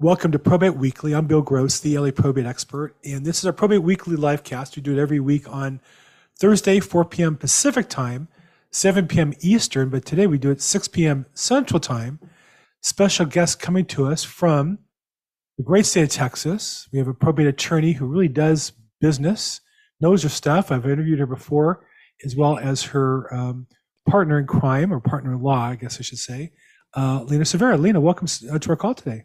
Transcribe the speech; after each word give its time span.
Welcome 0.00 0.30
to 0.30 0.38
Probate 0.38 0.76
Weekly. 0.76 1.12
I'm 1.12 1.26
Bill 1.26 1.42
Gross, 1.42 1.80
the 1.80 1.98
LA 1.98 2.12
probate 2.12 2.46
expert, 2.46 2.94
and 3.04 3.26
this 3.26 3.40
is 3.40 3.46
our 3.46 3.52
Probate 3.52 3.82
Weekly 3.82 4.14
live 4.14 4.44
cast. 4.44 4.76
We 4.76 4.82
do 4.82 4.96
it 4.96 5.00
every 5.00 5.18
week 5.18 5.52
on 5.52 5.80
Thursday, 6.38 6.78
4 6.78 7.04
p.m. 7.06 7.36
Pacific 7.36 7.88
time, 7.88 8.28
7 8.70 9.08
p.m. 9.08 9.34
Eastern, 9.40 9.88
but 9.88 10.04
today 10.04 10.28
we 10.28 10.38
do 10.38 10.52
it 10.52 10.62
6 10.62 10.86
p.m. 10.86 11.26
Central 11.34 11.80
time. 11.80 12.20
Special 12.80 13.26
guest 13.26 13.58
coming 13.58 13.84
to 13.86 14.06
us 14.06 14.22
from 14.22 14.78
the 15.56 15.64
great 15.64 15.84
state 15.84 16.04
of 16.04 16.10
Texas. 16.10 16.88
We 16.92 17.00
have 17.00 17.08
a 17.08 17.12
probate 17.12 17.48
attorney 17.48 17.94
who 17.94 18.06
really 18.06 18.28
does 18.28 18.70
business, 19.00 19.60
knows 20.00 20.22
her 20.22 20.28
stuff. 20.28 20.70
I've 20.70 20.86
interviewed 20.86 21.18
her 21.18 21.26
before, 21.26 21.84
as 22.24 22.36
well 22.36 22.56
as 22.56 22.84
her 22.84 23.34
um, 23.34 23.66
partner 24.08 24.38
in 24.38 24.46
crime 24.46 24.92
or 24.92 25.00
partner 25.00 25.32
in 25.32 25.42
law, 25.42 25.64
I 25.64 25.74
guess 25.74 25.98
I 25.98 26.02
should 26.02 26.18
say, 26.18 26.52
uh, 26.94 27.24
Lena 27.24 27.44
Severa. 27.44 27.76
Lena, 27.76 28.00
welcome 28.00 28.28
uh, 28.48 28.60
to 28.60 28.70
our 28.70 28.76
call 28.76 28.94
today. 28.94 29.24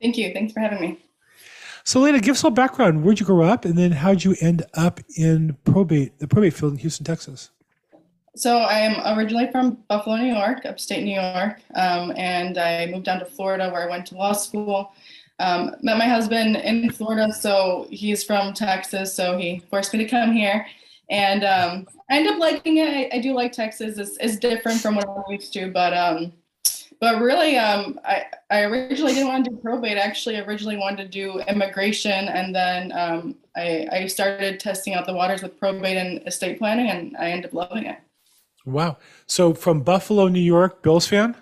Thank 0.00 0.16
you. 0.16 0.32
Thanks 0.32 0.52
for 0.52 0.60
having 0.60 0.80
me. 0.80 0.98
So, 1.84 2.00
Lena, 2.00 2.20
give 2.20 2.34
us 2.34 2.42
a 2.42 2.46
little 2.46 2.54
background. 2.54 3.02
Where'd 3.02 3.20
you 3.20 3.26
grow 3.26 3.46
up, 3.46 3.64
and 3.64 3.76
then 3.76 3.92
how'd 3.92 4.24
you 4.24 4.36
end 4.40 4.62
up 4.74 5.00
in 5.16 5.56
probate, 5.64 6.18
the 6.18 6.28
probate 6.28 6.54
field 6.54 6.72
in 6.72 6.78
Houston, 6.78 7.04
Texas? 7.04 7.50
So, 8.36 8.58
I 8.58 8.78
am 8.78 9.18
originally 9.18 9.50
from 9.50 9.78
Buffalo, 9.88 10.16
New 10.16 10.32
York, 10.32 10.64
upstate 10.66 11.04
New 11.04 11.20
York, 11.20 11.60
um, 11.74 12.12
and 12.16 12.58
I 12.58 12.86
moved 12.86 13.06
down 13.06 13.18
to 13.18 13.24
Florida 13.24 13.70
where 13.70 13.82
I 13.82 13.90
went 13.90 14.06
to 14.06 14.14
law 14.14 14.32
school. 14.32 14.92
Um, 15.38 15.74
met 15.80 15.96
my 15.96 16.06
husband 16.06 16.56
in 16.56 16.90
Florida, 16.92 17.32
so 17.32 17.86
he's 17.90 18.22
from 18.22 18.52
Texas, 18.52 19.14
so 19.14 19.38
he 19.38 19.62
forced 19.70 19.94
me 19.94 20.04
to 20.04 20.08
come 20.08 20.32
here. 20.32 20.66
And 21.08 21.44
um, 21.44 21.88
I 22.10 22.18
ended 22.18 22.34
up 22.34 22.38
liking 22.38 22.76
it. 22.76 22.88
I, 22.88 23.16
I 23.16 23.20
do 23.20 23.32
like 23.32 23.50
Texas. 23.52 23.96
It's, 23.96 24.18
it's, 24.18 24.36
different 24.36 24.80
from 24.80 24.96
what 24.96 25.08
I'm 25.08 25.32
used 25.32 25.52
to, 25.54 25.70
but 25.70 25.96
um, 25.96 26.32
but 27.00 27.20
really, 27.20 27.56
um, 27.56 27.98
I, 28.04 28.26
I 28.50 28.62
originally 28.64 29.14
didn't 29.14 29.28
want 29.28 29.44
to 29.46 29.50
do 29.50 29.56
probate. 29.56 29.96
I 29.96 30.00
actually 30.00 30.38
originally 30.38 30.76
wanted 30.76 31.04
to 31.04 31.08
do 31.08 31.40
immigration, 31.48 32.28
and 32.28 32.54
then 32.54 32.92
um, 32.92 33.36
I, 33.56 33.88
I 33.90 34.06
started 34.06 34.60
testing 34.60 34.92
out 34.92 35.06
the 35.06 35.14
waters 35.14 35.42
with 35.42 35.58
probate 35.58 35.96
and 35.96 36.26
estate 36.26 36.58
planning, 36.58 36.90
and 36.90 37.16
I 37.16 37.30
ended 37.30 37.46
up 37.46 37.54
loving 37.54 37.86
it. 37.86 37.98
Wow! 38.66 38.98
So 39.26 39.54
from 39.54 39.80
Buffalo, 39.80 40.28
New 40.28 40.40
York, 40.40 40.82
Bills 40.82 41.06
fan? 41.06 41.34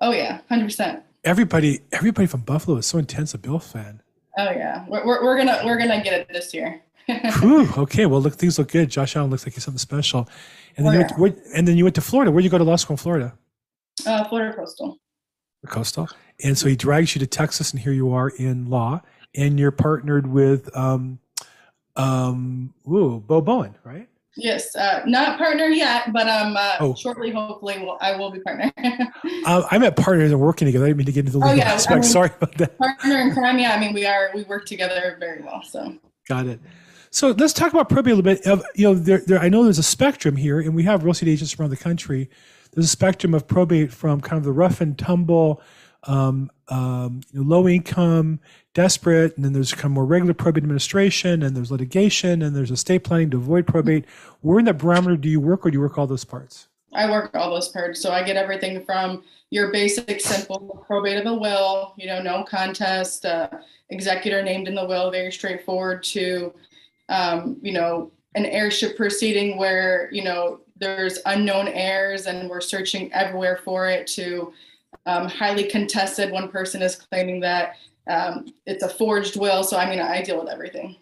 Oh 0.00 0.10
yeah, 0.10 0.40
hundred 0.48 0.64
percent. 0.64 1.04
Everybody, 1.22 1.80
everybody 1.92 2.26
from 2.26 2.40
Buffalo 2.40 2.78
is 2.78 2.86
so 2.86 2.98
intense 2.98 3.34
a 3.34 3.38
Bills 3.38 3.70
fan. 3.70 4.02
Oh 4.36 4.50
yeah, 4.50 4.84
we're, 4.88 5.06
we're, 5.06 5.22
we're 5.22 5.36
gonna 5.36 5.60
we're 5.64 5.78
gonna 5.78 6.02
get 6.02 6.12
it 6.12 6.28
this 6.32 6.52
year. 6.52 6.82
Whew, 7.40 7.68
okay, 7.78 8.06
well 8.06 8.20
look, 8.20 8.34
things 8.34 8.58
look 8.58 8.72
good. 8.72 8.90
Josh 8.90 9.14
Allen 9.14 9.30
looks 9.30 9.46
like 9.46 9.54
he's 9.54 9.64
something 9.64 9.78
special. 9.78 10.28
And 10.76 10.86
then, 10.86 10.94
oh, 10.94 10.98
you 10.98 11.06
yeah. 11.08 11.18
went 11.18 11.38
and 11.54 11.68
then 11.68 11.76
you 11.76 11.84
went 11.84 11.94
to 11.94 12.00
Florida. 12.00 12.32
Where'd 12.32 12.44
you 12.44 12.50
go 12.50 12.58
to 12.58 12.64
law 12.64 12.76
school 12.76 12.94
in 12.94 12.98
Florida? 12.98 13.34
Uh, 14.06 14.24
Florida 14.24 14.54
Coastal. 14.54 14.98
Coastal. 15.66 16.08
And 16.44 16.56
so 16.56 16.68
he 16.68 16.76
drags 16.76 17.14
you 17.14 17.18
to 17.20 17.26
Texas, 17.26 17.72
and 17.72 17.80
here 17.80 17.92
you 17.92 18.12
are 18.12 18.28
in 18.28 18.70
law, 18.70 19.02
and 19.34 19.58
you're 19.58 19.72
partnered 19.72 20.26
with 20.26 20.74
um, 20.76 21.18
um, 21.96 22.72
ooh, 22.88 23.20
Bo 23.20 23.40
Bowen, 23.40 23.74
right? 23.84 24.08
Yes, 24.36 24.74
uh, 24.76 25.02
not 25.04 25.36
partner 25.36 25.64
yet, 25.64 26.12
but 26.12 26.28
um, 26.28 26.56
uh, 26.56 26.76
oh. 26.78 26.94
shortly, 26.94 27.32
hopefully, 27.32 27.78
we'll, 27.80 27.98
I 28.00 28.16
will 28.16 28.30
be 28.30 28.38
partner. 28.38 28.70
uh, 29.44 29.66
I 29.68 29.78
met 29.78 29.96
partners 29.96 30.30
and 30.30 30.40
working 30.40 30.66
together. 30.66 30.84
I 30.84 30.88
didn't 30.90 30.98
mean 30.98 31.06
to 31.06 31.12
get 31.12 31.26
into 31.26 31.32
the 31.32 31.44
oh, 31.44 31.48
legal 31.48 31.64
oh, 31.64 31.66
yeah. 31.66 31.72
aspect. 31.72 31.92
I 31.92 31.94
mean, 31.96 32.02
Sorry 32.04 32.30
about 32.36 32.56
that. 32.58 32.78
Partner 32.78 33.18
in 33.18 33.32
crime, 33.32 33.58
yeah. 33.58 33.74
I 33.74 33.80
mean, 33.80 33.92
we 33.92 34.06
are 34.06 34.30
we 34.32 34.44
work 34.44 34.64
together 34.64 35.16
very 35.18 35.42
well. 35.42 35.64
So 35.64 35.92
got 36.28 36.46
it. 36.46 36.60
So 37.10 37.30
let's 37.30 37.52
talk 37.52 37.72
about 37.72 37.88
probate 37.88 38.12
a 38.12 38.16
little 38.16 38.22
bit. 38.22 38.46
Of 38.46 38.62
you 38.76 38.84
know, 38.84 38.94
there, 38.94 39.22
there, 39.26 39.40
I 39.40 39.48
know 39.48 39.64
there's 39.64 39.78
a 39.78 39.82
spectrum 39.82 40.36
here, 40.36 40.60
and 40.60 40.72
we 40.72 40.84
have 40.84 41.02
real 41.02 41.12
estate 41.12 41.30
agents 41.30 41.58
around 41.58 41.70
the 41.70 41.76
country 41.76 42.30
there's 42.72 42.86
a 42.86 42.88
spectrum 42.88 43.34
of 43.34 43.46
probate 43.46 43.92
from 43.92 44.20
kind 44.20 44.38
of 44.38 44.44
the 44.44 44.52
rough 44.52 44.80
and 44.80 44.98
tumble, 44.98 45.62
um, 46.04 46.50
um, 46.68 47.20
you 47.32 47.40
know, 47.40 47.46
low 47.46 47.68
income, 47.68 48.40
desperate, 48.74 49.34
and 49.36 49.44
then 49.44 49.52
there's 49.52 49.72
kind 49.72 49.86
of 49.86 49.90
more 49.92 50.06
regular 50.06 50.34
probate 50.34 50.62
administration, 50.62 51.42
and 51.42 51.56
there's 51.56 51.70
litigation, 51.70 52.42
and 52.42 52.54
there's 52.54 52.70
estate 52.70 53.04
planning 53.04 53.30
to 53.30 53.36
avoid 53.36 53.66
probate. 53.66 54.04
Where 54.40 54.58
in 54.58 54.64
that 54.66 54.78
barometer 54.78 55.16
do 55.16 55.28
you 55.28 55.40
work, 55.40 55.66
or 55.66 55.70
do 55.70 55.76
you 55.76 55.80
work 55.80 55.98
all 55.98 56.06
those 56.06 56.24
parts? 56.24 56.68
I 56.94 57.10
work 57.10 57.34
all 57.34 57.50
those 57.50 57.68
parts. 57.68 58.00
So 58.00 58.12
I 58.12 58.22
get 58.22 58.36
everything 58.36 58.84
from 58.84 59.22
your 59.50 59.72
basic, 59.72 60.20
simple 60.20 60.84
probate 60.86 61.18
of 61.18 61.26
a 61.26 61.34
will, 61.34 61.94
you 61.96 62.06
know, 62.06 62.22
no 62.22 62.44
contest, 62.44 63.26
uh, 63.26 63.48
executor 63.90 64.42
named 64.42 64.68
in 64.68 64.74
the 64.74 64.86
will, 64.86 65.10
very 65.10 65.32
straightforward, 65.32 66.02
to, 66.04 66.54
um, 67.08 67.56
you 67.62 67.72
know, 67.72 68.10
an 68.34 68.46
heirship 68.46 68.96
proceeding 68.96 69.58
where, 69.58 70.08
you 70.12 70.22
know, 70.22 70.60
there's 70.80 71.18
unknown 71.26 71.68
heirs 71.68 72.26
and 72.26 72.48
we're 72.48 72.60
searching 72.60 73.12
everywhere 73.12 73.60
for 73.64 73.88
it 73.88 74.06
to 74.08 74.52
um, 75.06 75.28
highly 75.28 75.64
contested. 75.64 76.30
One 76.30 76.48
person 76.48 76.82
is 76.82 76.96
claiming 76.96 77.40
that 77.40 77.76
um, 78.08 78.46
it's 78.66 78.82
a 78.82 78.88
forged 78.88 79.36
will. 79.36 79.62
So 79.62 79.76
i 79.76 79.88
mean 79.88 80.00
i 80.00 80.22
deal 80.22 80.38
with 80.38 80.48
everything. 80.48 80.96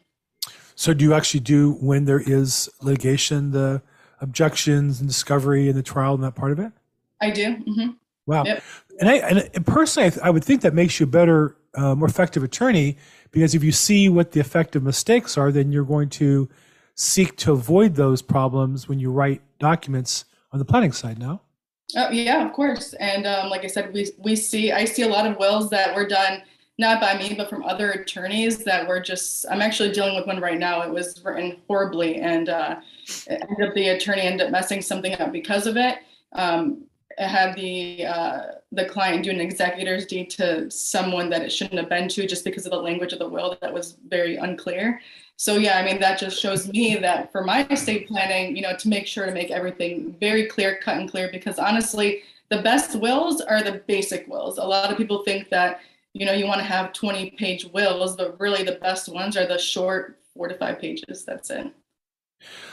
So 0.74 0.92
do 0.92 1.04
you 1.04 1.14
actually 1.14 1.40
do 1.40 1.72
when 1.80 2.04
there 2.04 2.20
is 2.20 2.68
litigation 2.82 3.52
the 3.52 3.82
objections 4.20 5.00
and 5.00 5.08
discovery 5.08 5.68
and 5.68 5.76
the 5.76 5.82
trial 5.82 6.14
and 6.14 6.24
that 6.24 6.34
part 6.34 6.52
of 6.52 6.58
it? 6.58 6.72
I 7.20 7.30
do. 7.30 7.56
Mm-hmm. 7.56 7.90
wow. 8.26 8.44
Yep. 8.44 8.62
and 9.00 9.08
i 9.08 9.14
and 9.16 9.66
personally 9.66 10.10
I, 10.10 10.28
I, 10.28 10.30
would 10.30 10.44
think 10.44 10.62
that 10.62 10.74
makes 10.74 11.00
you 11.00 11.04
a 11.04 11.08
better 11.08 11.56
uh, 11.74 11.94
more 11.94 12.08
effective 12.08 12.42
attorney 12.42 12.96
because 13.30 13.54
if 13.54 13.62
you 13.62 13.72
see 13.72 14.08
what 14.08 14.32
the 14.32 14.40
effective 14.40 14.82
mistakes 14.82 15.38
are 15.38 15.52
then 15.52 15.72
you're 15.72 15.84
going 15.84 16.08
to 16.10 16.48
seek 16.96 17.36
to 17.36 17.52
avoid 17.52 17.94
those 17.94 18.22
problems 18.22 18.88
when 18.88 18.98
you 18.98 19.10
write 19.10 19.42
documents 19.58 20.24
on 20.52 20.58
the 20.58 20.64
planning 20.64 20.92
side 20.92 21.18
now. 21.18 21.42
Oh, 21.94 22.10
yeah, 22.10 22.44
of 22.44 22.52
course. 22.52 22.94
And 22.94 23.26
um, 23.26 23.48
like 23.48 23.64
I 23.64 23.68
said, 23.68 23.92
we, 23.92 24.08
we 24.18 24.34
see, 24.34 24.72
I 24.72 24.84
see 24.84 25.02
a 25.02 25.08
lot 25.08 25.26
of 25.26 25.38
wills 25.38 25.70
that 25.70 25.94
were 25.94 26.08
done 26.08 26.42
not 26.78 27.00
by 27.00 27.16
me, 27.16 27.34
but 27.34 27.48
from 27.48 27.64
other 27.64 27.92
attorneys 27.92 28.64
that 28.64 28.86
were 28.86 29.00
just, 29.00 29.46
I'm 29.50 29.62
actually 29.62 29.92
dealing 29.92 30.16
with 30.16 30.26
one 30.26 30.40
right 30.40 30.58
now. 30.58 30.82
It 30.82 30.90
was 30.90 31.22
written 31.24 31.58
horribly 31.68 32.16
and 32.16 32.48
uh, 32.48 32.76
ended 33.28 33.68
up 33.68 33.74
the 33.74 33.90
attorney 33.90 34.22
ended 34.22 34.46
up 34.46 34.52
messing 34.52 34.82
something 34.82 35.14
up 35.14 35.32
because 35.32 35.66
of 35.66 35.76
it. 35.76 35.98
Um, 36.32 36.84
it 37.18 37.28
had 37.28 37.54
the 37.56 38.04
uh, 38.04 38.42
the 38.72 38.84
client 38.84 39.24
do 39.24 39.30
an 39.30 39.40
executor's 39.40 40.04
deed 40.04 40.28
to 40.30 40.70
someone 40.70 41.30
that 41.30 41.40
it 41.40 41.50
shouldn't 41.50 41.80
have 41.80 41.88
been 41.88 42.08
to 42.08 42.26
just 42.26 42.44
because 42.44 42.66
of 42.66 42.72
the 42.72 42.78
language 42.78 43.14
of 43.14 43.20
the 43.20 43.28
will 43.28 43.56
that 43.62 43.72
was 43.72 43.96
very 44.08 44.36
unclear 44.36 45.00
so 45.36 45.56
yeah 45.56 45.78
i 45.78 45.84
mean 45.84 46.00
that 46.00 46.18
just 46.18 46.40
shows 46.40 46.68
me 46.68 46.96
that 46.96 47.30
for 47.30 47.44
my 47.44 47.66
estate 47.70 48.08
planning 48.08 48.56
you 48.56 48.62
know 48.62 48.74
to 48.76 48.88
make 48.88 49.06
sure 49.06 49.26
to 49.26 49.32
make 49.32 49.50
everything 49.50 50.16
very 50.18 50.46
clear 50.46 50.78
cut 50.82 50.96
and 50.96 51.10
clear 51.10 51.28
because 51.30 51.58
honestly 51.58 52.22
the 52.48 52.62
best 52.62 52.96
wills 52.96 53.40
are 53.40 53.62
the 53.62 53.82
basic 53.86 54.28
wills. 54.28 54.58
A 54.58 54.64
lot 54.64 54.90
of 54.90 54.96
people 54.96 55.22
think 55.24 55.48
that 55.50 55.80
you 56.12 56.24
know 56.24 56.32
you 56.32 56.46
want 56.46 56.60
to 56.60 56.64
have 56.64 56.92
20 56.92 57.30
page 57.32 57.66
wills 57.66 58.16
but 58.16 58.38
really 58.40 58.62
the 58.62 58.76
best 58.76 59.08
ones 59.08 59.36
are 59.36 59.46
the 59.46 59.58
short 59.58 60.18
four 60.34 60.48
to 60.48 60.54
five 60.54 60.78
pages. 60.78 61.24
That's 61.24 61.50
it. 61.50 61.72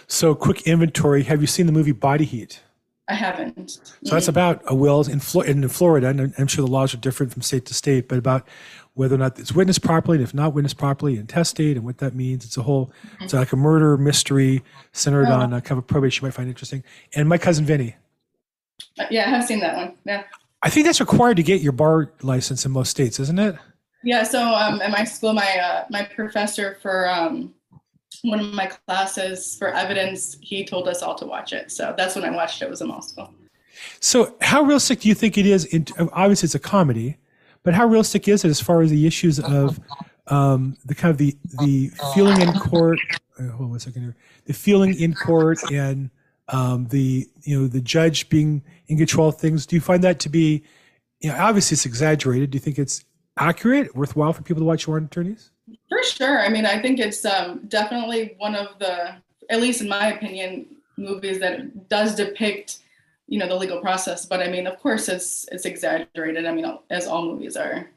So 0.08 0.36
quick 0.36 0.68
inventory. 0.68 1.24
Have 1.24 1.42
you 1.42 1.48
seen 1.48 1.66
the 1.66 1.72
movie 1.72 1.92
body 1.92 2.26
heat 2.26 2.62
I 3.10 3.16
haven't. 3.16 3.72
So 4.06 4.16
that's 4.16 4.30
about 4.30 4.62
a 4.66 4.74
will 4.74 5.02
in, 5.02 5.22
in 5.46 5.70
Florida, 5.70 6.08
and 6.08 6.34
I'm 6.38 6.48
sure 6.48 6.66
the 6.66 6.72
laws 6.72 6.94
are 6.94 6.98
different 6.98 7.34
from 7.34 7.42
state 7.42 7.66
to 7.66 7.74
state, 7.74 8.08
but 8.08 8.18
about 8.18 8.48
whether 8.94 9.16
or 9.16 9.18
not 9.18 9.38
it's 9.40 9.52
witnessed 9.52 9.82
properly, 9.82 10.18
and 10.18 10.24
if 10.24 10.34
not 10.34 10.54
witnessed 10.54 10.78
properly, 10.78 11.18
intestate, 11.18 11.76
and 11.76 11.86
what 11.86 11.98
that 11.98 12.16
means. 12.16 12.46
It's 12.46 12.58
a 12.58 12.62
whole, 12.62 12.88
mm-hmm. 13.06 13.26
it's 13.26 13.34
like 13.34 13.52
a 13.52 13.58
murder 13.58 13.98
mystery 13.98 14.64
centered 14.94 15.28
oh. 15.28 15.34
on 15.34 15.54
a 15.54 15.62
kind 15.62 15.78
of 15.78 15.88
probate 15.88 16.16
you 16.16 16.22
might 16.24 16.34
find 16.34 16.48
interesting. 16.48 16.84
And 17.14 17.28
my 17.28 17.38
cousin 17.38 17.66
Vinny. 17.66 17.96
Uh, 18.98 19.06
yeah, 19.10 19.26
I 19.26 19.30
have 19.30 19.46
seen 19.46 19.60
that 19.60 19.76
one. 19.76 19.96
Yeah. 20.06 20.24
I 20.62 20.70
think 20.70 20.86
that's 20.86 21.02
required 21.02 21.38
to 21.38 21.44
get 21.44 21.62
your 21.62 21.74
bar 21.74 22.14
license 22.22 22.66
in 22.66 22.72
most 22.72 22.90
states, 22.90 23.20
isn't 23.20 23.40
it? 23.40 23.56
Yeah. 24.04 24.24
So 24.24 24.42
um, 24.42 24.82
at 24.82 24.92
my 24.92 25.04
school, 25.04 25.34
my 25.34 25.58
uh, 25.58 25.86
my 25.90 26.04
professor 26.04 26.78
for 26.82 27.10
um, 27.10 27.54
one 28.24 28.40
of 28.40 28.54
my 28.54 28.68
classes 28.68 29.56
for 29.58 29.70
evidence, 29.70 30.36
he 30.42 30.66
told 30.66 30.88
us 30.88 31.02
all 31.02 31.16
to 31.16 31.26
watch 31.26 31.54
it. 31.54 31.72
So 31.72 31.94
that's 31.98 32.16
when 32.16 32.26
I 32.26 32.32
watched 32.32 32.62
it. 32.62 32.70
was 32.70 32.82
a 32.82 32.86
law 32.86 33.00
school. 33.00 33.34
So 34.00 34.36
how 34.42 34.62
realistic 34.64 35.02
do 35.02 35.10
you 35.10 35.16
think 35.16 35.38
it 35.38 35.46
is? 35.46 35.66
In, 35.66 35.86
obviously, 36.14 36.48
it's 36.48 36.56
a 36.56 36.60
comedy 36.60 37.18
but 37.64 37.74
how 37.74 37.88
realistic 37.88 38.28
is 38.28 38.46
it 38.46 38.50
as 38.50 38.60
far 38.60 38.82
as 38.82 38.92
the 38.92 39.08
issues 39.08 39.40
of 39.40 39.80
um, 40.28 40.78
the 40.86 40.94
kind 40.94 41.12
of 41.12 41.18
the 41.18 41.36
the 41.62 41.90
feeling 42.14 42.42
in 42.42 42.54
court? 42.54 43.00
Uh, 43.40 43.44
hold 43.44 43.62
on 43.62 43.70
one 43.72 43.80
second 43.80 44.04
here. 44.04 44.16
The 44.46 44.54
feeling 44.54 45.00
in 45.00 45.14
court 45.14 45.60
and 45.72 46.10
um, 46.50 46.88
the 46.88 47.28
you 47.44 47.60
know 47.60 47.68
the 47.68 47.82
judge 47.82 48.30
being 48.30 48.62
in 48.88 48.98
control 48.98 49.30
of 49.30 49.38
things. 49.38 49.66
Do 49.66 49.76
you 49.78 49.82
find 49.82 50.04
that 50.04 50.20
to 50.20 50.30
be, 50.30 50.64
you 51.22 51.30
know, 51.30 51.38
obviously 51.38 51.76
it's 51.76 51.86
exaggerated. 51.86 52.52
Do 52.52 52.58
you 52.58 52.60
think 52.60 52.78
it's 52.78 53.06
accurate, 53.38 53.96
worthwhile 53.96 54.34
for 54.34 54.44
people 54.44 54.62
to 54.62 54.66
watch 54.66 54.88
Warren 54.88 55.06
Attorneys? 55.06 55.52
For 55.94 56.04
sure. 56.04 56.40
I 56.40 56.50
mean, 56.50 56.66
I 56.66 56.82
think 56.82 57.00
it's 57.00 57.24
um, 57.26 57.62
definitely 57.68 58.36
one 58.38 58.56
of 58.56 58.80
the, 58.80 59.16
at 59.50 59.62
least 59.62 59.82
in 59.82 59.90
my 59.90 60.14
opinion, 60.14 60.66
movies 60.98 61.40
that 61.40 61.90
does 61.90 62.16
depict 62.16 62.80
you 63.28 63.40
know 63.40 63.48
the 63.48 63.56
legal 63.56 63.80
process. 63.80 64.26
But 64.26 64.42
i 64.42 64.48
mean 64.48 64.68
of 64.68 64.78
course 64.80 65.08
it's 65.08 65.48
it's 65.52 65.66
exaggerated. 65.66 66.46
I 66.46 66.54
mean 66.54 66.66
as 66.90 67.08
all 67.08 67.26
movies 67.26 67.56
are. 67.58 67.90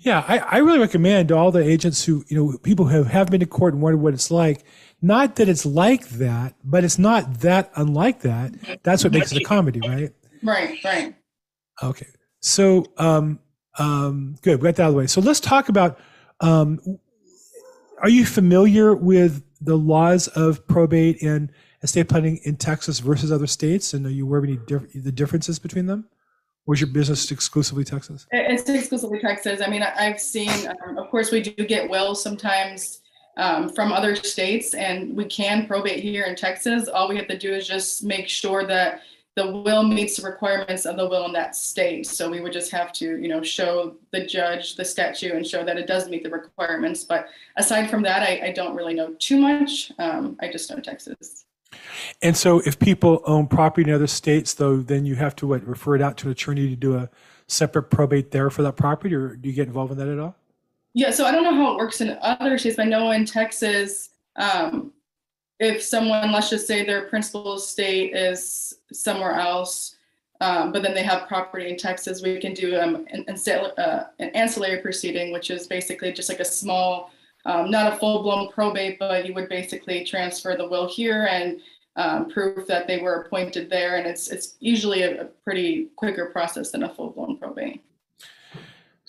Yeah 0.00 0.24
i, 0.26 0.38
I 0.38 0.58
really 0.58 0.78
recommend 0.78 1.30
all 1.30 1.50
the 1.52 1.62
agents 1.62 2.04
who 2.04 2.24
you 2.28 2.36
know 2.36 2.58
people 2.58 2.86
who 2.86 3.04
have 3.04 3.30
been 3.30 3.40
to 3.40 3.46
court 3.46 3.72
and 3.72 3.82
wondered 3.82 4.02
what 4.02 4.14
it's 4.14 4.30
like. 4.30 4.64
Not 5.00 5.36
that 5.36 5.48
it's 5.48 5.64
like 5.64 6.08
that 6.10 6.54
but 6.64 6.84
it's 6.84 6.98
not 6.98 7.40
that 7.40 7.70
unlike 7.76 8.20
that. 8.22 8.82
That's 8.82 9.04
what 9.04 9.12
makes 9.12 9.32
it 9.32 9.42
a 9.42 9.44
comedy 9.44 9.80
right? 9.80 10.12
Right 10.42 10.78
right. 10.84 11.14
Okay. 11.82 12.08
So 12.40 12.84
um 12.98 13.38
Um, 13.78 14.36
good, 14.42 14.60
we 14.60 14.64
got 14.68 14.76
that 14.76 14.82
out 14.82 14.88
of 14.88 14.94
the 14.94 14.98
way. 14.98 15.06
So 15.06 15.20
let's 15.22 15.40
talk 15.40 15.70
about. 15.70 15.98
Um, 16.42 16.98
are 18.02 18.08
you 18.08 18.26
familiar 18.26 18.94
with 18.94 19.42
the 19.60 19.76
laws 19.76 20.26
of 20.28 20.66
probate 20.66 21.22
and 21.22 21.50
estate 21.82 22.08
planning 22.08 22.40
in 22.44 22.56
Texas 22.56 22.98
versus 22.98 23.30
other 23.30 23.46
states? 23.46 23.94
And 23.94 24.04
are 24.04 24.10
you 24.10 24.26
aware 24.26 24.38
of 24.38 24.44
any 24.44 24.58
diff- 24.66 24.92
the 24.92 25.12
differences 25.12 25.58
between 25.58 25.86
them? 25.86 26.08
Was 26.66 26.80
your 26.80 26.90
business 26.90 27.30
exclusively 27.30 27.84
Texas? 27.84 28.26
It's 28.30 28.68
exclusively 28.68 29.20
Texas. 29.20 29.60
I 29.60 29.68
mean, 29.68 29.82
I've 29.82 30.20
seen, 30.20 30.68
um, 30.86 30.98
of 30.98 31.10
course, 31.10 31.32
we 31.32 31.40
do 31.40 31.64
get 31.66 31.88
wills 31.88 32.22
sometimes 32.22 33.00
um, 33.36 33.68
from 33.68 33.92
other 33.92 34.14
states, 34.14 34.74
and 34.74 35.16
we 35.16 35.24
can 35.24 35.66
probate 35.66 36.02
here 36.02 36.24
in 36.24 36.36
Texas. 36.36 36.88
All 36.88 37.08
we 37.08 37.16
have 37.16 37.26
to 37.28 37.38
do 37.38 37.52
is 37.52 37.66
just 37.66 38.04
make 38.04 38.28
sure 38.28 38.64
that 38.66 39.00
the 39.34 39.50
will 39.50 39.82
meets 39.82 40.16
the 40.16 40.28
requirements 40.28 40.84
of 40.84 40.96
the 40.96 41.08
will 41.08 41.24
in 41.24 41.32
that 41.32 41.56
state. 41.56 42.06
So 42.06 42.30
we 42.30 42.40
would 42.40 42.52
just 42.52 42.70
have 42.70 42.92
to, 42.94 43.16
you 43.16 43.28
know, 43.28 43.42
show 43.42 43.94
the 44.10 44.26
judge 44.26 44.76
the 44.76 44.84
statute 44.84 45.32
and 45.32 45.46
show 45.46 45.64
that 45.64 45.78
it 45.78 45.86
does 45.86 46.08
meet 46.08 46.22
the 46.22 46.30
requirements. 46.30 47.04
But 47.04 47.28
aside 47.56 47.88
from 47.88 48.02
that, 48.02 48.22
I, 48.22 48.48
I 48.48 48.52
don't 48.52 48.76
really 48.76 48.94
know 48.94 49.14
too 49.18 49.38
much. 49.38 49.90
Um, 49.98 50.36
I 50.40 50.52
just 50.52 50.70
know 50.70 50.80
Texas. 50.80 51.46
And 52.20 52.36
so 52.36 52.60
if 52.60 52.78
people 52.78 53.22
own 53.24 53.46
property 53.46 53.88
in 53.88 53.94
other 53.94 54.06
states, 54.06 54.52
though, 54.52 54.76
then 54.76 55.06
you 55.06 55.14
have 55.14 55.34
to 55.36 55.46
what, 55.46 55.66
refer 55.66 55.96
it 55.96 56.02
out 56.02 56.18
to 56.18 56.26
an 56.26 56.32
attorney 56.32 56.68
to 56.68 56.76
do 56.76 56.96
a 56.96 57.08
separate 57.46 57.84
probate 57.84 58.30
there 58.30 58.50
for 58.50 58.62
that 58.62 58.76
property, 58.76 59.14
or 59.14 59.36
do 59.36 59.48
you 59.48 59.54
get 59.54 59.66
involved 59.66 59.92
in 59.92 59.98
that 59.98 60.08
at 60.08 60.18
all? 60.18 60.36
Yeah, 60.94 61.10
so 61.10 61.24
I 61.24 61.32
don't 61.32 61.42
know 61.42 61.54
how 61.54 61.72
it 61.72 61.78
works 61.78 62.02
in 62.02 62.18
other 62.20 62.58
states. 62.58 62.76
but 62.76 62.86
I 62.86 62.88
know 62.88 63.10
in 63.12 63.24
Texas, 63.24 64.10
um, 64.36 64.92
if 65.62 65.80
someone, 65.80 66.32
let's 66.32 66.50
just 66.50 66.66
say 66.66 66.84
their 66.84 67.02
principal 67.02 67.56
state 67.56 68.16
is 68.16 68.74
somewhere 68.92 69.34
else, 69.34 69.94
um, 70.40 70.72
but 70.72 70.82
then 70.82 70.92
they 70.92 71.04
have 71.04 71.28
property 71.28 71.70
in 71.70 71.76
Texas, 71.76 72.20
we 72.20 72.40
can 72.40 72.52
do 72.52 72.76
um, 72.80 73.06
an, 73.12 73.24
an, 73.28 73.36
uh, 73.78 74.06
an 74.18 74.30
ancillary 74.30 74.82
proceeding, 74.82 75.32
which 75.32 75.50
is 75.50 75.68
basically 75.68 76.12
just 76.12 76.28
like 76.28 76.40
a 76.40 76.44
small, 76.44 77.12
um, 77.44 77.70
not 77.70 77.92
a 77.92 77.96
full 77.96 78.24
blown 78.24 78.50
probate, 78.50 78.98
but 78.98 79.24
you 79.24 79.34
would 79.34 79.48
basically 79.48 80.04
transfer 80.04 80.56
the 80.56 80.66
will 80.66 80.88
here 80.88 81.26
and 81.30 81.60
um, 81.94 82.28
prove 82.28 82.66
that 82.66 82.88
they 82.88 83.00
were 83.00 83.22
appointed 83.22 83.70
there. 83.70 83.98
And 83.98 84.06
it's 84.06 84.30
it's 84.30 84.56
usually 84.58 85.02
a, 85.02 85.22
a 85.22 85.24
pretty 85.44 85.90
quicker 85.94 86.26
process 86.26 86.72
than 86.72 86.82
a 86.82 86.92
full 86.92 87.10
blown 87.10 87.36
probate. 87.36 87.84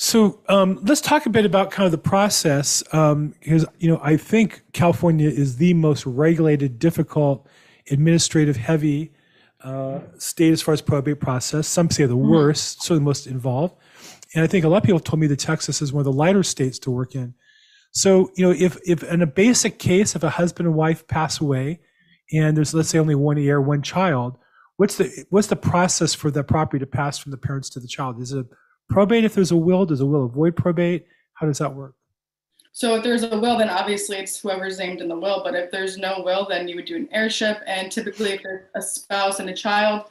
So 0.04 0.42
um, 0.50 0.80
let's 0.84 1.00
talk 1.00 1.26
a 1.26 1.30
bit 1.30 1.46
about 1.46 1.72
kind 1.72 1.86
of 1.86 1.94
the 1.94 1.98
process, 1.98 2.84
because 2.84 3.66
you 3.80 3.90
know 3.90 4.02
I 4.04 4.18
think 4.18 4.62
California 4.74 5.30
is 5.30 5.56
the 5.56 5.74
most 5.74 6.06
regulated, 6.06 6.78
difficult, 6.78 7.48
administrative-heavy 7.90 9.14
uh, 9.64 10.02
state 10.18 10.52
as 10.52 10.62
far 10.62 10.74
as 10.74 10.82
probate 10.82 11.22
process. 11.22 11.70
Some 11.70 11.90
say 11.90 12.06
the 12.06 12.18
worst, 12.18 12.84
so 12.84 12.96
the 12.96 13.00
most 13.00 13.28
involved, 13.28 13.76
and 14.36 14.44
I 14.44 14.48
think 14.48 14.66
a 14.66 14.68
lot 14.68 14.80
of 14.80 14.84
people 14.84 15.00
told 15.00 15.22
me 15.22 15.28
that 15.28 15.40
Texas 15.40 15.82
is 15.82 15.94
one 15.94 16.02
of 16.02 16.06
the 16.06 16.12
lighter 16.12 16.44
states 16.44 16.80
to 16.80 16.92
work 16.92 17.16
in. 17.16 17.34
So 17.92 18.30
you 18.36 18.46
know, 18.46 18.52
if 18.52 18.78
if 18.86 19.04
in 19.04 19.22
a 19.22 19.26
basic 19.26 19.80
case, 19.80 20.18
if 20.18 20.24
a 20.24 20.32
husband 20.32 20.68
and 20.68 20.76
wife 20.76 21.08
pass 21.08 21.40
away, 21.40 21.80
and 22.34 22.58
there's 22.58 22.74
let's 22.74 22.90
say 22.90 23.00
only 23.00 23.16
one 23.16 23.38
heir, 23.38 23.62
one 23.62 23.82
child, 23.82 24.38
what's 24.76 24.98
the 24.98 25.26
what's 25.30 25.48
the 25.48 25.56
process 25.56 26.14
for 26.14 26.30
that 26.30 26.44
property 26.44 26.80
to 26.80 26.86
pass 26.86 27.18
from 27.18 27.32
the 27.32 27.38
parents 27.38 27.70
to 27.70 27.80
the 27.80 27.88
child? 27.88 28.22
Is 28.22 28.34
it 28.34 28.40
a 28.40 28.46
probate 28.94 29.24
if 29.24 29.34
there's 29.34 29.52
a 29.52 29.58
will? 29.58 29.86
Does 29.86 30.02
a 30.02 30.06
will 30.06 30.26
avoid 30.26 30.56
probate? 30.56 31.08
How 31.34 31.48
does 31.48 31.58
that 31.58 31.74
work? 31.74 31.96
So 32.72 32.96
if 32.96 33.04
there's 33.04 33.24
a 33.24 33.40
will, 33.40 33.58
then 33.58 33.70
obviously 33.70 34.18
it's 34.18 34.40
whoever's 34.40 34.80
named 34.80 35.02
in 35.02 35.08
the 35.08 35.18
will. 35.18 35.42
But 35.44 35.56
if 35.56 35.72
there's 35.72 35.98
no 35.98 36.22
will, 36.24 36.48
then 36.48 36.68
you 36.68 36.76
would 36.76 36.86
do 36.86 36.96
an 36.96 37.10
heirship. 37.12 37.62
And 37.66 37.92
typically, 37.92 38.32
if 38.32 38.44
there's 38.44 38.66
a 38.76 38.82
spouse 38.82 39.40
and 39.40 39.50
a 39.50 39.54
child, 39.54 40.06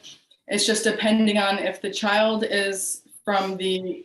it's 0.49 0.67
just 0.67 0.85
depending 0.85 1.39
on 1.39 1.59
if 1.59 1.81
the 1.81 1.91
child 1.91 2.45
is 2.45 3.03
from 3.25 3.57
the 3.57 4.05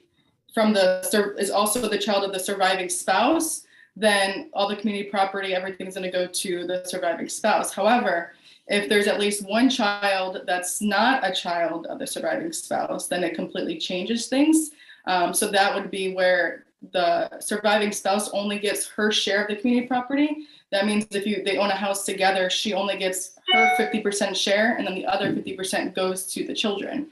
from 0.53 0.74
the 0.74 1.01
is 1.38 1.51
also 1.51 1.88
the 1.88 1.97
child 1.97 2.23
of 2.23 2.31
the 2.31 2.39
surviving 2.39 2.89
spouse. 2.89 3.63
Then 3.95 4.50
all 4.53 4.68
the 4.68 4.75
community 4.75 5.09
property, 5.09 5.56
everything's 5.56 5.95
going 5.95 6.09
to 6.09 6.15
go 6.15 6.27
to 6.27 6.68
the 6.68 6.83
surviving 6.85 7.30
spouse. 7.30 7.73
However, 7.73 8.33
if 8.67 8.89
there's 8.89 9.07
at 9.07 9.19
least 9.19 9.47
one 9.47 9.69
child 9.69 10.41
that's 10.45 10.81
not 10.81 11.25
a 11.25 11.33
child 11.33 11.85
of 11.87 11.99
the 11.99 12.07
surviving 12.07 12.51
spouse, 12.51 13.07
then 13.07 13.23
it 13.23 13.35
completely 13.35 13.77
changes 13.77 14.27
things. 14.27 14.71
Um, 15.05 15.33
so 15.33 15.49
that 15.51 15.73
would 15.73 15.89
be 15.89 16.13
where 16.13 16.65
the 16.91 17.39
surviving 17.39 17.91
spouse 17.91 18.29
only 18.29 18.59
gets 18.59 18.87
her 18.87 19.11
share 19.11 19.43
of 19.43 19.47
the 19.47 19.55
community 19.55 19.87
property. 19.87 20.47
That 20.71 20.85
means 20.85 21.07
if 21.11 21.25
you 21.25 21.43
they 21.43 21.57
own 21.57 21.69
a 21.69 21.75
house 21.75 22.05
together, 22.05 22.49
she 22.49 22.73
only 22.73 22.97
gets 22.97 23.37
her 23.53 23.71
50% 23.77 24.35
share, 24.35 24.75
and 24.75 24.85
then 24.85 24.95
the 24.95 25.05
other 25.05 25.33
50% 25.33 25.95
goes 25.95 26.25
to 26.33 26.45
the 26.45 26.53
children. 26.53 27.07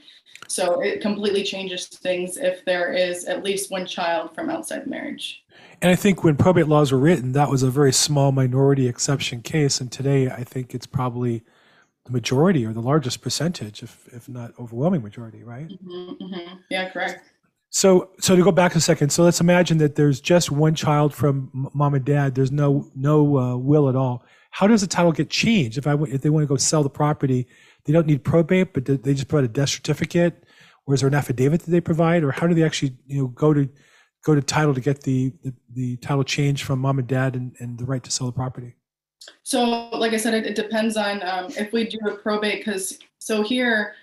So 0.48 0.82
it 0.82 1.02
completely 1.02 1.44
changes 1.44 1.88
things 1.88 2.38
if 2.38 2.64
there 2.66 2.94
is 2.94 3.26
at 3.26 3.44
least 3.44 3.72
one 3.72 3.86
child 3.86 4.36
from 4.36 4.50
outside 4.50 4.88
marriage. 4.88 5.44
And 5.82 5.92
I 5.92 5.96
think 5.96 6.24
when 6.24 6.36
probate 6.36 6.68
laws 6.68 6.92
were 6.92 6.98
written, 6.98 7.34
that 7.34 7.50
was 7.50 7.64
a 7.64 7.70
very 7.70 7.94
small 7.94 8.32
minority 8.32 8.88
exception 8.88 9.42
case. 9.42 9.82
And 9.82 9.92
today, 9.92 10.30
I 10.30 10.44
think 10.44 10.74
it's 10.74 10.86
probably 10.86 11.44
the 12.06 12.12
majority 12.12 12.66
or 12.66 12.74
the 12.74 12.82
largest 12.82 13.22
percentage, 13.22 13.84
if, 13.84 14.08
if 14.14 14.30
not 14.30 14.54
overwhelming 14.60 15.02
majority, 15.02 15.44
right? 15.44 15.68
Mm-hmm, 15.68 16.24
mm-hmm. 16.24 16.56
Yeah, 16.70 16.90
correct. 16.90 17.20
So, 17.70 18.12
so 18.20 18.36
to 18.36 18.44
go 18.44 18.52
back 18.52 18.76
a 18.76 18.80
second, 18.80 19.10
so 19.10 19.24
let's 19.24 19.42
imagine 19.42 19.80
that 19.80 19.96
there's 19.96 20.22
just 20.22 20.50
one 20.50 20.76
child 20.76 21.14
from 21.14 21.70
mom 21.74 21.94
and 21.94 22.06
dad. 22.06 22.36
There's 22.36 22.52
no 22.52 22.90
no 22.96 23.38
uh, 23.38 23.58
will 23.58 23.90
at 23.90 23.98
all. 23.98 24.24
How 24.52 24.66
does 24.66 24.80
the 24.80 24.88
title 24.88 25.12
get 25.12 25.30
changed? 25.30 25.78
If 25.78 25.86
I 25.86 25.96
if 26.04 26.22
they 26.22 26.30
want 26.30 26.44
to 26.44 26.48
go 26.48 26.56
sell 26.56 26.84
the 26.84 26.90
property, 26.90 27.48
they 27.84 27.92
don't 27.92 28.08
need 28.08 28.24
probate, 28.24 28.74
but 28.74 28.86
they 28.86 29.14
just 29.14 29.28
provide 29.28 29.44
a 29.44 29.52
death 29.52 29.70
certificate, 29.70 30.46
or 30.86 30.94
is 30.94 31.02
there 31.02 31.10
an 31.10 31.16
affidavit 31.16 31.64
that 31.64 31.72
they 31.72 31.82
provide, 31.82 32.24
or 32.24 32.32
how 32.32 32.48
do 32.48 32.54
they 32.54 32.64
actually 32.64 32.96
you 33.08 33.24
know 33.24 33.28
go 33.28 33.54
to 33.54 33.68
go 34.26 34.36
to 34.36 34.42
title 34.42 34.74
to 34.74 34.82
get 34.82 35.02
the 35.02 35.32
the, 35.44 35.54
the 35.74 35.98
title 35.98 36.24
change 36.24 36.64
from 36.64 36.80
mom 36.80 37.00
and 37.00 37.08
dad 37.08 37.36
and, 37.36 37.56
and 37.60 37.78
the 37.78 37.86
right 37.86 38.04
to 38.04 38.12
sell 38.12 38.28
the 38.28 38.34
property? 38.34 38.76
So, 39.44 39.64
like 39.90 40.14
I 40.14 40.18
said, 40.18 40.34
it, 40.34 40.46
it 40.46 40.56
depends 40.56 40.98
on 40.98 41.24
um, 41.24 41.46
if 41.58 41.72
we 41.72 41.86
do 41.86 41.98
a 42.08 42.16
probate, 42.16 42.60
because 42.60 43.00
so 43.20 43.42
here 43.42 43.96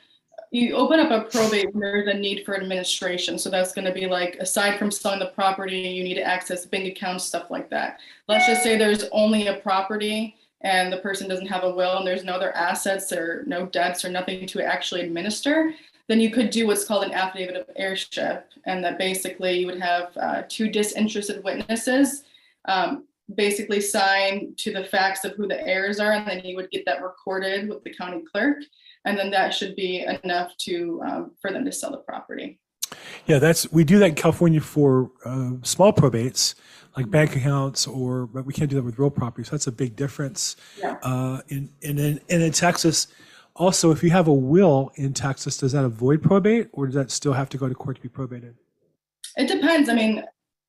you 0.53 0.75
open 0.75 1.01
up 1.01 1.11
a 1.11 1.29
probate 1.31 1.73
when 1.73 1.81
there's 1.81 2.09
a 2.09 2.15
need 2.15 2.45
for 2.45 2.55
administration. 2.55 3.39
So 3.39 3.49
that's 3.49 3.73
going 3.73 3.87
to 3.87 3.93
be 3.93 4.07
like 4.07 4.37
aside 4.37 4.79
from 4.79 4.91
selling 4.91 5.19
the 5.19 5.33
property, 5.35 5.79
you 5.81 6.05
need 6.05 6.15
to 6.15 6.23
access 6.23 6.67
bank 6.67 6.87
accounts, 6.87 7.25
stuff 7.25 7.51
like 7.51 7.71
that. 7.71 8.01
Let's 8.29 8.47
just 8.47 8.63
say 8.63 8.77
there's 8.77 9.05
only 9.13 9.47
a 9.47 9.57
property 9.57 10.37
and 10.61 10.93
the 10.93 10.99
person 10.99 11.27
doesn't 11.27 11.47
have 11.47 11.65
a 11.65 11.75
will 11.75 11.97
and 11.97 12.07
there's 12.07 12.23
no 12.23 12.35
other 12.35 12.55
assets 12.55 13.13
or 13.13 13.45
no 13.47 13.65
debts 13.65 14.05
or 14.05 14.11
nothing 14.11 14.47
to 14.47 14.63
actually 14.63 15.01
administer. 15.01 15.73
Then 16.09 16.21
you 16.21 16.31
could 16.31 16.51
do 16.51 16.67
what's 16.67 16.85
called 16.85 17.05
an 17.05 17.13
affidavit 17.13 17.57
of 17.57 17.71
heirship, 17.77 18.51
and 18.67 18.85
that 18.85 18.99
basically 18.99 19.59
you 19.59 19.67
would 19.67 19.81
have 19.81 20.17
uh, 20.17 20.43
two 20.49 20.69
disinterested 20.69 21.43
witnesses. 21.45 22.25
Um, 22.67 23.05
basically 23.35 23.81
sign 23.81 24.55
to 24.59 24.73
the 24.73 24.85
facts 24.85 25.25
of 25.25 25.33
who 25.33 25.47
the 25.47 25.67
heirs 25.67 26.01
are, 26.01 26.13
and 26.13 26.27
then 26.27 26.45
you 26.45 26.57
would 26.57 26.71
get 26.71 26.85
that 26.87 27.03
recorded 27.03 27.69
with 27.69 27.83
the 27.85 27.95
county 27.95 28.23
clerk, 28.31 28.59
and 29.05 29.19
then 29.19 29.31
that 29.31 29.55
should 29.55 29.75
be 29.77 30.05
enough 30.25 30.57
to 30.59 31.01
um, 31.07 31.31
for 31.41 31.53
them 31.53 31.65
to 31.65 31.73
sell 31.73 31.91
the 31.91 31.99
property. 31.99 32.59
Yeah, 33.27 33.39
that's 33.39 33.71
we 33.73 33.85
do 33.85 33.99
that 34.01 34.11
in 34.11 34.15
California 34.15 34.61
for 34.61 35.11
uh, 35.25 35.53
small 35.63 35.93
probates 35.93 36.55
like 36.97 37.11
bank 37.11 37.37
accounts, 37.37 37.87
or 37.87 38.27
but 38.27 38.45
we 38.45 38.53
can't 38.53 38.69
do 38.69 38.77
that 38.77 38.83
with 38.83 38.99
real 38.99 39.11
property. 39.11 39.45
So 39.45 39.53
that's 39.53 39.67
a 39.67 39.73
big 39.73 39.97
difference. 39.97 40.57
Yeah. 40.79 40.99
Uh, 41.03 41.41
in, 41.49 41.71
and 41.83 41.99
in 41.99 42.21
and 42.29 42.43
in 42.43 42.53
Texas, 42.53 43.09
also, 43.55 43.91
if 43.91 44.03
you 44.03 44.11
have 44.11 44.29
a 44.29 44.33
will 44.33 44.93
in 44.95 45.13
Texas, 45.13 45.59
does 45.59 45.73
that 45.73 45.85
avoid 45.85 46.23
probate, 46.23 46.69
or 46.73 46.87
does 46.87 46.95
that 46.95 47.11
still 47.11 47.35
have 47.35 47.49
to 47.51 47.59
go 47.59 47.69
to 47.69 47.75
court 47.75 47.97
to 47.97 48.03
be 48.03 48.09
probated? 48.09 48.55
It 49.37 49.49
depends. 49.49 49.89
I 49.89 49.95
mean, 49.95 50.25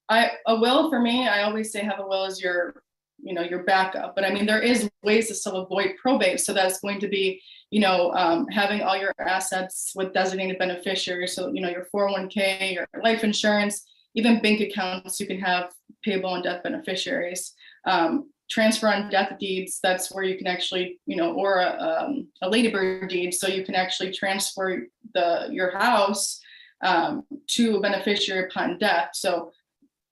I 0.10 0.32
a 0.48 0.56
will 0.60 0.90
for 0.90 1.00
me, 1.00 1.28
I 1.28 1.44
always 1.44 1.72
say 1.72 1.82
have 1.82 2.00
a 2.00 2.08
will 2.08 2.26
as 2.26 2.42
your, 2.42 2.84
you 3.22 3.34
know, 3.34 3.42
your 3.42 3.64
backup. 3.64 4.16
But 4.16 4.26
I 4.26 4.32
mean, 4.32 4.46
there 4.46 4.62
is 4.62 4.90
ways 5.02 5.30
to 5.30 5.36
still 5.36 5.58
avoid 5.58 5.96
probate. 6.02 6.42
So 6.42 6.54
that's 6.54 6.80
going 6.80 7.00
to 7.00 7.08
be, 7.08 7.42
you 7.72 7.80
know, 7.80 8.12
um, 8.14 8.48
having 8.50 8.82
all 8.82 8.98
your 8.98 9.14
assets 9.20 9.94
with 9.96 10.14
designated 10.14 10.60
beneficiaries. 10.60 11.34
So 11.34 11.52
you 11.54 11.62
know, 11.62 11.70
your 11.70 11.88
401k, 11.94 12.74
your 12.74 12.88
life 13.02 13.24
insurance, 13.24 13.86
even 14.16 14.42
bank 14.42 14.60
accounts, 14.60 15.20
you 15.20 15.26
can 15.26 15.40
have 15.40 15.72
payable 16.04 16.30
on 16.30 16.44
death 16.44 16.64
beneficiaries. 16.64 17.54
Um, 17.86 18.30
transfer 18.50 18.88
on 18.88 19.10
death 19.10 19.38
deeds 19.40 19.80
that's 19.82 20.12
where 20.12 20.24
you 20.24 20.38
can 20.38 20.48
actually 20.48 21.00
you 21.06 21.16
know 21.16 21.34
or 21.34 21.60
a, 21.60 21.78
um, 21.80 22.28
a 22.42 22.50
ladybird 22.50 23.10
deed 23.10 23.34
so 23.34 23.48
you 23.48 23.66
can 23.66 23.76
actually 23.76 24.12
transfer 24.12 24.86
the 25.14 25.48
your 25.52 25.72
house 25.72 26.40
um, 26.84 27.24
to 27.48 27.78
a 27.78 27.80
beneficiary 27.82 28.46
upon 28.46 28.78
death 28.78 29.10
so 29.14 29.52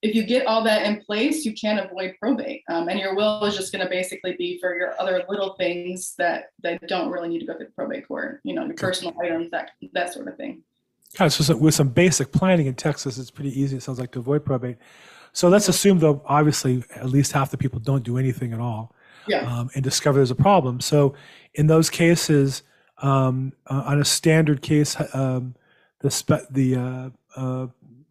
if 0.02 0.16
you 0.16 0.24
get 0.24 0.48
all 0.48 0.64
that 0.64 0.84
in 0.84 1.02
place, 1.02 1.46
you 1.46 1.54
can 1.54 1.78
avoid 1.78 2.16
probate. 2.20 2.64
Um, 2.68 2.90
and 2.90 3.00
your 3.00 3.16
will 3.16 3.46
is 3.46 3.56
just 3.56 3.72
going 3.72 3.84
to 3.84 3.90
basically 3.90 4.36
be 4.36 4.60
for 4.60 4.76
your 4.76 5.00
other 5.00 5.24
little 5.30 5.54
things 5.54 6.16
that 6.18 6.46
that 6.64 6.88
don't 6.88 7.12
really 7.12 7.30
need 7.30 7.40
to 7.40 7.46
go 7.46 7.56
through 7.56 7.70
probate 7.76 8.08
court. 8.08 8.42
You 8.44 8.56
know, 8.56 8.66
your 8.66 8.74
personal 8.74 9.14
items, 9.22 9.52
that 9.52 9.72
that 9.94 10.14
sort 10.14 10.28
of 10.28 10.38
thing. 10.38 10.64
Yeah, 11.20 11.28
so 11.28 11.56
with 11.58 11.76
some 11.76 11.90
basic 11.90 12.32
planning 12.32 12.68
in 12.68 12.74
Texas, 12.74 13.18
it's 13.18 13.32
pretty 13.32 13.60
easy. 13.60 13.78
It 13.78 13.84
sounds 13.84 14.00
like 14.00 14.12
to 14.14 14.20
avoid 14.20 14.46
probate. 14.46 14.78
So 15.34 15.50
let's 15.50 15.70
assume, 15.70 16.00
though, 16.00 16.22
obviously, 16.26 16.84
at 16.96 17.10
least 17.10 17.32
half 17.32 17.52
the 17.52 17.58
people 17.58 17.80
don't 17.80 18.04
do 18.04 18.18
anything 18.18 18.54
at 18.54 18.60
all, 18.60 18.96
yeah. 19.28 19.42
um, 19.52 19.70
and 19.76 19.84
discover 19.84 20.20
there's 20.20 20.32
a 20.32 20.36
problem. 20.36 20.82
So 20.82 21.14
in 21.54 21.68
those 21.68 21.90
cases, 21.90 22.64
um, 22.98 23.54
uh, 23.68 23.84
on 23.86 24.00
a 24.00 24.06
standard 24.06 24.62
case, 24.62 24.96
um, 25.14 25.56
the 26.00 26.12
spe- 26.12 26.50
the 26.50 26.76
uh, 26.76 27.10
uh, 27.36 27.68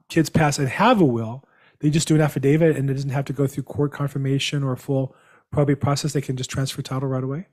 kids 0.08 0.30
pass 0.30 0.58
and 0.58 0.68
have 0.68 1.00
a 1.00 1.04
will, 1.04 1.44
they 1.80 1.90
just 1.90 2.08
do 2.08 2.14
an 2.14 2.20
affidavit 2.20 2.76
and 2.76 2.90
it 2.90 2.94
doesn't 2.94 3.10
have 3.10 3.24
to 3.26 3.32
go 3.32 3.46
through 3.46 3.64
court 3.64 3.92
confirmation 3.92 4.62
or 4.62 4.72
a 4.72 4.76
full 4.76 5.14
probate 5.50 5.80
process. 5.80 6.12
They 6.12 6.20
can 6.20 6.36
just 6.36 6.50
transfer 6.50 6.82
title 6.82 7.08
right 7.08 7.24
away. 7.24 7.46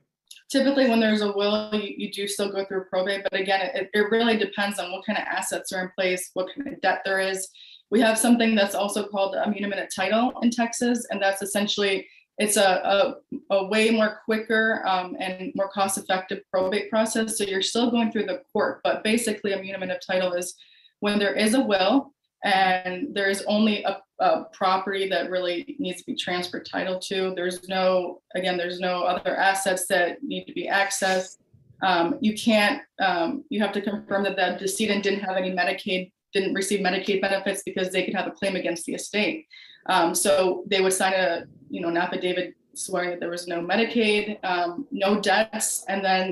Typically, 0.50 0.88
when 0.88 1.00
there's 1.00 1.20
a 1.20 1.32
will, 1.32 1.70
you, 1.74 1.94
you 1.96 2.12
do 2.12 2.26
still 2.26 2.50
go 2.50 2.64
through 2.64 2.84
probate, 2.84 3.22
but 3.22 3.38
again, 3.38 3.70
it, 3.74 3.90
it 3.92 4.10
really 4.10 4.38
depends 4.38 4.78
on 4.78 4.90
what 4.90 5.04
kind 5.04 5.18
of 5.18 5.24
assets 5.24 5.72
are 5.72 5.82
in 5.82 5.90
place, 5.90 6.30
what 6.32 6.48
kind 6.54 6.68
of 6.68 6.80
debt 6.80 7.02
there 7.04 7.20
is. 7.20 7.48
We 7.90 8.00
have 8.00 8.18
something 8.18 8.54
that's 8.54 8.74
also 8.74 9.06
called 9.06 9.34
a 9.34 9.44
muniment 9.46 9.88
title 9.94 10.32
in 10.42 10.50
Texas, 10.50 11.06
and 11.10 11.20
that's 11.22 11.42
essentially 11.42 12.06
it's 12.38 12.56
a, 12.56 13.16
a, 13.50 13.54
a 13.54 13.66
way 13.66 13.90
more 13.90 14.20
quicker 14.24 14.86
um, 14.86 15.16
and 15.18 15.52
more 15.56 15.68
cost 15.70 15.98
effective 15.98 16.40
probate 16.52 16.88
process. 16.88 17.36
So 17.36 17.44
you're 17.44 17.62
still 17.62 17.90
going 17.90 18.12
through 18.12 18.26
the 18.26 18.42
court, 18.52 18.80
but 18.84 19.02
basically, 19.02 19.52
a 19.52 19.58
muniment 19.58 19.98
title 20.06 20.34
is 20.34 20.54
when 21.00 21.18
there 21.18 21.34
is 21.34 21.54
a 21.54 21.60
will 21.60 22.12
and 22.44 23.08
there's 23.14 23.42
only 23.42 23.82
a, 23.82 24.00
a, 24.20 24.44
property 24.52 25.08
that 25.08 25.30
really 25.30 25.76
needs 25.80 25.98
to 25.98 26.06
be 26.06 26.14
transferred 26.14 26.66
title 26.70 26.98
to. 27.00 27.32
There's 27.34 27.68
no, 27.68 28.22
again, 28.36 28.56
there's 28.56 28.78
no 28.78 29.02
other 29.02 29.36
assets 29.36 29.86
that 29.88 30.22
need 30.22 30.44
to 30.44 30.52
be 30.52 30.68
accessed. 30.68 31.38
Um, 31.82 32.18
you 32.20 32.34
can't, 32.34 32.82
um, 33.00 33.44
you 33.50 33.60
have 33.60 33.72
to 33.72 33.80
confirm 33.80 34.22
that 34.24 34.36
the 34.36 34.56
decedent 34.58 35.02
didn't 35.02 35.20
have 35.20 35.36
any 35.36 35.50
Medicaid, 35.50 36.12
didn't 36.38 36.54
receive 36.54 36.80
Medicaid 36.80 37.20
benefits 37.20 37.62
because 37.62 37.90
they 37.90 38.04
could 38.04 38.14
have 38.14 38.26
a 38.26 38.30
claim 38.30 38.56
against 38.56 38.86
the 38.86 38.94
estate. 38.94 39.46
Um, 39.86 40.14
so 40.14 40.64
they 40.66 40.80
would 40.80 40.92
sign 40.92 41.14
a, 41.14 41.44
you 41.70 41.80
know, 41.80 41.88
an 41.88 41.96
affidavit 41.96 42.54
swearing 42.74 43.10
that 43.10 43.20
there 43.20 43.30
was 43.30 43.48
no 43.48 43.60
Medicaid, 43.60 44.38
um, 44.44 44.86
no 44.90 45.20
debts, 45.20 45.84
and 45.88 46.04
then 46.04 46.22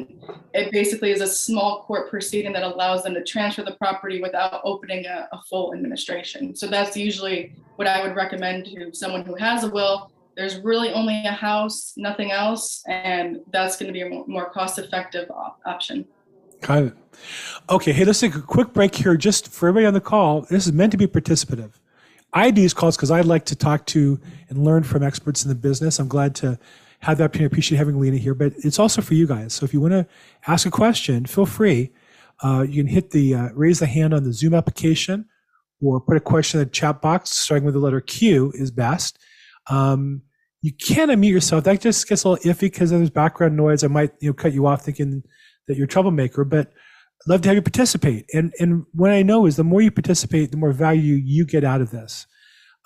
it 0.54 0.70
basically 0.70 1.10
is 1.10 1.20
a 1.20 1.26
small 1.26 1.82
court 1.82 2.08
proceeding 2.08 2.52
that 2.52 2.62
allows 2.62 3.02
them 3.02 3.14
to 3.14 3.24
transfer 3.24 3.64
the 3.64 3.72
property 3.72 4.20
without 4.22 4.60
opening 4.64 5.06
a, 5.06 5.28
a 5.32 5.42
full 5.48 5.74
administration. 5.74 6.54
So 6.54 6.66
that's 6.68 6.96
usually 6.96 7.52
what 7.76 7.88
I 7.88 8.02
would 8.02 8.14
recommend 8.14 8.66
to 8.66 8.94
someone 8.94 9.24
who 9.24 9.34
has 9.34 9.64
a 9.64 9.70
will. 9.70 10.10
There's 10.36 10.60
really 10.60 10.92
only 10.92 11.24
a 11.24 11.32
house, 11.32 11.94
nothing 11.96 12.30
else, 12.30 12.84
and 12.86 13.40
that's 13.50 13.76
going 13.76 13.88
to 13.88 13.92
be 13.92 14.02
a 14.02 14.08
more, 14.08 14.26
more 14.26 14.50
cost-effective 14.50 15.30
op- 15.30 15.60
option. 15.64 16.06
Got 16.60 16.82
it. 16.84 16.94
Okay, 17.68 17.92
hey, 17.92 18.04
let's 18.04 18.20
take 18.20 18.34
a 18.34 18.42
quick 18.42 18.72
break 18.72 18.94
here 18.94 19.16
just 19.16 19.48
for 19.48 19.68
everybody 19.68 19.86
on 19.86 19.94
the 19.94 20.00
call. 20.00 20.42
This 20.42 20.66
is 20.66 20.72
meant 20.72 20.92
to 20.92 20.98
be 20.98 21.06
participative. 21.06 21.72
I 22.32 22.50
do 22.50 22.60
these 22.60 22.74
calls 22.74 22.96
because 22.96 23.10
I 23.10 23.22
like 23.22 23.46
to 23.46 23.56
talk 23.56 23.86
to 23.86 24.20
and 24.48 24.64
learn 24.64 24.82
from 24.82 25.02
experts 25.02 25.44
in 25.44 25.48
the 25.48 25.54
business. 25.54 25.98
I'm 25.98 26.08
glad 26.08 26.34
to 26.36 26.58
have 27.00 27.18
the 27.18 27.24
opportunity. 27.24 27.44
I 27.44 27.52
appreciate 27.52 27.78
having 27.78 27.98
Lena 27.98 28.18
here, 28.18 28.34
but 28.34 28.52
it's 28.58 28.78
also 28.78 29.00
for 29.00 29.14
you 29.14 29.26
guys. 29.26 29.54
So 29.54 29.64
if 29.64 29.72
you 29.72 29.80
want 29.80 29.92
to 29.92 30.06
ask 30.46 30.66
a 30.66 30.70
question, 30.70 31.24
feel 31.26 31.46
free. 31.46 31.92
Uh, 32.42 32.66
you 32.68 32.82
can 32.82 32.92
hit 32.92 33.10
the 33.10 33.34
uh, 33.34 33.48
raise 33.54 33.78
the 33.78 33.86
hand 33.86 34.12
on 34.12 34.24
the 34.24 34.32
Zoom 34.32 34.54
application 34.54 35.26
or 35.80 36.00
put 36.00 36.16
a 36.16 36.20
question 36.20 36.60
in 36.60 36.66
the 36.66 36.70
chat 36.70 37.00
box, 37.00 37.30
starting 37.30 37.64
with 37.64 37.74
the 37.74 37.80
letter 37.80 38.00
Q 38.00 38.52
is 38.54 38.70
best. 38.70 39.18
Um, 39.70 40.22
you 40.62 40.72
can 40.72 41.08
unmute 41.08 41.30
yourself. 41.30 41.64
That 41.64 41.80
just 41.80 42.08
gets 42.08 42.24
a 42.24 42.30
little 42.30 42.52
iffy 42.52 42.60
because 42.62 42.90
there's 42.90 43.10
background 43.10 43.56
noise. 43.56 43.84
I 43.84 43.88
might 43.88 44.12
you 44.20 44.28
know 44.30 44.34
cut 44.34 44.52
you 44.52 44.66
off 44.66 44.84
thinking 44.84 45.22
that 45.66 45.76
you're 45.76 45.86
a 45.86 45.88
troublemaker, 45.88 46.44
but 46.44 46.68
i 46.68 47.30
love 47.32 47.40
to 47.42 47.48
have 47.48 47.56
you 47.56 47.62
participate. 47.62 48.26
And 48.32 48.52
and 48.58 48.84
what 48.92 49.10
I 49.10 49.22
know 49.22 49.46
is 49.46 49.56
the 49.56 49.64
more 49.64 49.80
you 49.80 49.90
participate, 49.90 50.50
the 50.50 50.56
more 50.56 50.72
value 50.72 51.14
you 51.14 51.44
get 51.46 51.64
out 51.64 51.80
of 51.80 51.90
this. 51.90 52.26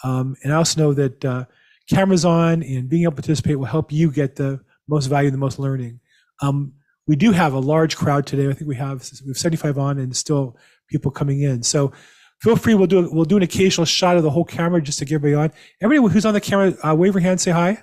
Um, 0.02 0.36
and 0.42 0.52
I 0.52 0.56
also 0.56 0.80
know 0.80 0.94
that 0.94 1.24
uh, 1.24 1.44
cameras 1.88 2.24
on 2.24 2.62
and 2.62 2.88
being 2.88 3.02
able 3.02 3.12
to 3.12 3.22
participate 3.22 3.58
will 3.58 3.66
help 3.66 3.92
you 3.92 4.10
get 4.10 4.36
the 4.36 4.60
most 4.88 5.06
value, 5.06 5.30
the 5.30 5.36
most 5.36 5.58
learning. 5.58 6.00
Um, 6.40 6.72
we 7.06 7.16
do 7.16 7.32
have 7.32 7.52
a 7.52 7.58
large 7.58 7.96
crowd 7.96 8.26
today. 8.26 8.48
I 8.48 8.52
think 8.52 8.68
we 8.68 8.76
have 8.76 9.08
we 9.24 9.30
have 9.30 9.38
75 9.38 9.78
on 9.78 9.98
and 9.98 10.16
still 10.16 10.56
people 10.88 11.10
coming 11.10 11.42
in. 11.42 11.62
So 11.62 11.92
feel 12.40 12.56
free. 12.56 12.74
We'll 12.74 12.86
do 12.86 13.10
we'll 13.10 13.24
do 13.24 13.36
an 13.36 13.42
occasional 13.42 13.84
shot 13.84 14.16
of 14.16 14.22
the 14.22 14.30
whole 14.30 14.44
camera 14.44 14.80
just 14.80 14.98
to 15.00 15.04
get 15.04 15.16
everybody 15.16 15.34
on. 15.34 15.52
Everybody 15.82 16.12
who's 16.12 16.24
on 16.24 16.34
the 16.34 16.40
camera, 16.40 16.74
uh, 16.86 16.94
wave 16.94 17.14
your 17.14 17.20
hand, 17.20 17.40
say 17.40 17.50
hi. 17.50 17.82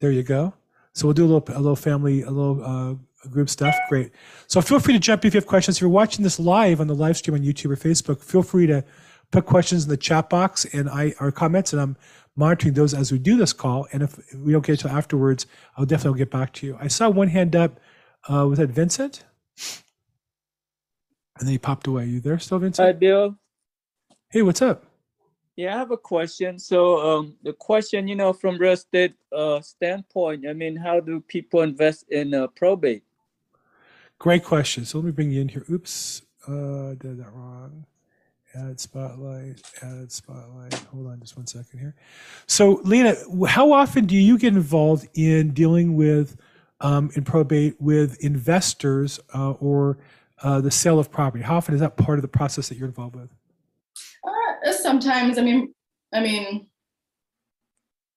There 0.00 0.12
you 0.12 0.22
go. 0.22 0.54
So 0.94 1.06
we'll 1.06 1.14
do 1.14 1.24
a 1.24 1.30
little 1.30 1.56
a 1.56 1.60
little 1.60 1.76
family 1.76 2.22
a 2.22 2.30
little 2.30 2.64
uh, 2.64 2.94
group 3.28 3.50
stuff. 3.50 3.74
Great. 3.88 4.12
So 4.46 4.60
feel 4.60 4.80
free 4.80 4.94
to 4.94 5.00
jump 5.00 5.24
if 5.24 5.34
you 5.34 5.38
have 5.38 5.46
questions. 5.46 5.76
If 5.76 5.80
you're 5.82 5.90
watching 5.90 6.22
this 6.22 6.38
live 6.38 6.80
on 6.80 6.86
the 6.86 6.94
live 6.94 7.16
stream 7.16 7.34
on 7.34 7.42
YouTube 7.42 7.70
or 7.70 7.76
Facebook, 7.76 8.22
feel 8.22 8.42
free 8.42 8.66
to 8.66 8.84
put 9.30 9.46
questions 9.46 9.84
in 9.84 9.90
the 9.90 9.96
chat 9.96 10.30
box 10.30 10.64
and 10.66 10.88
I 10.88 11.14
our 11.20 11.30
comments, 11.30 11.72
and 11.72 11.80
I'm 11.80 11.96
monitoring 12.36 12.74
those 12.74 12.94
as 12.94 13.12
we 13.12 13.18
do 13.18 13.36
this 13.36 13.52
call. 13.52 13.86
And 13.92 14.02
if 14.02 14.18
we 14.34 14.52
don't 14.52 14.64
get 14.64 14.80
to 14.80 14.90
afterwards, 14.90 15.46
I'll 15.76 15.86
definitely 15.86 16.18
get 16.18 16.30
back 16.30 16.52
to 16.54 16.66
you. 16.66 16.78
I 16.80 16.88
saw 16.88 17.08
one 17.08 17.28
hand 17.28 17.54
up. 17.54 17.78
Uh, 18.28 18.46
was 18.48 18.58
that 18.58 18.70
Vincent? 18.70 19.24
And 21.38 21.46
then 21.46 21.52
he 21.52 21.58
popped 21.58 21.86
away. 21.86 22.06
You 22.06 22.20
there 22.20 22.38
still, 22.38 22.58
Vincent? 22.58 22.86
Hi, 22.86 22.92
Bill. 22.92 23.36
Hey, 24.30 24.42
what's 24.42 24.62
up? 24.62 24.84
Yeah, 25.56 25.74
I 25.74 25.78
have 25.78 25.90
a 25.90 25.96
question. 25.96 26.58
So, 26.58 27.00
um, 27.00 27.36
the 27.42 27.52
question, 27.52 28.08
you 28.08 28.14
know, 28.14 28.32
from 28.32 28.58
real 28.58 28.72
estate 28.72 29.14
uh, 29.36 29.60
standpoint, 29.60 30.46
I 30.48 30.52
mean, 30.52 30.76
how 30.76 31.00
do 31.00 31.20
people 31.20 31.62
invest 31.62 32.04
in 32.10 32.34
uh, 32.34 32.46
probate? 32.48 33.02
Great 34.20 34.44
question. 34.44 34.84
So 34.84 34.98
let 34.98 35.06
me 35.06 35.12
bring 35.12 35.30
you 35.30 35.40
in 35.40 35.48
here. 35.48 35.64
Oops, 35.70 36.22
uh, 36.46 36.90
did 36.90 37.18
that 37.18 37.32
wrong. 37.32 37.86
Add 38.54 38.78
spotlight, 38.78 39.62
add 39.80 40.12
spotlight. 40.12 40.74
Hold 40.92 41.06
on 41.06 41.20
just 41.20 41.38
one 41.38 41.46
second 41.46 41.78
here. 41.78 41.94
So, 42.46 42.82
Lena, 42.84 43.16
how 43.48 43.72
often 43.72 44.04
do 44.04 44.14
you 44.16 44.36
get 44.36 44.52
involved 44.54 45.08
in 45.14 45.54
dealing 45.54 45.96
with, 45.96 46.36
um, 46.82 47.10
in 47.14 47.24
probate 47.24 47.80
with 47.80 48.22
investors 48.22 49.20
uh, 49.34 49.52
or 49.52 49.96
uh, 50.42 50.60
the 50.60 50.70
sale 50.70 50.98
of 50.98 51.10
property? 51.10 51.42
How 51.42 51.56
often 51.56 51.74
is 51.74 51.80
that 51.80 51.96
part 51.96 52.18
of 52.18 52.22
the 52.22 52.28
process 52.28 52.68
that 52.68 52.76
you're 52.76 52.88
involved 52.88 53.16
with? 53.16 53.32
Uh, 54.22 54.72
sometimes, 54.72 55.38
I 55.38 55.42
mean, 55.42 55.72
I 56.12 56.20
mean, 56.20 56.66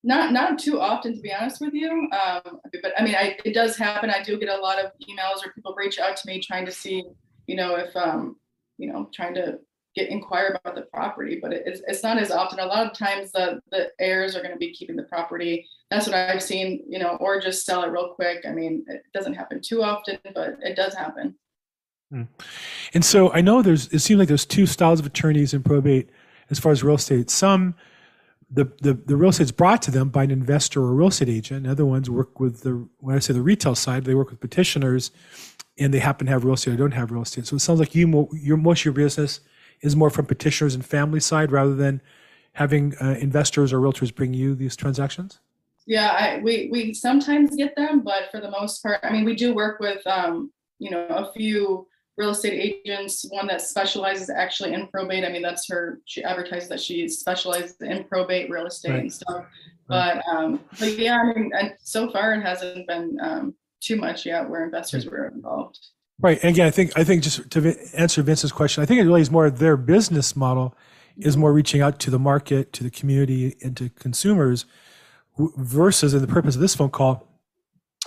not 0.04 0.34
not 0.34 0.60
too 0.60 0.80
often 0.80 1.16
to 1.16 1.22
be 1.22 1.34
honest 1.34 1.62
with 1.62 1.74
you. 1.74 1.90
Um, 1.92 2.60
but 2.82 2.94
I 2.98 3.04
mean, 3.04 3.16
I, 3.16 3.38
it 3.46 3.54
does 3.54 3.78
happen. 3.78 4.10
I 4.10 4.22
do 4.22 4.38
get 4.38 4.50
a 4.50 4.58
lot 4.58 4.80
of 4.84 4.92
emails 5.08 5.46
or 5.46 5.52
people 5.54 5.74
reach 5.78 6.00
out 6.00 6.18
to 6.18 6.28
me 6.28 6.40
trying 6.40 6.66
to 6.66 6.72
see, 6.72 7.04
you 7.48 7.56
know, 7.56 7.76
if 7.76 7.96
um, 7.96 8.38
you 8.78 8.92
know, 8.92 9.10
trying 9.14 9.34
to 9.36 9.60
get 9.96 10.10
inquire 10.10 10.58
about 10.60 10.76
the 10.76 10.82
property. 10.84 11.40
But 11.42 11.54
it's 11.54 11.82
it's 11.88 12.04
not 12.04 12.18
as 12.18 12.32
often. 12.32 12.60
A 12.60 12.66
lot 12.66 12.86
of 12.86 12.98
times, 12.98 13.32
the 13.32 13.62
the 13.72 13.92
heirs 14.00 14.36
are 14.36 14.42
going 14.42 14.54
to 14.54 14.58
be 14.58 14.74
keeping 14.74 14.96
the 14.96 15.04
property. 15.04 15.68
That's 15.90 16.08
what 16.08 16.16
I've 16.16 16.42
seen, 16.42 16.84
you 16.88 17.00
know, 17.00 17.18
or 17.20 17.40
just 17.40 17.66
sell 17.66 17.84
it 17.84 17.88
real 17.88 18.10
quick. 18.10 18.46
I 18.48 18.52
mean, 18.52 18.84
it 18.88 19.04
doesn't 19.14 19.36
happen 19.36 19.62
too 19.62 19.84
often, 19.84 20.18
but 20.34 20.58
it 20.62 20.76
does 20.76 20.96
happen. 20.96 21.36
And 22.94 23.04
so 23.04 23.32
I 23.32 23.42
know 23.42 23.62
there's, 23.62 23.88
it 23.88 24.00
seems 24.00 24.20
like 24.20 24.28
there's 24.28 24.46
two 24.46 24.66
styles 24.66 25.00
of 25.00 25.06
attorneys 25.06 25.54
in 25.54 25.64
probate 25.64 26.10
as 26.50 26.60
far 26.60 26.72
as 26.72 26.84
real 26.84 26.96
estate. 26.96 27.30
Some, 27.30 27.76
the, 28.54 28.72
the, 28.82 28.94
the 28.94 29.18
real 29.18 29.32
estate's 29.32 29.52
brought 29.52 29.82
to 29.82 29.92
them 29.92 30.10
by 30.10 30.24
an 30.24 30.32
investor 30.32 30.82
or 30.82 30.94
real 30.94 31.08
estate 31.08 31.30
agent. 31.30 31.66
And 31.66 31.72
Other 31.72 31.86
ones 31.86 32.10
work 32.10 32.40
with 32.40 32.62
the, 32.62 32.88
when 33.00 33.16
I 33.16 33.20
say 33.20 33.34
the 33.34 33.42
retail 33.42 33.76
side, 33.76 34.06
they 34.06 34.14
work 34.14 34.30
with 34.30 34.40
petitioners 34.40 35.12
and 35.80 35.94
they 35.94 36.00
happen 36.00 36.28
to 36.28 36.32
have 36.32 36.44
real 36.44 36.54
estate 36.54 36.76
or 36.76 36.78
don't 36.78 36.92
have 36.92 37.12
real 37.12 37.24
estate. 37.24 37.48
So 37.48 37.56
it 37.56 37.60
sounds 37.60 37.80
like 37.80 37.96
you, 37.96 38.30
your, 38.32 38.58
most 38.58 38.82
of 38.82 38.86
your 38.86 38.94
business 38.94 39.40
is 39.82 39.96
more 39.96 40.12
from 40.12 40.28
petitioners 40.28 40.76
and 40.76 40.86
family 40.86 41.20
side 41.20 41.52
rather 41.52 41.76
than 41.76 42.02
having 42.54 42.96
uh, 43.02 43.16
investors 43.20 43.74
or 43.74 43.80
realtors 43.80 44.14
bring 44.14 44.34
you 44.34 44.56
these 44.56 44.76
transactions? 44.76 45.40
Yeah, 45.86 46.12
I, 46.12 46.40
we 46.42 46.70
we 46.72 46.94
sometimes 46.94 47.56
get 47.56 47.76
them, 47.76 48.02
but 48.02 48.32
for 48.32 48.40
the 48.40 48.50
most 48.50 48.82
part, 48.82 49.00
I 49.04 49.12
mean, 49.12 49.26
we 49.26 49.36
do 49.36 49.54
work 49.54 49.80
with 49.80 50.06
um, 50.08 50.52
you 50.80 50.90
know 50.90 51.06
a 51.08 51.32
few 51.34 51.88
real 52.17 52.29
estate 52.29 52.53
agents. 52.86 53.25
One 53.29 53.48
that 53.48 53.62
specializes 53.62 54.29
actually 54.29 54.74
in 54.74 54.88
probate. 54.88 55.24
I 55.25 55.29
mean, 55.29 55.41
that's 55.41 55.67
her. 55.70 56.00
She 56.05 56.24
advertises 56.24 56.70
that 56.70 56.79
she 56.79 57.08
specializes 57.08 57.75
in 57.82 58.03
probate 58.05 58.50
real 58.50 58.67
estate 58.67 58.91
Right. 58.91 59.00
and 59.01 59.13
stuff. 59.13 59.46
But 59.88 60.24
um, 60.27 60.60
but 60.79 60.98
yeah, 60.98 61.17
I 61.17 61.34
mean, 61.34 61.51
and 61.58 61.74
so 61.82 62.10
far 62.12 62.34
it 62.34 62.41
hasn't 62.41 62.88
been 62.88 63.17
um, 63.22 63.55
too 63.82 63.98
much 63.98 64.25
yet 64.25 64.50
where 64.50 64.63
investors 64.63 65.05
were 65.05 65.27
involved. 65.27 65.79
Right. 66.20 66.39
And 66.41 66.51
again, 66.51 66.67
I 66.67 66.72
think 66.72 66.98
I 66.98 67.03
think 67.03 67.24
just 67.24 67.50
to 67.51 67.75
answer 67.96 68.22
Vince's 68.22 68.51
question, 68.51 68.82
I 68.82 68.86
think 68.86 69.01
it 69.01 69.03
really 69.03 69.22
is 69.22 69.32
more 69.32 69.50
their 69.50 69.75
business 69.75 70.36
model 70.36 70.75
is 71.17 71.38
more 71.38 71.53
reaching 71.53 71.82
out 71.82 72.00
to 72.00 72.10
the 72.10 72.20
market, 72.20 72.74
to 72.74 72.84
the 72.84 72.89
community, 72.89 73.55
and 73.62 73.75
to 73.77 73.89
consumers, 73.89 74.65
versus, 75.38 76.13
and 76.13 76.24
the 76.24 76.27
purpose 76.27 76.55
of 76.55 76.62
this 76.62 76.75
phone 76.75 76.89
call 76.89 77.27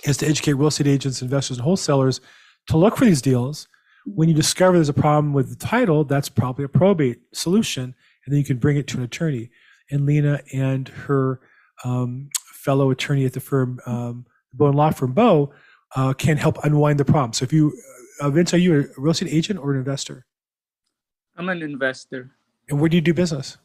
is 0.04 0.16
to 0.18 0.26
educate 0.26 0.54
real 0.54 0.68
estate 0.68 0.86
agents, 0.86 1.22
investors, 1.22 1.58
and 1.58 1.64
wholesalers 1.64 2.20
to 2.68 2.76
look 2.76 2.96
for 2.96 3.04
these 3.04 3.22
deals. 3.22 3.68
When 4.06 4.28
you 4.28 4.34
discover 4.34 4.76
there's 4.78 4.88
a 4.88 4.94
problem 4.94 5.32
with 5.32 5.50
the 5.50 5.56
title, 5.56 6.04
that's 6.04 6.28
probably 6.28 6.64
a 6.64 6.68
probate 6.68 7.18
solution, 7.32 7.82
and 8.24 8.32
then 8.32 8.38
you 8.38 8.44
can 8.44 8.56
bring 8.58 8.76
it 8.76 8.86
to 8.88 8.98
an 8.98 9.02
attorney. 9.02 9.50
And 9.90 10.06
Lena 10.06 10.40
and 10.52 10.88
her 10.88 11.40
um, 11.84 12.30
fellow 12.52 12.90
attorney 12.90 13.24
at 13.24 13.32
the 13.32 13.40
firm, 13.40 13.80
um, 13.84 14.26
Bowen 14.52 14.74
Law 14.74 14.90
Firm 14.90 15.12
Bow, 15.12 15.52
uh, 15.96 16.12
can 16.12 16.36
help 16.36 16.58
unwind 16.64 17.00
the 17.00 17.04
problem. 17.04 17.32
So 17.32 17.42
if 17.44 17.52
you, 17.52 17.72
uh, 18.20 18.30
Vince, 18.30 18.54
are 18.54 18.58
you 18.58 18.80
a 18.80 18.84
real 19.00 19.10
estate 19.10 19.32
agent 19.32 19.58
or 19.58 19.72
an 19.72 19.78
investor? 19.78 20.24
I'm 21.36 21.48
an 21.48 21.62
investor. 21.62 22.30
And 22.68 22.80
where 22.80 22.88
do 22.88 22.96
you 22.96 23.00
do 23.00 23.12
business? 23.12 23.58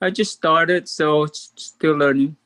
I 0.00 0.10
just 0.10 0.32
started, 0.32 0.88
so 0.88 1.26
still 1.26 1.94
learning. 1.94 2.36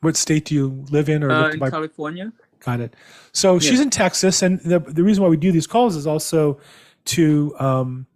What 0.00 0.16
state 0.16 0.46
do 0.46 0.54
you 0.54 0.84
live 0.90 1.08
in 1.08 1.22
or 1.22 1.30
Uh, 1.30 1.50
in? 1.50 1.60
California. 1.60 2.32
Got 2.64 2.80
it. 2.80 2.94
So 3.32 3.58
she's 3.58 3.80
in 3.80 3.90
Texas, 3.90 4.42
and 4.42 4.60
the 4.60 4.78
the 4.80 5.02
reason 5.02 5.22
why 5.22 5.28
we 5.28 5.36
do 5.36 5.52
these 5.52 5.66
calls 5.66 5.96
is 5.96 6.06
also 6.06 6.58
to 7.06 7.54
um, 7.58 8.06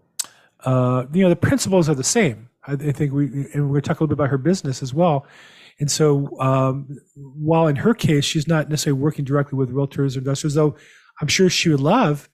uh, 0.65 1.05
you 1.13 1.23
know, 1.23 1.29
the 1.29 1.37
principles 1.37 1.89
are 1.89 1.95
the 1.95 2.05
same. 2.05 2.49
I, 2.67 2.73
I 2.73 2.93
think 2.93 3.13
we, 3.13 3.27
and 3.53 3.65
we're 3.65 3.69
going 3.69 3.83
to 3.83 3.89
talk 3.89 4.01
a 4.01 4.03
little 4.05 4.09
bit 4.09 4.21
about 4.23 4.31
her 4.31 4.39
business 4.39 4.83
as 4.83 4.93
well. 4.93 5.27
And 5.81 5.91
so, 5.91 6.39
um, 6.41 6.99
while 7.15 7.69
in 7.69 7.77
her 7.77 7.95
case, 7.95 8.25
she's 8.25 8.49
not 8.49 8.69
necessarily 8.69 9.01
working 9.01 9.25
directly 9.25 9.57
with 9.57 9.71
realtors 9.71 10.17
or 10.17 10.19
investors, 10.19 10.55
though 10.55 10.75
I'm 11.21 11.29
sure 11.29 11.49
she 11.49 11.69
would 11.69 11.81
love 11.81 12.29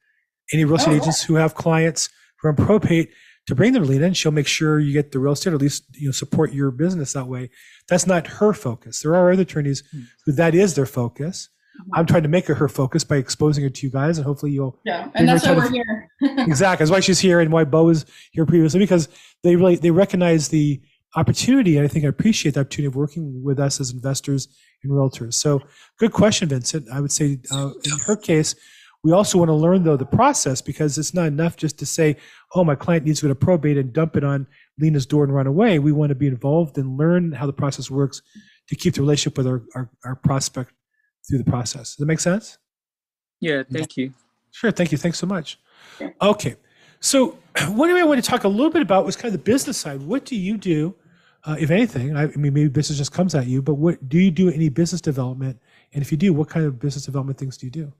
any 0.52 0.64
real 0.64 0.76
estate 0.76 0.90
Oh, 0.90 0.94
yeah. 0.94 1.00
agents 1.02 1.22
who 1.22 1.34
have 1.34 1.54
clients 1.54 2.08
who 2.40 2.48
are 2.48 2.50
on 2.52 2.56
probate 2.56 3.10
to 3.46 3.54
bring 3.54 3.74
them 3.74 3.84
lead 3.84 4.00
and 4.00 4.16
She'll 4.16 4.32
make 4.32 4.46
sure 4.46 4.80
you 4.80 4.94
get 4.94 5.12
the 5.12 5.18
real 5.18 5.34
estate, 5.34 5.52
or 5.52 5.56
at 5.56 5.60
least 5.60 5.84
you 5.92 6.08
know 6.08 6.12
support 6.12 6.52
your 6.54 6.70
business 6.70 7.12
that 7.12 7.26
way. 7.26 7.50
That's 7.88 8.06
not 8.06 8.26
her 8.26 8.54
focus. 8.54 9.02
There 9.02 9.14
are 9.14 9.30
other 9.30 9.42
attorneys 9.42 9.82
who 10.24 10.32
that 10.32 10.54
is 10.54 10.74
their 10.74 10.86
focus. 10.86 11.50
I'm 11.92 12.06
trying 12.06 12.22
to 12.22 12.28
make 12.28 12.48
it 12.48 12.54
her 12.54 12.68
focus 12.68 13.04
by 13.04 13.16
exposing 13.16 13.64
her 13.64 13.70
to 13.70 13.86
you 13.86 13.92
guys, 13.92 14.18
and 14.18 14.26
hopefully 14.26 14.52
you'll 14.52 14.78
Yeah, 14.84 15.10
and 15.14 15.28
that's 15.28 15.46
why 15.46 15.54
we're 15.54 15.70
here. 15.70 16.10
exactly. 16.22 16.84
That's 16.84 16.90
why 16.90 17.00
she's 17.00 17.20
here 17.20 17.40
and 17.40 17.52
why 17.52 17.64
Bo 17.64 17.84
was 17.84 18.06
here 18.32 18.46
previously 18.46 18.80
because 18.80 19.08
they 19.42 19.56
really 19.56 19.76
they 19.76 19.90
recognize 19.90 20.48
the 20.48 20.80
opportunity 21.16 21.76
and 21.76 21.84
I 21.84 21.88
think 21.88 22.04
I 22.04 22.08
appreciate 22.08 22.54
the 22.54 22.60
opportunity 22.60 22.86
of 22.86 22.96
working 22.96 23.42
with 23.44 23.60
us 23.60 23.80
as 23.80 23.92
investors 23.92 24.48
and 24.82 24.92
realtors. 24.92 25.34
So 25.34 25.60
good 25.98 26.12
question, 26.12 26.48
Vincent. 26.48 26.88
I 26.92 27.00
would 27.00 27.12
say 27.12 27.38
uh, 27.52 27.70
in 27.84 27.92
her 28.06 28.16
case, 28.16 28.54
we 29.04 29.12
also 29.12 29.38
want 29.38 29.50
to 29.50 29.54
learn 29.54 29.84
though 29.84 29.96
the 29.96 30.06
process 30.06 30.60
because 30.62 30.96
it's 30.96 31.14
not 31.14 31.26
enough 31.26 31.56
just 31.56 31.78
to 31.80 31.86
say, 31.86 32.16
oh, 32.54 32.64
my 32.64 32.74
client 32.74 33.04
needs 33.04 33.20
to 33.20 33.26
go 33.26 33.28
to 33.28 33.34
probate 33.34 33.76
and 33.76 33.92
dump 33.92 34.16
it 34.16 34.24
on 34.24 34.46
Lena's 34.78 35.06
door 35.06 35.24
and 35.24 35.34
run 35.34 35.46
away. 35.46 35.78
We 35.78 35.92
want 35.92 36.08
to 36.08 36.14
be 36.14 36.26
involved 36.26 36.78
and 36.78 36.96
learn 36.96 37.32
how 37.32 37.46
the 37.46 37.52
process 37.52 37.90
works 37.90 38.22
to 38.68 38.76
keep 38.76 38.94
the 38.94 39.02
relationship 39.02 39.36
with 39.36 39.46
our, 39.46 39.62
our, 39.74 39.90
our 40.04 40.16
prospect 40.16 40.72
through 41.26 41.38
the 41.38 41.44
process. 41.44 41.90
Does 41.90 41.96
that 41.96 42.06
make 42.06 42.20
sense? 42.20 42.58
Yeah, 43.40 43.62
thank 43.70 43.96
you. 43.96 44.12
Sure. 44.52 44.70
Thank 44.70 44.92
you. 44.92 44.98
Thanks 44.98 45.18
so 45.18 45.26
much. 45.26 45.58
Sure. 45.98 46.14
Okay. 46.22 46.56
So, 47.00 47.38
one 47.68 47.88
thing 47.88 47.98
I 47.98 48.04
want 48.04 48.22
to 48.22 48.28
talk 48.28 48.44
a 48.44 48.48
little 48.48 48.70
bit 48.70 48.82
about 48.82 49.04
was 49.04 49.16
kind 49.16 49.26
of 49.26 49.32
the 49.32 49.50
business 49.50 49.76
side. 49.76 50.00
What 50.00 50.24
do 50.24 50.36
you 50.36 50.56
do, 50.56 50.94
uh, 51.44 51.56
if 51.58 51.70
anything? 51.70 52.16
I, 52.16 52.22
I 52.22 52.26
mean, 52.36 52.54
maybe 52.54 52.68
business 52.68 52.98
just 52.98 53.12
comes 53.12 53.34
at 53.34 53.46
you, 53.46 53.62
but 53.62 53.74
what 53.74 54.08
do 54.08 54.18
you 54.18 54.30
do 54.30 54.48
any 54.48 54.68
business 54.68 55.00
development? 55.00 55.60
And 55.92 56.02
if 56.02 56.10
you 56.10 56.18
do, 56.18 56.32
what 56.32 56.48
kind 56.48 56.64
of 56.66 56.78
business 56.78 57.04
development 57.04 57.38
things 57.38 57.56
do 57.56 57.66
you 57.66 57.70
do? 57.70 57.92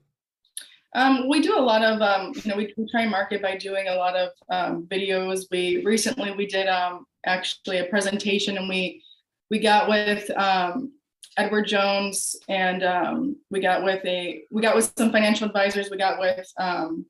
Um, 0.95 1.27
we 1.27 1.41
do 1.41 1.57
a 1.57 1.59
lot 1.59 1.83
of, 1.83 2.01
um, 2.01 2.31
you 2.35 2.49
know, 2.49 2.57
we, 2.57 2.73
we 2.77 2.87
try 2.89 3.01
and 3.01 3.11
market 3.11 3.41
by 3.41 3.57
doing 3.57 3.89
a 3.89 3.95
lot 3.95 4.15
of 4.15 4.29
um, 4.49 4.87
videos. 4.89 5.43
We 5.51 5.83
recently 5.83 6.31
we 6.31 6.47
did 6.47 6.67
um, 6.67 7.05
actually 7.25 7.79
a 7.79 7.85
presentation, 7.85 8.57
and 8.57 8.69
we 8.69 9.03
we 9.51 9.59
got 9.59 9.89
with 9.89 10.29
um, 10.37 10.93
Edward 11.37 11.67
Jones, 11.67 12.35
and 12.47 12.83
um, 12.83 13.35
we 13.49 13.59
got 13.59 13.83
with 13.83 14.03
a 14.05 14.43
we 14.51 14.61
got 14.61 14.75
with 14.75 14.93
some 14.97 15.11
financial 15.11 15.47
advisors. 15.47 15.89
We 15.89 15.97
got 15.97 16.19
with 16.19 16.47
um, 16.57 17.05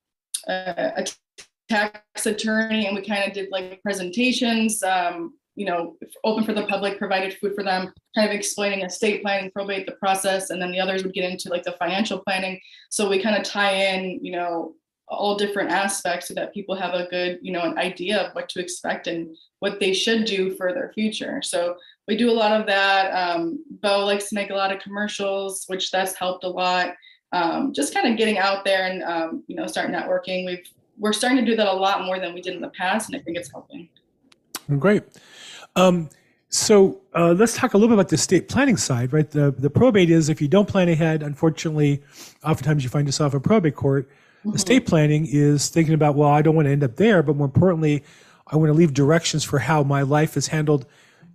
a, 0.47 0.93
a 0.97 1.05
tax 1.69 2.25
attorney, 2.25 2.87
and 2.87 2.95
we 2.95 3.05
kind 3.05 3.23
of 3.23 3.33
did 3.33 3.49
like 3.51 3.81
presentations. 3.83 4.81
Um, 4.83 5.33
you 5.55 5.65
know, 5.65 5.95
open 6.25 6.43
for 6.43 6.51
the 6.51 6.67
public, 6.67 6.97
provided 6.97 7.37
food 7.37 7.55
for 7.55 7.63
them, 7.63 7.93
kind 8.13 8.29
of 8.29 8.35
explaining 8.35 8.81
estate 8.81 9.21
planning, 9.21 9.49
probate, 9.51 9.85
the 9.85 9.93
process, 9.93 10.49
and 10.49 10.61
then 10.61 10.69
the 10.69 10.79
others 10.81 11.03
would 11.03 11.13
get 11.13 11.29
into 11.29 11.49
like 11.49 11.63
the 11.63 11.71
financial 11.79 12.19
planning 12.19 12.59
so 12.89 13.09
we 13.09 13.21
kind 13.21 13.35
of 13.35 13.43
tie 13.43 13.73
in 13.73 14.19
you 14.21 14.31
know 14.31 14.73
all 15.07 15.35
different 15.35 15.69
aspects 15.69 16.27
so 16.27 16.33
that 16.33 16.53
people 16.53 16.75
have 16.75 16.93
a 16.93 17.07
good 17.07 17.39
you 17.41 17.51
know 17.51 17.61
an 17.61 17.77
idea 17.77 18.21
of 18.21 18.33
what 18.33 18.49
to 18.49 18.59
expect 18.59 19.07
and 19.07 19.35
what 19.59 19.79
they 19.79 19.93
should 19.93 20.25
do 20.25 20.55
for 20.55 20.73
their 20.73 20.91
future 20.93 21.41
so 21.43 21.75
we 22.07 22.15
do 22.15 22.29
a 22.29 22.33
lot 22.33 22.59
of 22.59 22.67
that 22.67 23.11
um, 23.11 23.63
bo 23.81 24.05
likes 24.05 24.29
to 24.29 24.35
make 24.35 24.49
a 24.49 24.55
lot 24.55 24.71
of 24.71 24.79
commercials 24.79 25.65
which 25.67 25.91
that's 25.91 26.15
helped 26.15 26.43
a 26.43 26.49
lot 26.49 26.93
um, 27.31 27.73
just 27.73 27.93
kind 27.93 28.07
of 28.07 28.17
getting 28.17 28.37
out 28.37 28.63
there 28.63 28.87
and 28.87 29.03
um, 29.03 29.43
you 29.47 29.55
know 29.55 29.67
start 29.67 29.89
networking 29.89 30.45
we've 30.45 30.67
we're 30.97 31.13
starting 31.13 31.43
to 31.43 31.51
do 31.51 31.57
that 31.57 31.67
a 31.67 31.73
lot 31.73 32.05
more 32.05 32.19
than 32.19 32.33
we 32.33 32.41
did 32.41 32.53
in 32.53 32.61
the 32.61 32.69
past 32.69 33.09
and 33.09 33.19
i 33.19 33.21
think 33.21 33.37
it's 33.37 33.51
helping 33.51 33.89
Great. 34.79 35.03
Um, 35.75 36.09
so 36.49 37.01
uh, 37.13 37.33
let's 37.33 37.55
talk 37.55 37.73
a 37.73 37.77
little 37.77 37.89
bit 37.89 37.95
about 37.95 38.09
the 38.09 38.15
estate 38.15 38.47
planning 38.47 38.77
side, 38.77 39.11
right? 39.11 39.29
The 39.29 39.51
the 39.51 39.69
probate 39.69 40.09
is 40.09 40.29
if 40.29 40.41
you 40.41 40.47
don't 40.47 40.67
plan 40.67 40.89
ahead, 40.89 41.21
unfortunately, 41.21 42.01
oftentimes 42.43 42.83
you 42.83 42.89
find 42.89 43.07
yourself 43.07 43.33
in 43.33 43.41
probate 43.41 43.75
court. 43.75 44.09
Estate 44.53 44.85
planning 44.85 45.25
is 45.27 45.69
thinking 45.69 45.95
about, 45.95 46.13
well, 46.13 46.29
I 46.29 46.43
don't 46.43 46.53
want 46.53 46.67
to 46.67 46.71
end 46.71 46.83
up 46.83 46.97
there, 46.97 47.23
but 47.23 47.35
more 47.35 47.45
importantly, 47.45 48.03
I 48.45 48.57
want 48.57 48.69
to 48.69 48.73
leave 48.73 48.93
directions 48.93 49.43
for 49.43 49.57
how 49.57 49.81
my 49.81 50.03
life 50.03 50.37
is 50.37 50.45
handled 50.45 50.85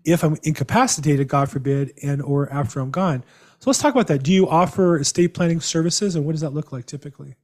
if 0.05 0.23
I'm 0.23 0.37
incapacitated, 0.43 1.29
God 1.29 1.51
forbid, 1.51 1.93
and 2.03 2.23
or 2.23 2.51
after 2.53 2.81
I'm 2.81 2.91
gone. 2.91 3.25
So 3.59 3.69
let's 3.69 3.79
talk 3.79 3.95
about 3.95 4.07
that. 4.07 4.23
Do 4.23 4.33
you 4.33 4.49
offer 4.49 4.99
estate 4.99 5.35
planning 5.35 5.61
services, 5.61 6.15
and 6.15 6.25
what 6.25 6.33
does 6.33 6.41
that 6.41 6.55
look 6.55 6.73
like 6.73 6.87
typically? 6.87 7.35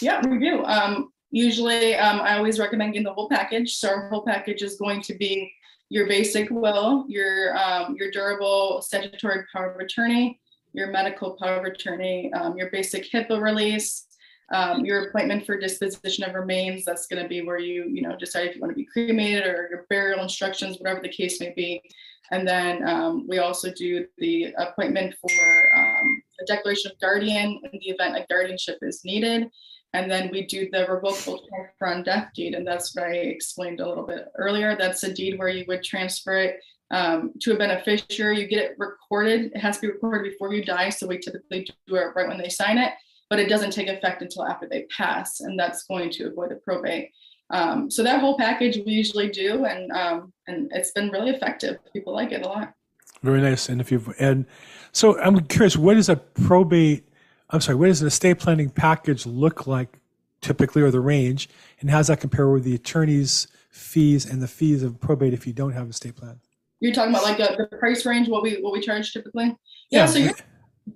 Yeah, 0.00 0.26
we 0.26 0.38
do. 0.38 0.64
Um, 0.64 1.12
usually, 1.30 1.94
um, 1.94 2.20
I 2.20 2.36
always 2.36 2.58
recommend 2.58 2.94
getting 2.94 3.04
the 3.04 3.12
whole 3.12 3.28
package. 3.28 3.76
So 3.76 3.88
our 3.88 4.08
whole 4.08 4.24
package 4.24 4.62
is 4.62 4.76
going 4.76 5.02
to 5.02 5.14
be 5.14 5.52
your 5.90 6.06
basic 6.06 6.50
will, 6.50 7.04
your 7.08 7.56
um, 7.56 7.94
your 7.96 8.10
durable 8.10 8.82
statutory 8.82 9.44
power 9.52 9.72
of 9.72 9.80
attorney, 9.80 10.40
your 10.72 10.88
medical 10.88 11.36
power 11.40 11.56
of 11.56 11.64
attorney, 11.64 12.32
um, 12.32 12.56
your 12.56 12.70
basic 12.70 13.10
HIPAA 13.10 13.40
release, 13.40 14.06
um, 14.52 14.84
your 14.84 15.08
appointment 15.08 15.46
for 15.46 15.58
disposition 15.58 16.24
of 16.24 16.34
remains. 16.34 16.84
That's 16.84 17.06
going 17.06 17.22
to 17.22 17.28
be 17.28 17.42
where 17.42 17.58
you 17.58 17.84
you 17.88 18.02
know 18.02 18.16
decide 18.16 18.48
if 18.48 18.54
you 18.54 18.60
want 18.60 18.72
to 18.72 18.76
be 18.76 18.86
cremated 18.86 19.46
or 19.46 19.68
your 19.70 19.86
burial 19.88 20.22
instructions, 20.22 20.78
whatever 20.78 21.00
the 21.00 21.08
case 21.08 21.40
may 21.40 21.52
be. 21.54 21.82
And 22.30 22.46
then 22.48 22.86
um, 22.88 23.26
we 23.28 23.38
also 23.38 23.70
do 23.72 24.06
the 24.18 24.54
appointment 24.56 25.14
for 25.20 25.30
um, 25.76 26.22
a 26.40 26.46
declaration 26.46 26.90
of 26.90 27.00
guardian 27.00 27.60
in 27.64 27.78
the 27.78 27.90
event 27.90 28.16
a 28.16 28.26
guardianship 28.28 28.78
is 28.82 29.04
needed. 29.04 29.50
And 29.92 30.10
then 30.10 30.28
we 30.32 30.44
do 30.46 30.68
the 30.72 30.86
revocable 30.86 31.40
transfer 31.48 31.86
on 31.86 32.02
death 32.02 32.30
deed. 32.34 32.54
And 32.54 32.66
that's 32.66 32.96
what 32.96 33.04
I 33.04 33.12
explained 33.12 33.80
a 33.80 33.88
little 33.88 34.04
bit 34.04 34.26
earlier. 34.36 34.76
That's 34.76 35.04
a 35.04 35.14
deed 35.14 35.38
where 35.38 35.48
you 35.48 35.64
would 35.68 35.84
transfer 35.84 36.36
it 36.36 36.60
um, 36.90 37.32
to 37.42 37.52
a 37.52 37.56
beneficiary. 37.56 38.40
You 38.40 38.48
get 38.48 38.58
it 38.58 38.74
recorded. 38.78 39.52
It 39.54 39.58
has 39.58 39.76
to 39.76 39.82
be 39.82 39.92
recorded 39.92 40.28
before 40.28 40.52
you 40.52 40.64
die. 40.64 40.88
So 40.88 41.06
we 41.06 41.18
typically 41.18 41.68
do 41.86 41.96
it 41.96 42.08
right 42.16 42.26
when 42.26 42.38
they 42.38 42.48
sign 42.48 42.78
it, 42.78 42.92
but 43.30 43.38
it 43.38 43.48
doesn't 43.48 43.72
take 43.72 43.88
effect 43.88 44.22
until 44.22 44.46
after 44.46 44.68
they 44.68 44.82
pass. 44.96 45.40
And 45.40 45.58
that's 45.58 45.84
going 45.84 46.10
to 46.10 46.24
avoid 46.24 46.50
the 46.50 46.56
probate. 46.56 47.10
Um, 47.50 47.90
so 47.90 48.02
that 48.02 48.20
whole 48.20 48.36
package 48.36 48.78
we 48.84 48.92
usually 48.92 49.28
do. 49.28 49.64
And, 49.64 49.90
um, 49.92 50.32
and 50.46 50.70
it's 50.74 50.92
been 50.92 51.10
really 51.10 51.30
effective. 51.30 51.78
People 51.92 52.14
like 52.14 52.32
it 52.32 52.44
a 52.44 52.48
lot. 52.48 52.74
Very 53.22 53.40
nice. 53.40 53.68
And 53.68 53.80
if 53.80 53.90
you've 53.90 54.14
and 54.18 54.44
so 54.92 55.18
I'm 55.18 55.40
curious, 55.46 55.76
what 55.76 55.96
is 55.96 56.10
a 56.10 56.16
probate? 56.16 57.08
I'm 57.50 57.60
sorry, 57.60 57.76
what 57.76 57.86
does 57.86 58.02
an 58.02 58.08
estate 58.08 58.38
planning 58.38 58.68
package 58.68 59.24
look 59.24 59.66
like 59.66 59.98
typically, 60.42 60.82
or 60.82 60.90
the 60.90 61.00
range, 61.00 61.48
and 61.80 61.88
how 61.88 61.96
does 61.98 62.08
that 62.08 62.20
compare 62.20 62.48
with 62.50 62.64
the 62.64 62.74
attorney's 62.74 63.48
fees 63.70 64.26
and 64.26 64.42
the 64.42 64.48
fees 64.48 64.82
of 64.82 65.00
probate 65.00 65.32
if 65.32 65.46
you 65.46 65.54
don't 65.54 65.72
have 65.72 65.86
a 65.86 65.90
estate 65.90 66.16
plan? 66.16 66.38
You're 66.80 66.92
talking 66.92 67.14
about 67.14 67.22
like 67.22 67.38
the, 67.38 67.66
the 67.70 67.76
price 67.78 68.04
range, 68.04 68.28
what 68.28 68.42
we 68.42 68.60
what 68.60 68.74
we 68.74 68.80
charge 68.80 69.12
typically. 69.12 69.56
Yeah. 69.90 70.04
so 70.04 70.18
you're, 70.18 70.34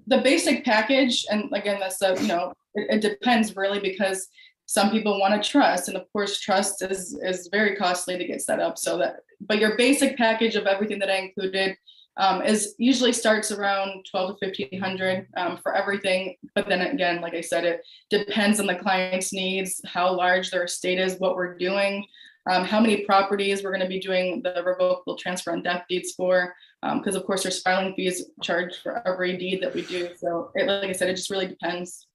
the 0.06 0.18
basic 0.18 0.64
package, 0.64 1.26
and 1.30 1.52
again, 1.52 1.78
that's 1.80 2.02
a 2.02 2.20
you 2.20 2.28
know 2.28 2.52
it, 2.74 2.96
it 2.96 3.00
depends 3.00 3.56
really 3.56 3.80
because 3.80 4.28
some 4.66 4.90
people 4.90 5.18
want 5.18 5.42
to 5.42 5.48
trust, 5.48 5.88
and 5.88 5.96
of 5.96 6.04
course, 6.12 6.40
trust 6.40 6.82
is 6.82 7.18
is 7.22 7.48
very 7.50 7.76
costly 7.76 8.18
to 8.18 8.26
get 8.26 8.42
set 8.42 8.60
up. 8.60 8.78
So 8.78 8.98
that, 8.98 9.20
but 9.40 9.58
your 9.58 9.76
basic 9.76 10.16
package 10.16 10.56
of 10.56 10.66
everything 10.66 10.98
that 10.98 11.10
I 11.10 11.16
included 11.16 11.76
um, 12.16 12.42
is 12.42 12.74
usually 12.78 13.12
starts 13.12 13.50
around 13.50 14.04
twelve 14.10 14.38
to 14.38 14.46
fifteen 14.46 14.80
hundred 14.80 15.26
um, 15.36 15.56
for 15.56 15.74
everything. 15.74 16.36
But 16.54 16.68
then 16.68 16.82
again, 16.82 17.20
like 17.20 17.34
I 17.34 17.40
said, 17.40 17.64
it 17.64 17.80
depends 18.10 18.60
on 18.60 18.66
the 18.66 18.74
client's 18.74 19.32
needs, 19.32 19.80
how 19.86 20.12
large 20.14 20.50
their 20.50 20.64
estate 20.64 20.98
is, 20.98 21.18
what 21.18 21.36
we're 21.36 21.56
doing 21.56 22.06
um, 22.48 22.64
how 22.64 22.80
many 22.80 23.04
properties 23.04 23.62
we're 23.62 23.70
going 23.70 23.82
to 23.82 23.88
be 23.88 24.00
doing 24.00 24.42
the 24.42 24.62
revocable 24.64 25.16
transfer 25.16 25.52
on 25.52 25.62
death 25.62 25.84
deeds 25.88 26.12
for. 26.12 26.54
Because 26.82 27.16
of 27.16 27.24
course, 27.24 27.42
there's 27.42 27.60
filing 27.60 27.94
fees 27.94 28.26
charged 28.42 28.76
for 28.82 29.06
every 29.06 29.36
deed 29.36 29.62
that 29.62 29.74
we 29.74 29.82
do. 29.82 30.10
So, 30.16 30.50
it, 30.54 30.66
like 30.66 30.90
I 30.90 30.92
said, 30.92 31.10
it 31.10 31.16
just 31.16 31.30
really 31.30 31.48
depends. 31.48 32.06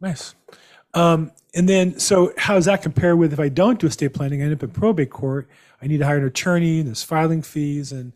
Nice. 0.00 0.34
Um, 0.94 1.30
and 1.54 1.68
then, 1.68 1.98
so 1.98 2.32
how 2.36 2.54
does 2.54 2.64
that 2.64 2.82
compare 2.82 3.16
with 3.16 3.32
if 3.32 3.40
I 3.40 3.48
don't 3.48 3.78
do 3.78 3.86
estate 3.86 4.14
planning, 4.14 4.42
I 4.42 4.46
end 4.46 4.54
up 4.54 4.62
in 4.62 4.70
probate 4.70 5.10
court, 5.10 5.48
I 5.80 5.86
need 5.86 5.98
to 5.98 6.06
hire 6.06 6.18
an 6.18 6.24
attorney, 6.24 6.82
there's 6.82 7.02
filing 7.02 7.42
fees 7.42 7.92
and 7.92 8.12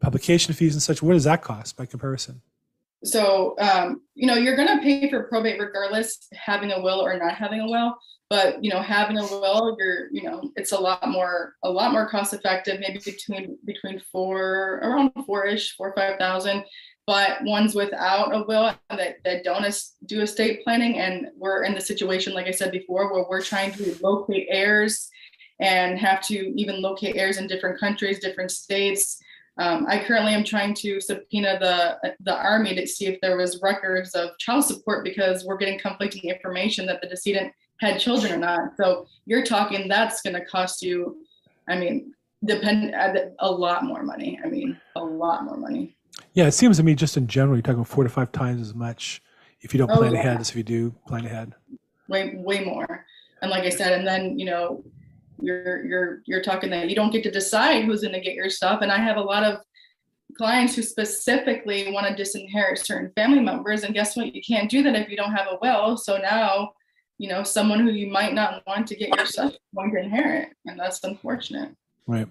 publication 0.00 0.54
fees 0.54 0.74
and 0.74 0.82
such. 0.82 1.02
What 1.02 1.14
does 1.14 1.24
that 1.24 1.42
cost 1.42 1.76
by 1.76 1.86
comparison? 1.86 2.42
So, 3.04 3.56
um, 3.58 4.02
you 4.14 4.26
know, 4.26 4.34
you're 4.34 4.56
going 4.56 4.68
to 4.68 4.82
pay 4.82 5.10
for 5.10 5.24
probate 5.24 5.58
regardless, 5.58 6.28
having 6.32 6.70
a 6.70 6.80
will 6.80 7.00
or 7.00 7.18
not 7.18 7.34
having 7.34 7.60
a 7.60 7.66
will. 7.66 7.96
But 8.32 8.64
you 8.64 8.70
know, 8.70 8.80
having 8.80 9.18
a 9.18 9.26
will, 9.26 9.76
you're, 9.78 10.10
you 10.10 10.22
know, 10.22 10.50
it's 10.56 10.72
a 10.72 10.80
lot 10.80 11.06
more, 11.06 11.54
a 11.64 11.70
lot 11.70 11.92
more 11.92 12.08
cost 12.08 12.32
effective. 12.32 12.80
Maybe 12.80 12.98
between 13.04 13.58
between 13.66 14.00
four, 14.10 14.80
around 14.82 15.12
four-ish, 15.26 15.76
four 15.76 15.90
or 15.90 15.94
five 15.94 16.18
thousand. 16.18 16.64
But 17.06 17.44
ones 17.44 17.74
without 17.74 18.34
a 18.34 18.42
will 18.48 18.72
that 18.88 19.16
that 19.26 19.44
don't 19.44 19.66
do 20.06 20.22
estate 20.22 20.64
planning, 20.64 20.98
and 20.98 21.26
we're 21.36 21.64
in 21.64 21.74
the 21.74 21.80
situation, 21.82 22.32
like 22.32 22.46
I 22.46 22.52
said 22.52 22.72
before, 22.72 23.12
where 23.12 23.26
we're 23.28 23.42
trying 23.42 23.70
to 23.72 23.98
locate 24.00 24.46
heirs 24.48 25.10
and 25.60 25.98
have 25.98 26.22
to 26.28 26.58
even 26.58 26.80
locate 26.80 27.16
heirs 27.16 27.36
in 27.36 27.46
different 27.46 27.78
countries, 27.78 28.18
different 28.18 28.50
states. 28.50 29.22
Um, 29.58 29.84
I 29.86 30.02
currently 30.02 30.32
am 30.32 30.44
trying 30.44 30.72
to 30.76 31.02
subpoena 31.02 31.58
the 31.60 32.14
the 32.20 32.34
army 32.34 32.74
to 32.76 32.86
see 32.86 33.08
if 33.08 33.20
there 33.20 33.36
was 33.36 33.60
records 33.60 34.14
of 34.14 34.30
child 34.38 34.64
support 34.64 35.04
because 35.04 35.44
we're 35.44 35.58
getting 35.58 35.78
conflicting 35.78 36.30
information 36.30 36.86
that 36.86 37.02
the 37.02 37.08
decedent 37.10 37.52
had 37.82 37.98
children 38.00 38.32
or 38.32 38.36
not. 38.38 38.76
So 38.76 39.06
you're 39.26 39.44
talking 39.44 39.88
that's 39.88 40.22
going 40.22 40.34
to 40.34 40.44
cost 40.44 40.82
you, 40.82 41.16
I 41.68 41.76
mean, 41.76 42.14
depend 42.44 42.94
uh, 42.94 43.14
a 43.40 43.50
lot 43.50 43.84
more 43.84 44.02
money. 44.02 44.38
I 44.42 44.48
mean, 44.48 44.80
a 44.96 45.04
lot 45.04 45.44
more 45.44 45.56
money. 45.56 45.96
Yeah, 46.34 46.46
it 46.46 46.52
seems 46.52 46.76
to 46.78 46.82
me 46.82 46.94
just 46.94 47.16
in 47.16 47.26
general, 47.26 47.56
you're 47.56 47.62
talking 47.62 47.84
four 47.84 48.04
to 48.04 48.10
five 48.10 48.30
times 48.32 48.60
as 48.62 48.74
much 48.74 49.20
if 49.60 49.74
you 49.74 49.78
don't 49.78 49.90
Oh, 49.90 49.96
plan 49.96 50.12
yeah. 50.12 50.20
ahead 50.20 50.40
as 50.40 50.50
if 50.50 50.56
you 50.56 50.62
do 50.62 50.94
plan 51.06 51.24
ahead. 51.26 51.54
way 52.08 52.34
way 52.36 52.64
more 52.64 53.06
and 53.40 53.50
like 53.50 53.62
i 53.64 53.68
said 53.68 53.92
and 53.96 54.04
then 54.06 54.36
you 54.38 54.44
know 54.44 54.82
you're 55.40 55.84
you're 55.84 56.22
you're 56.26 56.42
talking 56.42 56.68
that 56.70 56.90
you 56.90 56.96
don't 56.96 57.12
get 57.12 57.22
to 57.22 57.30
decide 57.30 57.84
who's 57.84 58.02
going 58.02 58.12
to 58.12 58.20
get 58.20 58.34
your 58.34 58.50
stuff 58.50 58.82
and 58.82 58.90
i 58.90 58.98
have 58.98 59.16
a 59.16 59.20
lot 59.32 59.44
of 59.44 59.60
clients 60.36 60.74
who 60.74 60.82
specifically 60.82 61.92
want 61.92 62.04
to 62.06 62.14
disinherit 62.20 62.76
certain 62.78 63.10
family 63.14 63.38
members 63.40 63.84
and 63.84 63.94
guess 63.94 64.16
what 64.16 64.34
you 64.34 64.42
can't 64.42 64.68
do 64.68 64.82
that 64.82 64.96
if 64.96 65.08
you 65.08 65.16
don't 65.16 65.32
have 65.32 65.46
a 65.52 65.58
will 65.62 65.96
so 65.96 66.16
now 66.18 66.72
you 67.22 67.28
know 67.28 67.42
someone 67.42 67.80
who 67.80 67.92
you 67.92 68.08
might 68.08 68.34
not 68.34 68.62
want 68.66 68.86
to 68.88 68.96
get 68.96 69.08
your 69.16 69.26
stuff 69.26 69.52
going 69.76 69.92
to 69.92 70.00
inherit 70.00 70.48
and 70.66 70.78
that's 70.78 71.02
unfortunate 71.04 71.70
Right. 72.06 72.28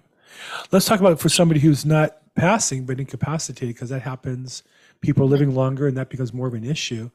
Let's 0.70 0.86
talk 0.86 1.00
about 1.00 1.18
for 1.20 1.28
somebody 1.28 1.60
who's 1.60 1.84
not 1.84 2.18
passing 2.34 2.84
but 2.84 2.98
incapacitated 3.00 3.74
because 3.74 3.90
that 3.90 4.02
happens. 4.02 4.62
People 5.00 5.24
are 5.24 5.28
living 5.28 5.54
longer 5.54 5.88
and 5.88 5.96
that 5.96 6.10
becomes 6.10 6.32
more 6.32 6.46
of 6.46 6.54
an 6.54 6.64
issue. 6.64 7.10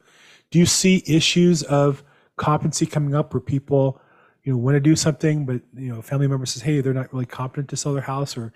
Do 0.50 0.58
you 0.58 0.66
see 0.66 1.02
issues 1.06 1.62
of 1.64 2.02
competency 2.36 2.86
coming 2.86 3.14
up 3.14 3.34
where 3.34 3.40
people, 3.40 4.00
you 4.44 4.52
know, 4.52 4.58
want 4.58 4.76
to 4.76 4.80
do 4.80 4.96
something, 4.96 5.44
but 5.44 5.60
you 5.74 5.92
know, 5.92 6.00
family 6.00 6.26
member 6.26 6.46
says, 6.46 6.62
"Hey, 6.62 6.80
they're 6.80 6.94
not 6.94 7.12
really 7.12 7.26
competent 7.26 7.68
to 7.70 7.76
sell 7.76 7.92
their 7.92 8.02
house," 8.02 8.36
or 8.36 8.52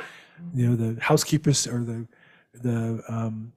you 0.55 0.69
know, 0.69 0.77
the 0.77 1.01
housekeepers 1.01 1.67
or 1.67 1.85
the 1.85 2.07
the 2.55 3.03
um, 3.09 3.53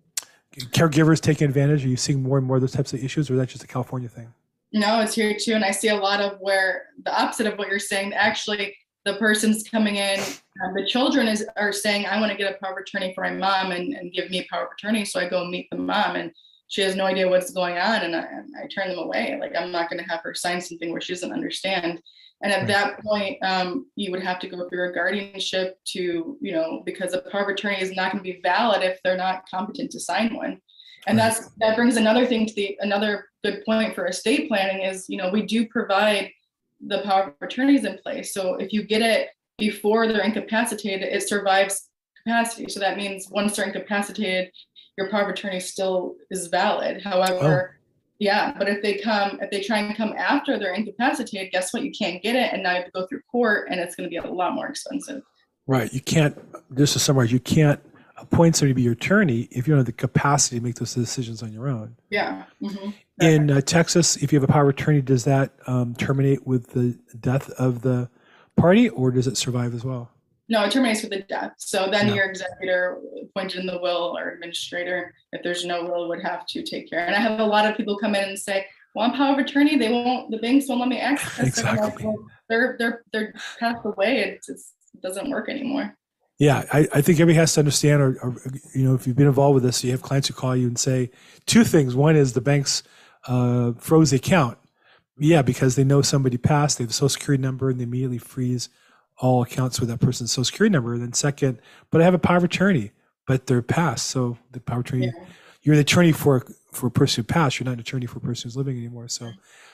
caregivers 0.54 1.21
taking 1.21 1.47
advantage? 1.47 1.86
Are 1.86 1.89
you 1.89 1.97
seeing 1.97 2.23
more 2.23 2.38
and 2.38 2.45
more 2.45 2.58
of 2.58 2.62
those 2.62 2.73
types 2.73 2.93
of 2.93 3.04
issues, 3.04 3.30
or 3.30 3.34
is 3.34 3.39
that 3.39 3.49
just 3.49 3.63
a 3.63 3.67
California 3.67 4.10
thing? 4.10 4.34
No, 4.75 4.99
it's 4.99 5.15
here 5.15 5.33
too. 5.39 5.53
And 5.53 5.63
I 5.63 5.71
see 5.71 5.88
a 5.88 5.95
lot 5.95 6.19
of 6.19 6.38
where 6.41 6.88
the 7.05 7.17
opposite 7.17 7.47
of 7.47 7.57
what 7.57 7.69
you're 7.69 7.79
saying, 7.79 8.13
actually, 8.13 8.75
the 9.05 9.15
person's 9.15 9.63
coming 9.63 9.95
in, 9.95 10.19
um, 10.19 10.73
the 10.73 10.85
children 10.85 11.29
is 11.29 11.47
are 11.55 11.71
saying, 11.71 12.05
I 12.05 12.19
want 12.19 12.33
to 12.33 12.38
get 12.38 12.53
a 12.53 12.57
power 12.61 12.73
of 12.73 12.79
attorney 12.79 13.13
for 13.15 13.23
my 13.23 13.31
mom 13.31 13.71
and, 13.71 13.93
and 13.93 14.11
give 14.11 14.29
me 14.29 14.39
a 14.39 14.47
power 14.51 14.65
of 14.65 14.71
attorney. 14.77 15.05
So 15.05 15.21
I 15.21 15.29
go 15.29 15.45
meet 15.45 15.69
the 15.71 15.77
mom 15.77 16.17
and 16.17 16.29
she 16.67 16.81
has 16.81 16.97
no 16.97 17.05
idea 17.05 17.29
what's 17.29 17.51
going 17.51 17.77
on. 17.77 18.01
And 18.01 18.17
I, 18.17 18.23
I 18.61 18.67
turn 18.67 18.89
them 18.89 18.99
away. 18.99 19.38
Like, 19.39 19.53
I'm 19.57 19.71
not 19.71 19.89
going 19.89 20.03
to 20.03 20.09
have 20.09 20.19
her 20.23 20.33
sign 20.33 20.59
something 20.59 20.91
where 20.91 20.99
she 20.99 21.13
doesn't 21.13 21.31
understand. 21.31 22.01
And 22.43 22.51
at 22.51 22.59
Right. 22.59 22.67
that 22.67 22.99
point, 23.01 23.38
um, 23.43 23.85
you 23.95 24.11
would 24.11 24.23
have 24.23 24.39
to 24.39 24.49
go 24.49 24.67
through 24.67 24.89
a 24.89 24.93
guardianship 24.93 25.79
to, 25.93 26.38
you 26.41 26.51
know, 26.51 26.83
because 26.85 27.13
a 27.13 27.21
power 27.31 27.43
of 27.43 27.49
attorney 27.49 27.81
is 27.81 27.95
not 27.95 28.11
going 28.11 28.21
to 28.23 28.29
be 28.29 28.41
valid 28.43 28.83
if 28.83 28.99
they're 29.03 29.15
not 29.15 29.49
competent 29.49 29.91
to 29.91 30.01
sign 30.01 30.35
one. 30.35 30.59
And 31.07 31.17
Right. 31.17 31.25
that's 31.25 31.49
that 31.59 31.75
brings 31.75 31.97
another 31.97 32.25
thing 32.25 32.45
to 32.45 32.53
the 32.55 32.77
another 32.81 33.27
good 33.43 33.63
point 33.65 33.95
for 33.95 34.07
estate 34.07 34.47
planning 34.47 34.83
is, 34.83 35.05
you 35.07 35.17
know, 35.17 35.29
we 35.29 35.43
do 35.43 35.67
provide 35.67 36.31
the 36.85 37.01
power 37.01 37.23
of 37.23 37.33
attorneys 37.41 37.85
in 37.85 37.97
place. 37.99 38.33
So 38.33 38.55
if 38.55 38.73
you 38.73 38.83
get 38.83 39.01
it 39.01 39.29
before 39.57 40.07
they're 40.07 40.23
incapacitated, 40.23 41.07
it 41.07 41.27
survives 41.27 41.89
capacity. 42.25 42.67
So 42.69 42.79
that 42.79 42.97
means 42.97 43.29
once 43.29 43.55
they're 43.55 43.65
incapacitated, 43.65 44.51
your 44.97 45.09
power 45.09 45.23
of 45.23 45.29
attorney 45.29 45.59
still 45.59 46.15
is 46.31 46.47
valid. 46.47 47.01
However, 47.03 47.75
oh. 47.75 47.77
yeah, 48.19 48.53
but 48.57 48.67
if 48.67 48.81
they 48.81 48.95
come, 48.97 49.39
if 49.41 49.51
they 49.51 49.61
try 49.61 49.79
and 49.79 49.95
come 49.95 50.13
after 50.17 50.57
they're 50.57 50.73
incapacitated, 50.73 51.51
guess 51.51 51.73
what? 51.73 51.83
You 51.83 51.91
can't 51.91 52.21
get 52.21 52.35
it, 52.35 52.51
and 52.53 52.63
now 52.63 52.71
you 52.71 52.77
have 52.77 52.85
to 52.85 52.91
go 52.91 53.05
through 53.07 53.21
court, 53.31 53.67
and 53.69 53.79
it's 53.79 53.95
going 53.95 54.09
to 54.09 54.09
be 54.09 54.17
a 54.17 54.31
lot 54.31 54.53
more 54.53 54.67
expensive. 54.67 55.21
Right. 55.67 55.93
You 55.93 56.01
can't, 56.01 56.37
just 56.75 56.93
to 56.93 56.99
summarize, 56.99 57.31
you 57.31 57.39
can't 57.39 57.79
appoint 58.17 58.56
somebody 58.56 58.71
to 58.71 58.75
be 58.75 58.82
your 58.82 58.93
attorney 58.93 59.47
if 59.51 59.67
you 59.67 59.73
don't 59.73 59.80
have 59.80 59.86
the 59.86 59.91
capacity 59.91 60.58
to 60.58 60.63
make 60.63 60.75
those 60.75 60.93
decisions 60.93 61.43
on 61.43 61.51
your 61.51 61.67
own. 61.67 61.95
Yeah. 62.10 62.43
mhm. 62.62 62.93
In 63.21 63.49
uh, 63.51 63.62
Texas, 63.62 64.17
if 64.17 64.32
you 64.34 64.39
have 64.39 64.49
a 64.49 64.51
power 64.51 64.63
of 64.63 64.69
attorney, 64.69 65.01
does 65.01 65.23
that 65.25 65.54
um, 65.67 65.95
terminate 65.95 66.45
with 66.45 66.67
the 66.71 66.97
death 67.19 67.49
of 67.51 67.82
the 67.82 68.10
party 68.58 68.89
or 68.89 69.12
does 69.12 69.28
it 69.28 69.38
survive 69.38 69.73
as 69.73 69.84
well? 69.86 70.12
No, 70.47 70.63
it 70.63 70.71
terminates 70.71 71.01
with 71.01 71.12
the 71.12 71.21
death. 71.21 71.54
So 71.58 71.89
then 71.89 72.08
No. 72.08 72.13
your 72.13 72.25
executor 72.25 72.99
appointed 73.23 73.62
in 73.62 73.65
the 73.65 73.80
will 73.80 74.15
or 74.17 74.30
administrator, 74.30 75.13
if 75.32 75.41
there's 75.43 75.65
no 75.65 75.84
will, 75.86 76.08
would 76.10 76.21
have 76.23 76.45
to 76.47 76.62
take 76.63 76.89
care. 76.89 77.06
And 77.06 77.15
I 77.15 77.19
have 77.19 77.39
a 77.39 77.45
lot 77.45 77.65
of 77.69 77.75
people 77.75 77.97
come 77.97 78.13
in 78.15 78.25
and 78.30 78.38
say, 78.38 78.67
"Well, 78.93 79.06
I'm 79.10 79.17
power 79.17 79.34
of 79.34 79.39
attorney. 79.39 79.75
They 79.78 79.91
won't. 79.91 80.30
The 80.30 80.38
banks 80.38 80.67
won't 80.69 80.82
let 80.82 80.89
me 80.89 80.99
access." 80.99 81.39
it." 81.39 81.47
Exactly. 81.47 82.13
They're 82.47 82.75
they're 82.78 83.04
they're 83.12 83.34
passed 83.60 83.82
away. 83.86 84.19
It 84.19 84.43
just 84.45 84.73
doesn't 85.01 85.30
work 85.32 85.49
anymore. 85.49 85.97
Yeah, 86.38 86.65
I, 86.74 86.80
I 86.93 87.02
think 87.02 87.19
everybody 87.19 87.36
has 87.36 87.54
to 87.54 87.62
understand, 87.62 88.02
or, 88.02 88.17
or, 88.21 88.36
you 88.74 88.84
know, 88.84 88.93
if 88.93 89.08
you've 89.08 89.15
been 89.15 89.28
involved 89.28 89.54
with 89.56 89.63
this, 89.63 89.84
you 89.84 89.91
have 89.91 90.02
clients 90.02 90.28
who 90.28 90.34
call 90.34 90.56
you 90.56 90.67
and 90.67 90.78
say 90.78 91.10
two 91.45 91.63
things. 91.63 91.95
One 91.95 92.17
is 92.17 92.34
the 92.34 92.41
banks 92.41 92.84
uh, 93.28 93.71
froze 93.78 94.10
the 94.12 94.17
account. 94.17 94.58
Yeah, 95.17 95.41
because 95.41 95.76
they 95.78 95.86
know 95.86 96.02
somebody 96.02 96.36
passed, 96.38 96.78
they 96.78 96.84
have 96.84 96.91
a 96.91 96.93
social 96.93 97.08
security 97.10 97.41
number, 97.41 97.69
and 97.69 97.80
they 97.80 97.84
immediately 97.86 98.17
freeze 98.17 98.67
all 99.17 99.43
accounts 99.43 99.80
with 99.80 99.88
that 99.88 100.02
person's 100.02 100.32
social 100.34 100.43
security 100.43 100.74
number. 100.74 100.93
And 100.93 101.02
then 101.04 101.13
second, 101.13 101.62
but 101.89 102.02
I 102.02 102.04
have 102.04 102.13
a 102.13 102.19
power 102.19 102.36
of 102.36 102.43
attorney, 102.43 102.91
but 103.26 103.48
they're 103.48 103.62
passed. 103.62 104.08
So 104.08 104.38
the 104.52 104.60
power 104.60 104.80
of 104.80 104.86
attorney, 104.86 105.06
Yeah. 105.06 105.26
you're 105.62 105.76
the 105.76 105.82
attorney 105.84 106.12
for 106.12 106.45
for 106.74 106.88
a 106.88 106.91
person 106.91 107.24
who 107.24 107.28
passed. 107.28 107.58
You're 107.58 107.65
not 107.65 107.76
an 107.76 107.80
attorney 107.80 108.08
for 108.08 108.17
a 108.17 108.21
person 108.21 108.50
who's 108.50 108.58
living 108.58 108.76
anymore. 108.78 109.08
So 109.08 109.32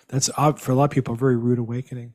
that's 0.09 0.29
for 0.57 0.71
a 0.71 0.75
lot 0.75 0.83
of 0.83 0.91
people 0.91 1.15
a 1.15 1.17
very 1.17 1.35
rude 1.37 1.57
awakening. 1.57 2.13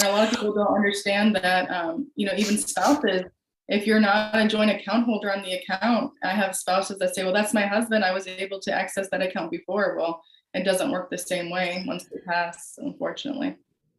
And 0.00 0.08
a 0.08 0.12
lot 0.12 0.24
of 0.24 0.30
people 0.30 0.54
don't 0.54 0.74
understand 0.74 1.36
that, 1.36 1.70
um, 1.70 2.10
you 2.16 2.26
know, 2.26 2.32
even 2.36 2.56
spouses, 2.56 3.24
if 3.68 3.86
you're 3.86 4.00
not 4.00 4.34
a 4.34 4.48
joint 4.48 4.70
account 4.70 5.04
holder 5.04 5.32
on 5.32 5.42
the 5.42 5.54
account, 5.54 6.12
I 6.24 6.30
have 6.30 6.56
spouses 6.56 6.98
that 6.98 7.14
say, 7.14 7.22
well, 7.22 7.34
that's 7.34 7.52
my 7.52 7.66
husband. 7.66 8.04
I 8.04 8.12
was 8.12 8.26
able 8.26 8.60
to 8.60 8.72
access 8.72 9.08
that 9.10 9.22
account 9.22 9.50
before. 9.50 9.96
Well, 9.98 10.22
it 10.54 10.64
doesn't 10.64 10.90
work 10.90 11.10
the 11.10 11.18
same 11.18 11.50
way 11.50 11.84
once 11.86 12.04
they 12.04 12.20
pass, 12.20 12.78
unfortunately. 12.78 13.56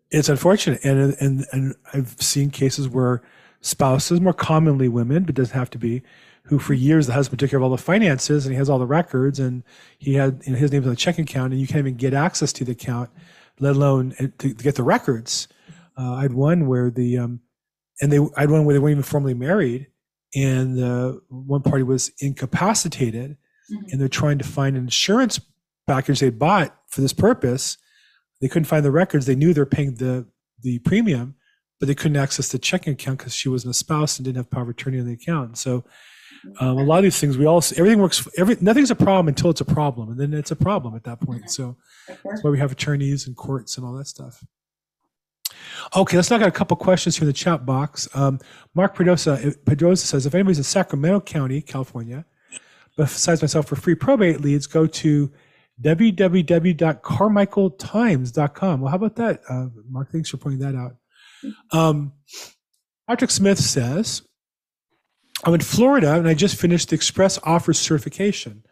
It's 0.10 0.28
unfortunate, 0.28 0.84
and 0.84 1.16
and 1.22 1.46
and 1.54 1.76
I've 1.94 2.22
seen 2.22 2.50
cases 2.50 2.90
where 2.90 3.22
spouses, 3.62 4.20
more 4.20 4.34
commonly 4.34 4.90
women, 4.90 5.24
but 5.24 5.36
doesn't 5.36 5.58
have 5.58 5.70
to 5.70 5.78
be, 5.78 6.02
who 6.44 6.60
for 6.60 6.74
years 6.74 7.08
the 7.08 7.14
husband 7.14 7.40
took 7.40 7.50
care 7.50 7.58
of 7.58 7.64
all 7.64 7.70
the 7.70 7.78
finances 7.78 8.46
and 8.46 8.54
he 8.54 8.58
has 8.58 8.70
all 8.70 8.80
the 8.80 8.86
records 8.86 9.40
and 9.40 9.64
he 10.00 10.16
had 10.16 10.42
you 10.46 10.52
know, 10.52 10.58
his 10.58 10.72
name's 10.72 10.86
on 10.86 10.90
the 10.90 10.98
checking 10.98 11.24
account 11.24 11.54
and 11.54 11.62
you 11.62 11.68
can't 11.68 11.80
even 11.80 11.96
get 11.96 12.14
access 12.14 12.52
to 12.52 12.66
the 12.66 12.74
account, 12.74 13.10
let 13.60 13.76
alone 13.76 14.14
uh, 14.20 14.28
to, 14.40 14.54
to 14.54 14.64
get 14.64 14.76
the 14.76 14.84
records. 14.84 15.48
Uh, 15.98 16.14
I 16.16 16.22
had 16.24 16.34
one 16.34 16.68
where 16.68 16.90
the 16.90 17.18
um, 17.18 17.42
and 18.02 18.12
they 18.12 18.20
I 18.38 18.42
had 18.42 18.50
one 18.52 18.66
where 18.66 18.74
they 18.74 18.80
weren't 18.80 18.92
even 18.92 19.04
formally 19.04 19.34
married, 19.34 19.88
and 20.36 20.80
uh, 20.82 21.14
one 21.30 21.62
party 21.62 21.84
was 21.84 22.12
incapacitated, 22.20 23.38
Mhm. 23.72 23.92
and 23.92 24.02
they're 24.02 24.08
trying 24.10 24.38
to 24.40 24.44
find 24.46 24.76
an 24.76 24.84
insurance 24.84 25.40
package 25.88 26.20
they 26.20 26.30
bought 26.30 26.76
for 26.88 27.02
this 27.02 27.14
purpose. 27.14 27.78
They 28.42 28.48
couldn't 28.48 28.66
find 28.66 28.84
the 28.84 28.92
records. 28.92 29.26
They 29.26 29.36
knew 29.36 29.54
they're 29.54 29.66
paying 29.66 29.96
the 29.96 30.28
the 30.62 30.80
premium, 30.80 31.36
but 31.80 31.88
they 31.88 31.96
couldn't 31.96 32.18
access 32.18 32.50
the 32.50 32.60
checking 32.60 32.94
account 32.94 33.18
because 33.20 33.34
she 33.34 33.50
wasn't 33.50 33.72
a 33.72 33.78
spouse 33.78 34.18
and 34.18 34.26
didn't 34.26 34.38
have 34.38 34.50
power 34.50 34.64
of 34.64 34.70
attorney 34.70 35.00
on 35.00 35.06
the 35.08 35.14
account. 35.14 35.58
So 35.58 35.84
um, 36.60 36.78
a 36.78 36.84
lot 36.84 36.98
of 37.00 37.04
these 37.04 37.20
things, 37.20 37.38
we 37.38 37.46
all 37.46 37.64
everything 37.78 38.00
works. 38.00 38.28
Every 38.38 38.58
nothing's 38.62 38.90
a 38.92 38.96
problem 38.96 39.28
until 39.28 39.50
it's 39.52 39.62
a 39.62 39.66
problem, 39.66 40.10
and 40.10 40.20
then 40.20 40.34
it's 40.34 40.52
a 40.52 40.56
problem 40.56 40.96
at 40.96 41.04
that 41.04 41.20
point. 41.20 41.52
So 41.52 41.78
that's 42.08 42.44
why 42.44 42.50
we 42.50 42.58
have 42.60 42.72
attorneys 42.72 43.28
and 43.28 43.36
courts 43.36 43.78
and 43.78 43.86
all 43.86 43.94
that 43.94 44.08
stuff. 44.08 44.44
Okay, 45.96 46.18
let's 46.18 46.30
knock 46.30 46.42
out 46.42 46.48
a 46.48 46.52
couple 46.52 46.78
questions 46.78 47.16
here 47.16 47.24
in 47.24 47.28
the 47.28 47.34
chat 47.34 47.66
box. 47.66 48.08
Um, 48.14 48.40
Mark 48.74 48.96
Pedrosa, 48.96 49.54
Pedrosa 49.66 50.08
says, 50.08 50.26
if 50.26 50.34
anybody's 50.34 50.58
in 50.58 50.64
Sacramento 50.64 51.22
County, 51.22 51.62
California, 51.62 52.26
besides 52.98 53.42
myself 53.42 53.68
for 53.68 53.76
free 53.76 53.96
probate 53.96 54.42
leads, 54.42 54.68
go 54.68 54.88
to 54.88 55.32
www.carmichaeltimes.com. 55.82 58.82
Well, 58.82 58.90
how 58.90 58.96
about 58.96 59.16
that, 59.16 59.42
uh, 59.50 59.68
Mark? 59.90 60.12
Thanks 60.12 60.30
for 60.30 60.38
pointing 60.38 60.60
that 60.60 60.76
out. 60.76 60.96
Um, 61.72 62.14
Patrick 63.08 63.32
Smith 63.32 63.60
says, 63.60 64.22
I'm 65.44 65.54
in 65.54 65.62
Florida 65.62 66.16
and 66.16 66.28
I 66.28 66.34
just 66.34 66.56
finished 66.56 66.90
the 66.90 66.96
Express 66.96 67.40
Offers 67.44 67.80
certification. 67.80 68.64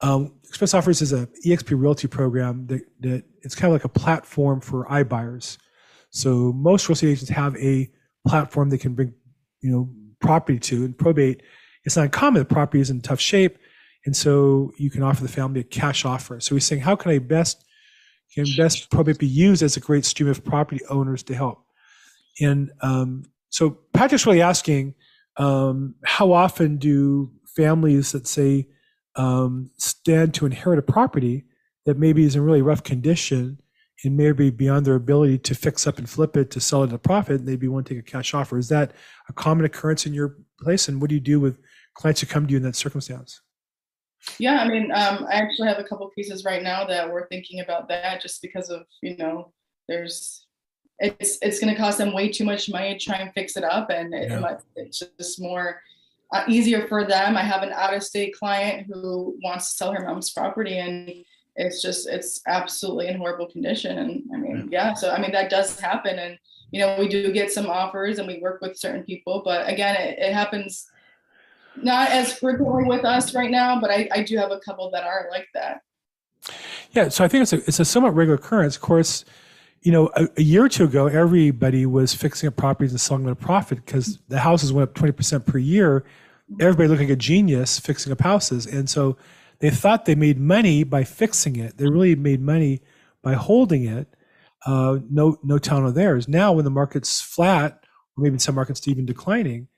Um, 0.00 0.34
Express 0.48 0.72
Offers 0.72 1.02
is 1.02 1.12
a 1.12 1.28
EXP 1.44 1.78
Realty 1.78 2.08
program 2.08 2.66
that, 2.68 2.82
that 3.00 3.24
it's 3.42 3.54
kind 3.54 3.66
of 3.66 3.74
like 3.74 3.84
a 3.84 3.88
platform 3.88 4.60
for 4.60 4.86
iBuyers. 4.86 5.58
So 6.10 6.52
most 6.52 6.88
real 6.88 6.94
estate 6.94 7.08
agents 7.08 7.30
have 7.30 7.56
a 7.56 7.90
platform 8.26 8.68
they 8.68 8.78
can 8.78 8.94
bring, 8.94 9.14
you 9.60 9.70
know, 9.70 9.90
property 10.20 10.58
to. 10.58 10.84
And 10.84 10.96
probate, 10.96 11.42
it's 11.84 11.96
not 11.96 12.12
common. 12.12 12.40
The 12.40 12.46
property 12.46 12.80
is 12.80 12.90
in 12.90 13.00
tough 13.00 13.20
shape, 13.20 13.58
and 14.04 14.14
so 14.16 14.72
you 14.76 14.90
can 14.90 15.02
offer 15.02 15.22
the 15.22 15.28
family 15.28 15.60
a 15.60 15.64
cash 15.64 16.04
offer. 16.04 16.40
So 16.40 16.54
he's 16.54 16.64
saying, 16.64 16.82
how 16.82 16.96
can 16.96 17.10
I 17.10 17.18
best 17.18 17.64
can 18.34 18.46
best 18.56 18.90
probate 18.90 19.18
be 19.18 19.26
used 19.26 19.60
as 19.60 19.76
a 19.76 19.80
great 19.80 20.04
stream 20.04 20.28
of 20.28 20.44
property 20.44 20.84
owners 20.88 21.22
to 21.24 21.34
help? 21.34 21.64
And 22.40 22.70
um, 22.80 23.24
so 23.48 23.78
Patrick's 23.92 24.24
really 24.24 24.42
asking, 24.42 24.94
um, 25.36 25.96
how 26.04 26.32
often 26.32 26.76
do 26.76 27.32
families 27.56 28.12
that 28.12 28.26
say 28.26 28.68
um, 29.16 29.70
stand 29.76 30.34
to 30.34 30.46
inherit 30.46 30.78
a 30.78 30.82
property 30.82 31.44
that 31.86 31.98
maybe 31.98 32.24
is 32.24 32.36
in 32.36 32.42
really 32.42 32.62
rough 32.62 32.84
condition 32.84 33.60
and 34.04 34.16
maybe 34.16 34.50
beyond 34.50 34.86
their 34.86 34.94
ability 34.94 35.38
to 35.38 35.54
fix 35.54 35.86
up 35.86 35.98
and 35.98 36.08
flip 36.08 36.36
it 36.36 36.50
to 36.52 36.60
sell 36.60 36.82
it 36.82 36.88
at 36.88 36.94
a 36.94 36.98
profit, 36.98 37.40
and 37.40 37.48
they'd 37.48 37.60
be 37.60 37.68
willing 37.68 37.84
to 37.84 37.94
take 37.94 38.08
a 38.08 38.10
cash 38.10 38.34
offer. 38.34 38.58
Is 38.58 38.68
that 38.68 38.92
a 39.28 39.32
common 39.32 39.64
occurrence 39.64 40.06
in 40.06 40.14
your 40.14 40.36
place? 40.60 40.88
And 40.88 41.00
what 41.00 41.08
do 41.08 41.14
you 41.14 41.20
do 41.20 41.38
with 41.40 41.58
clients 41.94 42.20
who 42.20 42.26
come 42.26 42.46
to 42.46 42.50
you 42.50 42.56
in 42.56 42.62
that 42.62 42.76
circumstance? 42.76 43.40
Yeah, 44.38 44.60
I 44.60 44.68
mean, 44.68 44.90
um, 44.92 45.26
I 45.30 45.34
actually 45.34 45.68
have 45.68 45.78
a 45.78 45.84
couple 45.84 46.08
pieces 46.10 46.44
right 46.44 46.62
now 46.62 46.84
that 46.84 47.10
we're 47.10 47.26
thinking 47.28 47.60
about 47.60 47.88
that 47.88 48.20
just 48.20 48.42
because 48.42 48.68
of, 48.68 48.82
you 49.02 49.16
know, 49.16 49.52
there's 49.88 50.46
it's 50.98 51.38
it's 51.40 51.58
going 51.58 51.74
to 51.74 51.80
cost 51.80 51.96
them 51.96 52.12
way 52.12 52.28
too 52.28 52.44
much 52.44 52.68
money 52.68 52.96
to 52.96 53.02
try 53.02 53.16
and 53.16 53.32
fix 53.32 53.56
it 53.56 53.64
up, 53.64 53.88
and 53.90 54.12
it, 54.14 54.30
Yeah. 54.30 54.58
it's 54.76 55.02
just 55.18 55.40
more 55.40 55.80
uh, 56.32 56.44
easier 56.46 56.86
for 56.86 57.06
them. 57.06 57.36
I 57.36 57.42
have 57.42 57.62
an 57.62 57.72
out 57.72 57.94
of 57.94 58.02
state 58.02 58.34
client 58.34 58.86
who 58.86 59.38
wants 59.42 59.70
to 59.70 59.76
sell 59.76 59.92
her 59.92 60.04
mom's 60.04 60.30
property, 60.30 60.76
and 60.78 61.10
it's 61.56 61.82
just 61.82 62.08
it's 62.08 62.40
absolutely 62.46 63.08
in 63.08 63.18
horrible 63.18 63.46
condition. 63.46 63.98
And 63.98 64.22
I 64.34 64.36
mean, 64.38 64.68
yeah, 64.70 64.94
so 64.94 65.10
I 65.10 65.20
mean 65.20 65.32
that 65.32 65.50
does 65.50 65.78
happen, 65.78 66.18
and 66.18 66.38
you 66.70 66.80
know 66.80 66.96
we 66.98 67.08
do 67.08 67.32
get 67.32 67.50
some 67.50 67.66
offers, 67.66 68.18
and 68.18 68.28
we 68.28 68.38
work 68.38 68.60
with 68.60 68.78
certain 68.78 69.04
people, 69.04 69.42
but 69.44 69.68
again, 69.68 69.96
it, 69.96 70.18
it 70.18 70.32
happens 70.32 70.90
not 71.76 72.10
as 72.10 72.32
frequently 72.32 72.84
with 72.84 73.04
us 73.04 73.34
right 73.34 73.50
now, 73.50 73.80
but 73.80 73.90
I, 73.90 74.08
I 74.12 74.22
do 74.22 74.36
have 74.36 74.50
a 74.50 74.60
couple 74.60 74.90
that 74.90 75.04
are 75.04 75.28
like 75.30 75.48
that. 75.54 75.80
Yeah, 76.92 77.08
so 77.08 77.24
I 77.24 77.28
think 77.28 77.42
it's 77.42 77.52
a 77.52 77.58
it's 77.58 77.80
a 77.80 77.84
somewhat 77.84 78.14
regular 78.14 78.36
occurrence. 78.36 78.76
Of 78.76 78.82
course, 78.82 79.24
you 79.82 79.92
know, 79.92 80.10
a, 80.16 80.28
a 80.36 80.42
year 80.42 80.64
or 80.64 80.68
two 80.68 80.84
ago, 80.84 81.06
everybody 81.06 81.86
was 81.86 82.14
fixing 82.14 82.48
up 82.48 82.56
properties 82.56 82.92
and 82.92 83.00
selling 83.00 83.24
them 83.24 83.32
at 83.32 83.42
a 83.42 83.44
profit 83.44 83.84
because 83.84 84.18
the 84.28 84.40
houses 84.40 84.72
went 84.72 84.88
up 84.88 84.94
twenty 84.94 85.12
percent 85.12 85.46
per 85.46 85.58
year. 85.58 86.00
Mm-hmm. 86.50 86.62
Everybody 86.62 86.88
looked 86.88 87.00
like 87.00 87.10
a 87.10 87.16
genius 87.16 87.78
fixing 87.78 88.12
up 88.12 88.20
houses, 88.20 88.66
and 88.66 88.88
so 88.88 89.16
they 89.60 89.70
thought 89.70 90.04
they 90.04 90.14
made 90.14 90.38
money 90.38 90.84
by 90.84 91.04
fixing 91.04 91.56
it. 91.56 91.76
They 91.76 91.86
really 91.86 92.14
made 92.14 92.40
money 92.40 92.80
by 93.22 93.34
holding 93.34 93.84
it. 93.84 94.08
Uh, 94.66 94.98
no, 95.10 95.38
no 95.42 95.58
town 95.58 95.86
of 95.86 95.94
theirs. 95.94 96.28
Now, 96.28 96.52
when 96.52 96.64
the 96.64 96.70
market's 96.70 97.20
flat, 97.20 97.72
or 98.16 98.24
maybe 98.24 98.34
in 98.34 98.38
some 98.38 98.54
markets 98.54 98.86
even 98.86 99.06
declining, 99.06 99.68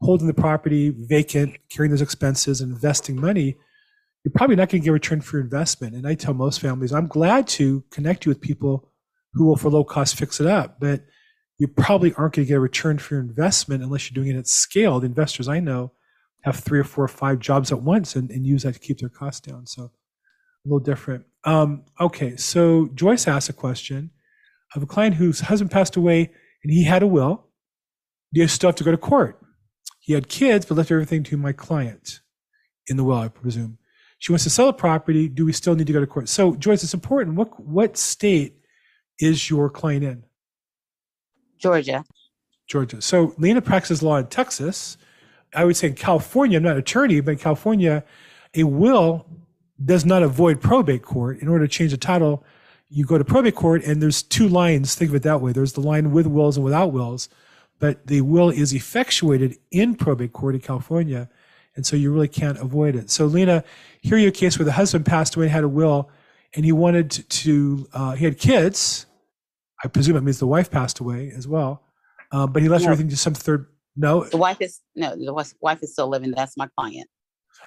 holding 0.00 0.26
the 0.26 0.34
property 0.34 0.90
vacant, 0.90 1.56
carrying 1.70 1.90
those 1.90 2.02
expenses, 2.02 2.60
and 2.60 2.72
investing 2.72 3.20
money 3.20 3.56
you're 4.24 4.32
probably 4.32 4.56
not 4.56 4.68
going 4.68 4.82
to 4.82 4.84
get 4.84 4.90
a 4.90 4.94
return 4.94 5.20
for 5.20 5.36
your 5.36 5.44
investment. 5.44 5.94
And 5.94 6.06
I 6.06 6.14
tell 6.14 6.34
most 6.34 6.60
families, 6.60 6.92
I'm 6.92 7.08
glad 7.08 7.46
to 7.48 7.82
connect 7.90 8.24
you 8.24 8.30
with 8.30 8.40
people 8.40 8.88
who 9.34 9.46
will, 9.46 9.56
for 9.56 9.70
low 9.70 9.84
cost, 9.84 10.16
fix 10.16 10.40
it 10.40 10.46
up, 10.46 10.78
but 10.78 11.02
you 11.58 11.66
probably 11.66 12.14
aren't 12.14 12.34
going 12.34 12.46
to 12.46 12.48
get 12.48 12.56
a 12.56 12.60
return 12.60 12.98
for 12.98 13.14
your 13.14 13.22
investment 13.22 13.82
unless 13.82 14.10
you're 14.10 14.22
doing 14.22 14.34
it 14.34 14.38
at 14.38 14.46
scale. 14.46 15.00
The 15.00 15.06
investors 15.06 15.48
I 15.48 15.60
know 15.60 15.92
have 16.42 16.56
three 16.56 16.78
or 16.78 16.84
four 16.84 17.04
or 17.04 17.08
five 17.08 17.38
jobs 17.38 17.72
at 17.72 17.82
once 17.82 18.16
and, 18.16 18.30
and 18.30 18.46
use 18.46 18.62
that 18.62 18.74
to 18.74 18.80
keep 18.80 18.98
their 18.98 19.08
costs 19.08 19.40
down. 19.40 19.66
So 19.66 19.84
a 19.84 19.90
little 20.64 20.80
different. 20.80 21.24
Um, 21.44 21.84
okay, 22.00 22.36
so 22.36 22.88
Joyce 22.94 23.26
asked 23.26 23.48
a 23.48 23.52
question 23.52 24.10
of 24.74 24.82
a 24.82 24.86
client 24.86 25.16
whose 25.16 25.40
husband 25.40 25.70
passed 25.70 25.96
away 25.96 26.30
and 26.62 26.72
he 26.72 26.84
had 26.84 27.02
a 27.02 27.06
will. 27.06 27.46
Do 28.32 28.40
you 28.40 28.48
still 28.48 28.68
have 28.68 28.76
to 28.76 28.84
go 28.84 28.90
to 28.90 28.96
court? 28.96 29.40
He 30.00 30.14
had 30.14 30.28
kids, 30.28 30.66
but 30.66 30.76
left 30.76 30.90
everything 30.90 31.22
to 31.24 31.36
my 31.36 31.52
client 31.52 32.20
in 32.88 32.96
the 32.96 33.04
will, 33.04 33.18
I 33.18 33.28
presume 33.28 33.78
she 34.22 34.30
wants 34.30 34.44
to 34.44 34.50
sell 34.50 34.68
a 34.68 34.72
property. 34.72 35.28
Do 35.28 35.44
we 35.44 35.52
still 35.52 35.74
need 35.74 35.88
to 35.88 35.92
go 35.92 35.98
to 35.98 36.06
court? 36.06 36.28
So, 36.28 36.54
Joyce, 36.54 36.84
it's 36.84 36.94
important. 36.94 37.34
What 37.34 37.58
what 37.58 37.96
state 37.96 38.54
is 39.18 39.50
your 39.50 39.68
client 39.68 40.04
in? 40.04 40.22
Georgia. 41.58 42.04
Georgia. 42.68 43.02
So, 43.02 43.34
Lena 43.36 43.60
practices 43.60 44.00
law 44.00 44.18
in 44.18 44.28
Texas. 44.28 44.96
I 45.54 45.64
would 45.64 45.76
say 45.76 45.88
in 45.88 45.94
California. 45.94 46.56
I'm 46.56 46.62
not 46.62 46.72
an 46.72 46.78
attorney, 46.78 47.20
but 47.20 47.32
in 47.32 47.38
California, 47.38 48.04
a 48.54 48.64
will 48.64 49.26
does 49.84 50.04
not 50.04 50.22
avoid 50.22 50.60
probate 50.60 51.02
court. 51.02 51.38
In 51.40 51.48
order 51.48 51.66
to 51.66 51.72
change 51.72 51.90
the 51.90 51.96
title, 51.96 52.44
you 52.88 53.04
go 53.04 53.18
to 53.18 53.24
probate 53.24 53.54
court, 53.54 53.82
and 53.84 54.02
there's 54.02 54.22
two 54.22 54.48
lines. 54.48 54.94
Think 54.94 55.10
of 55.10 55.14
it 55.16 55.22
that 55.22 55.40
way. 55.40 55.52
There's 55.52 55.72
the 55.72 55.80
line 55.80 56.12
with 56.12 56.26
wills 56.26 56.56
and 56.56 56.64
without 56.64 56.92
wills, 56.92 57.28
but 57.78 58.06
the 58.06 58.20
will 58.20 58.50
is 58.50 58.72
effectuated 58.72 59.56
in 59.70 59.94
probate 59.94 60.32
court 60.32 60.54
in 60.54 60.60
California, 60.60 61.28
and 61.74 61.86
so 61.86 61.96
you 61.96 62.12
really 62.12 62.28
can't 62.28 62.58
avoid 62.58 62.94
it. 62.94 63.10
So, 63.10 63.26
Lena, 63.26 63.64
here 64.02 64.18
you 64.18 64.28
a 64.28 64.32
case 64.32 64.58
where 64.58 64.66
the 64.66 64.72
husband 64.72 65.06
passed 65.06 65.36
away 65.36 65.46
and 65.46 65.52
had 65.52 65.64
a 65.64 65.68
will, 65.68 66.10
and 66.54 66.64
he 66.64 66.72
wanted 66.72 67.10
to. 67.10 67.88
Uh, 67.92 68.12
he 68.12 68.24
had 68.24 68.38
kids. 68.38 69.06
I 69.82 69.88
presume 69.88 70.16
it 70.16 70.20
means 70.22 70.38
the 70.38 70.46
wife 70.46 70.70
passed 70.70 71.00
away 71.00 71.32
as 71.34 71.48
well, 71.48 71.82
uh, 72.30 72.46
but 72.46 72.62
he 72.62 72.68
left 72.68 72.84
No. 72.84 72.92
everything 72.92 73.08
to 73.10 73.16
some 73.16 73.34
third. 73.34 73.66
No, 73.96 74.24
The 74.24 74.36
wife 74.38 74.60
is 74.60 74.80
no, 74.94 75.14
the 75.16 75.32
wife 75.60 75.82
is 75.82 75.92
still 75.92 76.08
living. 76.08 76.30
That's 76.30 76.56
my 76.56 76.68
client. 76.76 77.08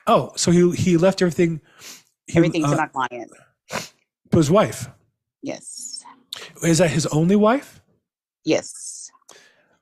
oh, 0.07 0.31
so 0.35 0.51
he 0.51 0.71
he 0.71 0.97
left 0.97 1.21
everything. 1.21 1.61
He, 2.27 2.37
Everything 2.37 2.65
uh, 2.65 2.71
to 2.71 2.77
my 2.77 2.87
client. 2.87 3.31
to 4.31 4.37
his 4.37 4.49
wife. 4.49 4.89
Yes. 5.43 6.03
Is 6.63 6.79
that 6.79 6.89
his 6.89 7.05
only 7.07 7.35
wife? 7.35 7.81
Yes. 8.43 9.11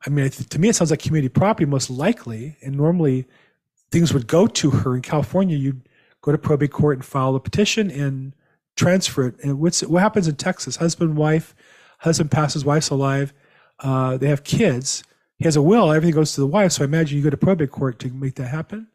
I 0.06 0.10
mean, 0.10 0.29
to 0.29 0.60
me, 0.60 0.67
it 0.69 0.75
sounds 0.75 0.91
like 0.91 0.99
community 0.99 1.29
property 1.29 1.65
most 1.65 1.89
likely. 1.89 2.58
And 2.62 2.75
normally, 2.75 3.25
things 3.91 4.13
would 4.13 4.27
go 4.27 4.45
to 4.47 4.69
her. 4.71 4.95
In 4.95 5.01
California, 5.01 5.56
you'd 5.56 5.88
go 6.21 6.34
to 6.34 6.38
probate 6.38 6.71
court 6.71 6.97
and 6.97 7.06
file 7.06 7.36
a 7.36 7.39
petition 7.39 7.89
and 7.89 8.36
transfer 8.75 9.27
it. 9.27 9.36
And 9.41 9.60
what's 9.60 9.82
what 9.84 10.01
happens 10.01 10.27
in 10.27 10.36
Texas? 10.36 10.75
Husband, 10.75 11.15
wife, 11.15 11.56
husband 11.99 12.29
passes, 12.32 12.65
wife's 12.65 12.89
alive. 12.89 13.34
Uh, 13.79 14.17
they 14.17 14.27
have 14.27 14.43
kids. 14.43 15.03
He 15.39 15.46
has 15.46 15.56
a 15.56 15.62
will. 15.62 15.91
Everything 15.91 16.15
goes 16.15 16.34
to 16.36 16.41
the 16.41 16.48
wife. 16.48 16.74
So 16.74 16.84
I 16.84 16.86
imagine 16.86 17.17
you 17.17 17.24
go 17.24 17.30
to 17.30 17.38
probate 17.38 17.72
court 17.72 18.00
to 18.00 18.10
make 18.10 18.36
that 18.36 18.48
happen. 18.48 18.88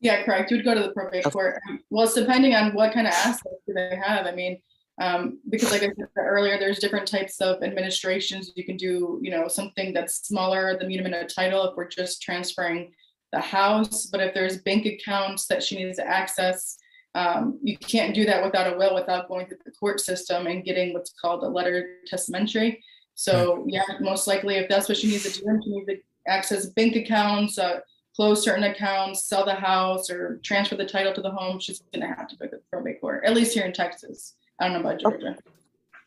Yeah, 0.00 0.22
correct. 0.24 0.50
You 0.50 0.58
would 0.58 0.64
go 0.64 0.74
to 0.74 0.82
the 0.82 0.90
probate 0.92 1.26
Okay. 1.26 1.32
court. 1.32 1.60
Well, 1.90 2.04
it's 2.04 2.14
depending 2.14 2.54
on 2.54 2.74
what 2.74 2.92
kind 2.92 3.06
of 3.06 3.12
assets 3.12 3.42
do 3.66 3.72
they 3.74 3.96
have. 4.02 4.26
I 4.26 4.32
mean, 4.32 4.60
um, 5.00 5.40
because 5.50 5.70
like 5.70 5.82
I 5.82 5.86
said 5.96 6.08
earlier, 6.18 6.58
there's 6.58 6.78
different 6.78 7.06
types 7.06 7.40
of 7.40 7.62
administrations. 7.62 8.52
You 8.56 8.64
can 8.64 8.76
do, 8.76 9.18
you 9.22 9.30
know, 9.30 9.48
something 9.48 9.92
that's 9.92 10.26
smaller, 10.26 10.76
the 10.78 10.86
muniment 10.86 11.20
of 11.22 11.34
title 11.34 11.64
if 11.68 11.76
we're 11.76 11.88
just 11.88 12.22
transferring 12.22 12.92
the 13.32 13.40
house. 13.40 14.06
But 14.06 14.20
if 14.20 14.34
there's 14.34 14.58
bank 14.62 14.86
accounts 14.86 15.46
that 15.48 15.62
she 15.62 15.76
needs 15.76 15.98
to 15.98 16.06
access, 16.06 16.78
um, 17.14 17.58
you 17.62 17.76
can't 17.78 18.14
do 18.14 18.24
that 18.26 18.42
without 18.42 18.72
a 18.72 18.76
will, 18.76 18.94
without 18.94 19.28
going 19.28 19.46
through 19.46 19.58
the 19.64 19.72
court 19.72 20.00
system 20.00 20.46
and 20.46 20.64
getting 20.64 20.92
what's 20.92 21.12
called 21.20 21.42
a 21.42 21.48
letter 21.48 21.96
testamentary. 22.06 22.82
So 23.16 23.64
yeah, 23.66 23.82
most 24.00 24.26
likely 24.26 24.56
if 24.56 24.68
that's 24.68 24.88
what 24.88 24.96
she 24.96 25.08
needs 25.08 25.24
to 25.24 25.30
do, 25.30 25.60
she 25.64 25.70
needs 25.70 25.86
to 25.88 25.96
access 26.28 26.66
bank 26.66 26.94
accounts, 26.96 27.58
uh, 27.58 27.80
close 28.14 28.44
certain 28.44 28.64
accounts, 28.64 29.26
sell 29.26 29.44
the 29.44 29.54
house, 29.54 30.08
or 30.08 30.38
transfer 30.44 30.76
the 30.76 30.86
title 30.86 31.12
to 31.12 31.20
the 31.20 31.30
home, 31.30 31.58
she's 31.58 31.82
gonna 31.92 32.06
have 32.06 32.28
to 32.28 32.36
go 32.36 32.46
to 32.46 32.56
the 32.56 32.62
probate 32.70 33.00
court, 33.00 33.24
at 33.24 33.34
least 33.34 33.52
here 33.52 33.66
in 33.66 33.72
Texas. 33.72 34.34
I 34.60 34.68
don't 34.68 34.74
know 34.74 34.88
about 34.88 35.00
Georgia. 35.00 35.36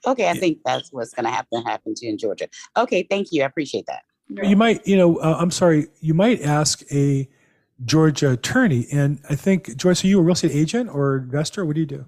Okay, 0.08 0.30
I 0.30 0.34
think 0.34 0.60
that's 0.66 0.92
what's 0.92 1.14
going 1.14 1.26
to 1.26 1.32
happen 1.32 1.62
happen 1.64 1.94
to 1.94 2.06
you 2.06 2.12
in 2.14 2.18
Georgia. 2.18 2.48
Okay, 2.78 3.04
thank 3.10 3.32
you. 3.32 3.44
I 3.44 3.46
appreciate 3.46 3.86
that. 3.88 4.04
You 4.30 4.56
might, 4.56 4.86
you 4.88 4.96
know, 4.96 5.18
uh, 5.18 5.38
I'm 5.40 5.52
sorry, 5.52 5.88
you 6.02 6.14
might 6.14 6.42
ask 6.42 6.84
a 6.92 7.28
Georgia 7.84 8.32
attorney. 8.32 8.86
And 8.92 9.20
I 9.30 9.36
think, 9.36 9.76
Joyce, 9.76 10.04
are 10.04 10.08
you 10.08 10.20
a 10.20 10.22
real 10.22 10.34
estate 10.34 10.52
agent 10.52 10.90
or 10.94 11.18
investor? 11.18 11.66
What 11.66 11.76
do 11.76 11.82
you 11.82 11.88
do? 11.88 12.06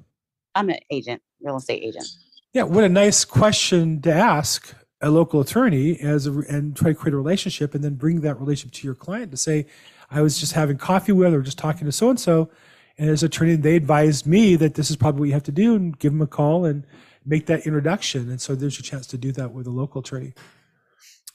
I'm 0.53 0.69
an 0.69 0.79
agent, 0.91 1.21
real 1.41 1.57
estate 1.57 1.83
agent. 1.83 2.05
Yeah, 2.53 2.63
what 2.63 2.83
a 2.83 2.89
nice 2.89 3.25
question 3.25 4.01
to 4.01 4.13
ask 4.13 4.73
a 5.01 5.09
local 5.09 5.41
attorney 5.41 5.99
as 5.99 6.27
a, 6.27 6.31
and 6.49 6.75
try 6.75 6.89
to 6.89 6.95
create 6.95 7.13
a 7.13 7.17
relationship 7.17 7.73
and 7.73 7.83
then 7.83 7.95
bring 7.95 8.21
that 8.21 8.39
relationship 8.39 8.73
to 8.73 8.87
your 8.87 8.95
client 8.95 9.31
to 9.31 9.37
say, 9.37 9.65
I 10.09 10.21
was 10.21 10.39
just 10.39 10.53
having 10.53 10.77
coffee 10.77 11.11
with 11.11 11.33
or 11.33 11.41
just 11.41 11.57
talking 11.57 11.85
to 11.85 11.91
so 11.91 12.09
and 12.09 12.19
so, 12.19 12.49
and 12.97 13.09
as 13.09 13.23
an 13.23 13.27
attorney, 13.27 13.55
they 13.55 13.75
advised 13.75 14.27
me 14.27 14.55
that 14.57 14.75
this 14.75 14.89
is 14.89 14.95
probably 14.95 15.21
what 15.21 15.27
you 15.27 15.33
have 15.33 15.43
to 15.43 15.51
do, 15.51 15.75
and 15.75 15.97
give 15.97 16.11
them 16.11 16.21
a 16.21 16.27
call 16.27 16.65
and 16.65 16.85
make 17.25 17.45
that 17.47 17.65
introduction. 17.65 18.29
And 18.29 18.39
so 18.39 18.53
there's 18.53 18.77
your 18.77 18.83
chance 18.83 19.07
to 19.07 19.17
do 19.17 19.31
that 19.33 19.53
with 19.53 19.65
a 19.67 19.71
local 19.71 20.01
attorney. 20.01 20.33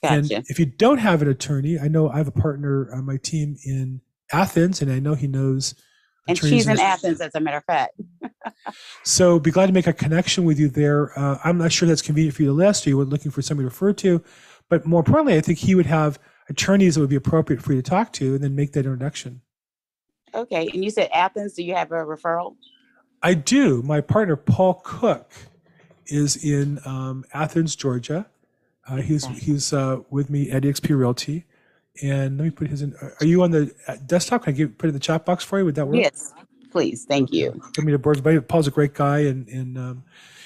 And 0.03 0.29
Gotcha. 0.29 0.43
if 0.47 0.59
you 0.59 0.65
don't 0.65 0.99
have 0.99 1.21
an 1.21 1.27
attorney, 1.27 1.79
I 1.79 1.87
know 1.87 2.09
I 2.09 2.17
have 2.17 2.27
a 2.27 2.31
partner 2.31 2.93
on 2.93 3.05
my 3.05 3.17
team 3.17 3.57
in 3.65 4.01
Athens, 4.31 4.81
and 4.81 4.91
I 4.91 4.99
know 4.99 5.15
he 5.15 5.27
knows. 5.27 5.75
And 6.27 6.37
she's 6.37 6.67
in 6.67 6.79
Athens, 6.79 7.21
as 7.21 7.33
a 7.35 7.39
matter 7.39 7.57
of 7.57 7.65
fact. 7.65 7.99
So 9.03 9.39
be 9.39 9.51
glad 9.51 9.67
to 9.67 9.73
make 9.73 9.87
a 9.87 9.93
connection 9.93 10.43
with 10.43 10.59
you 10.59 10.67
there. 10.67 11.17
Uh, 11.17 11.37
I'm 11.43 11.57
not 11.57 11.71
sure 11.71 11.87
that's 11.87 12.01
convenient 12.01 12.35
for 12.35 12.43
you 12.43 12.49
to 12.49 12.53
list, 12.53 12.85
or 12.85 12.89
you 12.89 12.97
were 12.97 13.05
looking 13.05 13.31
for 13.31 13.41
somebody 13.41 13.63
to 13.65 13.69
refer 13.69 13.93
to, 13.93 14.21
but 14.69 14.85
more 14.85 14.99
importantly, 14.99 15.35
I 15.37 15.41
think 15.41 15.59
he 15.59 15.75
would 15.75 15.85
have 15.85 16.19
attorneys 16.49 16.95
that 16.95 17.01
would 17.01 17.09
be 17.09 17.15
appropriate 17.15 17.61
for 17.61 17.73
you 17.73 17.81
to 17.81 17.89
talk 17.89 18.11
to, 18.13 18.35
and 18.35 18.43
then 18.43 18.55
make 18.55 18.73
that 18.73 18.85
introduction. 18.85 19.41
Okay, 20.33 20.69
and 20.73 20.83
you 20.83 20.89
said 20.89 21.09
Athens. 21.13 21.53
Do 21.53 21.63
you 21.63 21.73
have 21.75 21.91
a 21.91 21.95
referral? 22.03 22.55
I 23.23 23.33
do. 23.33 23.81
My 23.81 24.01
partner 24.01 24.35
Paul 24.35 24.75
Cook 24.83 25.31
is 26.05 26.35
in 26.43 26.79
um, 26.85 27.25
Athens, 27.33 27.75
Georgia. 27.75 28.27
Uh, 28.87 28.97
he's 28.97 29.25
Okay. 29.25 29.39
he's 29.39 29.73
uh, 29.73 30.01
with 30.09 30.29
me 30.29 30.49
at 30.51 30.63
EXP 30.63 30.97
Realty, 30.97 31.45
and 32.01 32.37
let 32.37 32.45
me 32.45 32.51
put 32.51 32.67
his 32.67 32.81
in. 32.81 32.95
Are 32.95 33.25
you 33.25 33.43
on 33.43 33.51
the 33.51 33.73
uh, 33.87 33.95
desktop? 34.05 34.43
Can 34.43 34.53
I 34.53 34.57
give, 34.57 34.77
put 34.77 34.87
it 34.87 34.89
in 34.89 34.93
the 34.93 34.99
chat 34.99 35.25
box 35.25 35.43
for 35.43 35.59
you? 35.59 35.65
Would 35.65 35.75
that 35.75 35.85
work? 35.85 35.95
Yes, 35.95 36.33
please. 36.71 37.05
Thank 37.05 37.31
you. 37.31 37.61
Give 37.73 37.85
me 37.85 37.91
the 37.91 37.99
boards. 37.99 38.21
But 38.21 38.47
Paul's 38.47 38.67
a 38.67 38.71
great 38.71 38.93
guy, 38.93 39.19
and 39.19 39.47
and 39.47 39.77
um, 39.77 40.03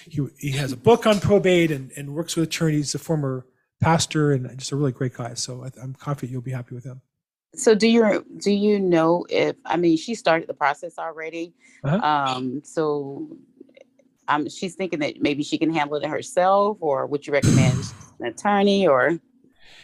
he 0.08 0.26
he 0.38 0.52
has 0.52 0.72
a 0.72 0.78
book 0.78 1.06
on 1.06 1.20
probate 1.20 1.72
and 1.72 1.92
and 1.98 2.14
works 2.14 2.36
with 2.36 2.48
attorneys. 2.48 2.96
A 2.96 3.00
former 3.00 3.46
pastor 3.82 4.32
and 4.32 4.58
just 4.58 4.72
a 4.72 4.76
really 4.76 4.92
great 4.92 5.14
guy. 5.14 5.34
So 5.34 5.64
I, 5.64 5.72
I'm 5.82 5.94
confident 5.94 6.32
you'll 6.32 6.42
be 6.42 6.52
happy 6.52 6.76
with 6.76 6.86
him. 6.86 7.02
So 7.56 7.76
do 7.76 7.88
you 7.88 8.26
do 8.38 8.52
you 8.52 8.80
know 8.80 9.26
if 9.30 9.58
I 9.66 9.76
mean 9.76 9.98
she 9.98 10.16
started 10.16 10.48
the 10.48 10.54
process 10.54 10.98
already? 10.98 11.54
Uh-huh. 11.84 11.98
Um, 11.98 12.62
so 12.64 13.28
um, 14.28 14.48
she's 14.48 14.76
thinking 14.76 15.00
that 15.00 15.22
maybe 15.22 15.44
she 15.44 15.58
can 15.58 15.74
handle 15.74 15.98
it 15.98 16.06
herself, 16.06 16.78
or 16.80 17.06
would 17.08 17.28
you 17.28 17.34
recommend 17.34 17.84
an 18.20 18.28
attorney? 18.28 18.88
Or 18.88 19.20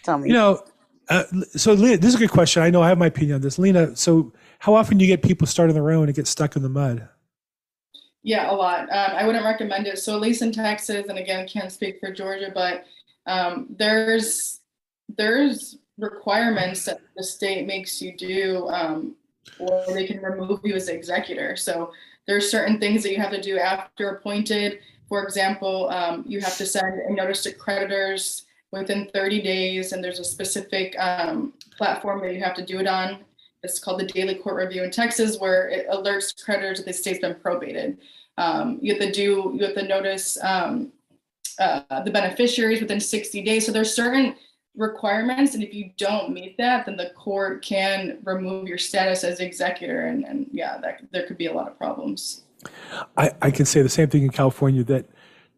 tell 0.04 0.18
me. 0.18 0.30
You 0.30 0.36
know, 0.36 0.64
uh, 1.10 1.24
so 1.56 1.74
Lena, 1.74 1.98
this 1.98 2.10
is 2.10 2.16
a 2.16 2.20
good 2.20 2.32
question. 2.32 2.64
I 2.64 2.70
know 2.70 2.82
I 2.82 2.90
have 2.90 2.98
my 2.98 3.08
opinion 3.08 3.36
on 3.36 3.42
this. 3.42 3.58
Lena, 3.58 3.96
so 3.96 4.34
how 4.60 4.74
often 4.74 4.98
do 4.98 5.06
you 5.06 5.12
get 5.12 5.24
people 5.24 5.48
starting 5.48 5.74
their 5.74 5.92
own 5.92 6.08
and 6.08 6.16
get 6.16 6.28
stuck 6.28 6.56
in 6.56 6.64
the 6.64 6.70
mud? 6.70 7.08
Yeah, 8.24 8.52
a 8.52 8.54
lot. 8.54 8.82
Um, 8.82 9.16
I 9.16 9.26
wouldn't 9.26 9.46
recommend 9.46 9.88
it. 9.88 10.00
So 10.00 10.14
at 10.16 10.22
least 10.22 10.42
in 10.42 10.52
Texas, 10.52 11.06
and 11.08 11.18
again, 11.18 11.48
can't 11.48 11.72
speak 11.72 12.00
for 12.00 12.12
Georgia, 12.12 12.52
but 12.54 12.84
um, 13.26 13.68
there's 13.70 14.62
there's 15.18 15.78
requirements 15.98 16.86
that 16.86 17.00
the 17.16 17.24
state 17.24 17.66
makes 17.66 18.02
you 18.02 18.16
do, 18.18 18.68
um, 18.68 19.16
or 19.60 19.86
they 19.94 20.06
can 20.06 20.22
remove 20.22 20.60
you 20.64 20.76
as 20.76 20.90
executor. 20.90 21.56
So 21.56 21.94
there's 22.28 22.52
certain 22.52 22.80
things 22.80 23.04
that 23.04 23.12
you 23.12 23.20
have 23.20 23.32
to 23.32 23.42
do 23.42 23.58
after 23.58 24.10
appointed. 24.10 24.80
For 25.08 25.24
example, 25.24 25.90
um, 25.90 26.26
you 26.28 26.42
have 26.42 26.58
to 26.58 26.66
send 26.66 27.00
a 27.00 27.14
notice 27.14 27.44
to 27.44 27.54
creditors 27.54 28.47
within 28.72 29.10
30 29.14 29.42
days, 29.42 29.92
and 29.92 30.04
there's 30.04 30.20
a 30.20 30.24
specific 30.24 30.96
um, 31.00 31.54
platform 31.78 32.22
that 32.22 32.34
you 32.34 32.42
have 32.42 32.56
to 32.56 32.66
do 32.66 32.80
it 32.80 32.88
on. 32.88 33.20
It's 33.64 33.80
called 33.80 34.00
the 34.00 34.06
Daily 34.06 34.36
Court 34.36 34.56
Review 34.56 34.84
in 34.84 34.92
Texas, 34.92 35.38
where 35.40 35.70
it 35.70 35.88
alerts 35.90 36.44
creditors 36.44 36.80
that 36.80 36.86
the 36.86 36.94
state's 36.94 37.20
been 37.20 37.36
probated. 37.36 37.98
Um, 38.38 38.78
you 38.82 38.94
have 38.94 39.02
to 39.02 39.12
do, 39.12 39.54
you 39.56 39.66
have 39.66 39.76
to 39.76 39.88
notice 39.88 40.38
um, 40.44 40.92
uh, 41.60 42.04
the 42.04 42.12
beneficiaries 42.12 42.82
within 42.82 43.00
60 43.00 43.42
days. 43.44 43.66
So 43.66 43.72
there's 43.72 43.94
certain 43.94 44.36
requirements, 44.76 45.56
and 45.56 45.64
if 45.64 45.74
you 45.74 45.92
don't 45.98 46.32
meet 46.32 46.56
that, 46.58 46.86
then 46.86 46.98
the 46.98 47.10
court 47.16 47.64
can 47.64 48.20
remove 48.24 48.68
your 48.68 48.78
status 48.78 49.24
as 49.24 49.40
executor, 49.40 50.08
and, 50.08 50.24
and 50.24 50.48
yeah, 50.52 50.78
that 50.78 51.02
there 51.12 51.26
could 51.26 51.38
be 51.38 51.48
a 51.48 51.54
lot 51.54 51.68
of 51.68 51.78
problems. 51.78 52.44
I, 53.16 53.32
I 53.42 53.52
can 53.52 53.66
say 53.66 53.82
the 53.82 53.90
same 53.90 54.10
thing 54.10 54.24
in 54.24 54.30
California 54.30 54.84
that 54.84 55.06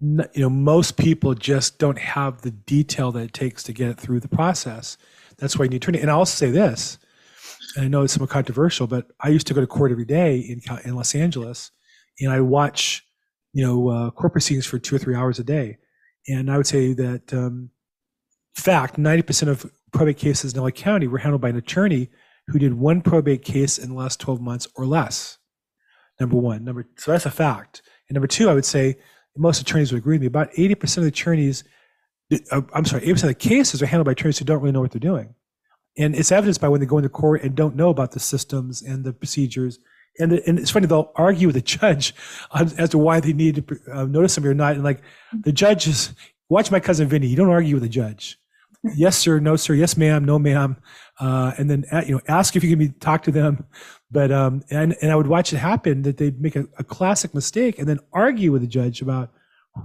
you 0.01 0.27
know 0.37 0.49
most 0.49 0.97
people 0.97 1.33
just 1.33 1.77
don't 1.77 1.99
have 1.99 2.41
the 2.41 2.51
detail 2.51 3.11
that 3.11 3.23
it 3.23 3.33
takes 3.33 3.63
to 3.63 3.73
get 3.73 3.89
it 3.89 3.99
through 3.99 4.19
the 4.19 4.29
process. 4.29 4.97
That's 5.37 5.57
why 5.57 5.65
you 5.65 5.69
need 5.69 5.77
attorney. 5.77 5.99
And 5.99 6.09
I'll 6.09 6.25
say 6.25 6.51
this, 6.51 6.97
and 7.75 7.85
I 7.85 7.87
know 7.87 8.03
it's 8.03 8.13
somewhat 8.13 8.29
controversial, 8.29 8.87
but 8.87 9.07
I 9.19 9.29
used 9.29 9.47
to 9.47 9.53
go 9.53 9.61
to 9.61 9.67
court 9.67 9.91
every 9.91 10.05
day 10.05 10.37
in 10.39 10.61
in 10.85 10.95
Los 10.95 11.15
Angeles, 11.15 11.71
and 12.19 12.31
I 12.31 12.39
watch 12.41 13.05
you 13.53 13.65
know 13.65 13.89
uh, 13.89 14.11
court 14.11 14.31
proceedings 14.31 14.65
for 14.65 14.79
two 14.79 14.95
or 14.95 14.99
three 14.99 15.15
hours 15.15 15.39
a 15.39 15.43
day, 15.43 15.77
and 16.27 16.49
I 16.49 16.57
would 16.57 16.67
say 16.67 16.93
that 16.93 17.33
um, 17.33 17.69
fact 18.55 18.97
ninety 18.97 19.23
percent 19.23 19.51
of 19.51 19.69
probate 19.91 20.17
cases 20.17 20.53
in 20.53 20.61
LA 20.61 20.69
County 20.69 21.07
were 21.07 21.17
handled 21.17 21.41
by 21.41 21.49
an 21.49 21.57
attorney 21.57 22.09
who 22.47 22.59
did 22.59 22.73
one 22.73 23.01
probate 23.01 23.43
case 23.43 23.77
in 23.77 23.89
the 23.89 23.95
last 23.95 24.21
twelve 24.21 24.39
months 24.39 24.67
or 24.75 24.85
less 24.85 25.39
number 26.19 26.37
one. 26.37 26.63
Number 26.63 26.87
so 26.95 27.11
that's 27.11 27.25
a 27.25 27.31
fact. 27.31 27.81
And 28.07 28.15
number 28.15 28.27
two, 28.27 28.49
I 28.49 28.53
would 28.53 28.65
say 28.65 28.97
most 29.39 29.61
attorneys 29.61 29.91
would 29.91 29.99
agree 29.99 30.15
with 30.15 30.21
me. 30.21 30.27
About 30.27 30.49
eighty 30.57 30.75
percent 30.75 31.05
of 31.05 31.11
the 31.11 31.15
attorneys, 31.15 31.63
uh, 32.51 32.61
I'm 32.73 32.85
sorry, 32.85 33.03
eighty 33.03 33.13
percent 33.13 33.31
of 33.31 33.39
the 33.39 33.49
cases 33.49 33.81
are 33.81 33.85
handled 33.85 34.05
by 34.05 34.11
attorneys 34.11 34.37
who 34.37 34.45
don't 34.45 34.61
really 34.61 34.71
know 34.71 34.81
what 34.81 34.91
they're 34.91 34.99
doing, 34.99 35.35
and 35.97 36.15
it's 36.15 36.31
evidenced 36.31 36.61
by 36.61 36.67
when 36.67 36.79
they 36.79 36.85
go 36.85 36.97
into 36.97 37.09
court 37.09 37.43
and 37.43 37.55
don't 37.55 37.75
know 37.75 37.89
about 37.89 38.11
the 38.11 38.19
systems 38.19 38.81
and 38.81 39.03
the 39.03 39.13
procedures. 39.13 39.79
And, 40.19 40.33
the, 40.33 40.47
and 40.47 40.59
it's 40.59 40.71
funny 40.71 40.85
they'll 40.85 41.13
argue 41.15 41.47
with 41.47 41.55
the 41.55 41.61
judge 41.61 42.13
on, 42.51 42.71
as 42.77 42.89
to 42.89 42.97
why 42.97 43.19
they 43.19 43.33
need 43.33 43.67
to 43.67 43.79
uh, 43.91 44.05
notice 44.05 44.33
somebody 44.33 44.51
or 44.51 44.55
not. 44.55 44.73
And 44.73 44.83
like 44.83 45.01
the 45.31 45.51
judge 45.51 45.87
is 45.87 46.13
watch 46.49 46.71
my 46.71 46.79
cousin 46.79 47.07
Vinny. 47.07 47.27
You 47.27 47.37
don't 47.37 47.49
argue 47.49 47.75
with 47.75 47.83
the 47.83 47.89
judge. 47.89 48.37
Yes 48.95 49.17
sir, 49.17 49.39
no 49.39 49.55
sir, 49.55 49.73
yes 49.73 49.97
ma'am, 49.97 50.25
no 50.25 50.39
ma'am, 50.39 50.77
uh, 51.19 51.53
and 51.57 51.69
then 51.69 51.85
uh, 51.91 52.03
you 52.05 52.13
know 52.13 52.21
ask 52.27 52.55
if 52.55 52.63
you 52.63 52.69
can 52.69 52.79
be 52.79 52.89
talk 52.89 53.23
to 53.23 53.31
them 53.31 53.65
but 54.11 54.31
um, 54.31 54.63
and 54.69 54.95
and 55.01 55.11
I 55.11 55.15
would 55.15 55.27
watch 55.27 55.53
it 55.53 55.57
happen 55.57 56.01
that 56.03 56.17
they'd 56.17 56.41
make 56.41 56.55
a, 56.55 56.67
a 56.77 56.83
classic 56.83 57.33
mistake 57.33 57.77
and 57.77 57.87
then 57.87 57.99
argue 58.11 58.51
with 58.51 58.61
the 58.61 58.67
judge 58.67 59.01
about 59.01 59.31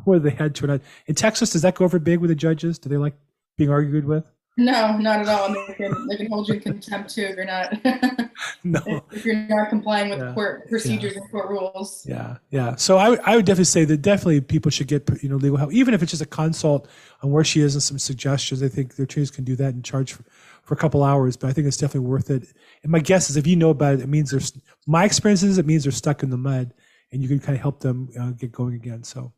whether 0.04 0.30
they 0.30 0.35
had 0.35 0.54
to 0.57 0.64
or 0.64 0.68
not. 0.68 0.80
In 1.07 1.14
Texas, 1.14 1.50
does 1.50 1.62
that 1.62 1.74
go 1.74 1.85
over 1.85 1.98
big 1.98 2.20
with 2.20 2.30
the 2.30 2.35
judges? 2.35 2.78
Do 2.78 2.88
they 2.88 2.96
like 2.96 3.14
being 3.59 3.70
argued 3.70 4.07
with? 4.07 4.24
No, 4.57 4.97
not 4.99 5.19
at 5.21 5.29
all. 5.29 5.47
And 5.47 5.57
they 5.69 5.75
can 5.75 6.07
they 6.09 6.17
can 6.17 6.29
hold 6.31 6.47
you 6.49 6.55
in 6.55 6.61
contempt 6.61 7.12
too 7.12 7.23
if 7.23 7.35
you're 7.37 7.45
not 7.45 7.73
No. 8.64 8.81
if 9.11 9.25
you're 9.25 9.35
not 9.35 9.69
complying 9.69 10.11
with 10.11 10.21
Yeah. 10.21 10.33
court 10.33 10.69
procedures 10.69 11.17
and 11.17 11.29
court 11.31 11.49
rules. 11.49 12.07
Yeah, 12.09 12.37
yeah. 12.51 12.77
So 12.77 12.97
I, 12.99 13.11
would- 13.11 13.21
I 13.25 13.35
would 13.35 13.47
definitely 13.47 13.64
say 13.64 13.85
that 13.85 13.99
definitely 14.03 14.40
people 14.40 14.71
should 14.71 14.87
get 14.87 15.09
you 15.23 15.29
know 15.29 15.37
legal 15.37 15.57
help, 15.57 15.73
even 15.73 15.93
if 15.93 16.03
it's 16.03 16.11
just 16.11 16.23
a 16.23 16.27
consult 16.27 16.88
on 17.23 17.33
where 17.33 17.43
she 17.43 17.61
is 17.62 17.75
and 17.75 17.83
some 17.83 17.99
suggestions. 17.99 18.62
I 18.62 18.69
think 18.69 18.95
their 18.95 19.05
attorneys 19.05 19.31
can 19.33 19.43
do 19.45 19.57
that 19.57 19.75
and 19.75 19.85
charge 19.85 20.12
for, 20.12 20.23
for 20.62 20.75
a 20.75 20.77
couple 20.77 21.03
hours, 21.03 21.37
but 21.37 21.49
I 21.49 21.53
think 21.53 21.67
it's 21.67 21.77
definitely 21.77 22.09
worth 22.09 22.31
it. 22.31 22.45
And 22.85 22.93
my 22.93 23.01
guess 23.01 23.31
is 23.31 23.37
if 23.37 23.49
you 23.49 23.57
know 23.57 23.71
about 23.71 23.95
it, 23.95 24.01
it 24.03 24.09
means 24.09 24.31
there's 24.31 24.53
my 24.87 25.05
experience 25.05 25.43
is 25.43 25.59
it 25.59 25.67
means 25.67 25.83
they're 25.83 25.90
stuck 25.93 26.23
in 26.23 26.31
the 26.31 26.37
mud, 26.37 26.73
and 27.11 27.21
you 27.23 27.29
can 27.29 27.40
kind 27.40 27.57
of 27.57 27.61
help 27.62 27.81
them 27.81 28.09
uh, 28.21 28.31
get 28.31 28.53
going 28.53 28.75
again. 28.75 29.03
So 29.03 29.33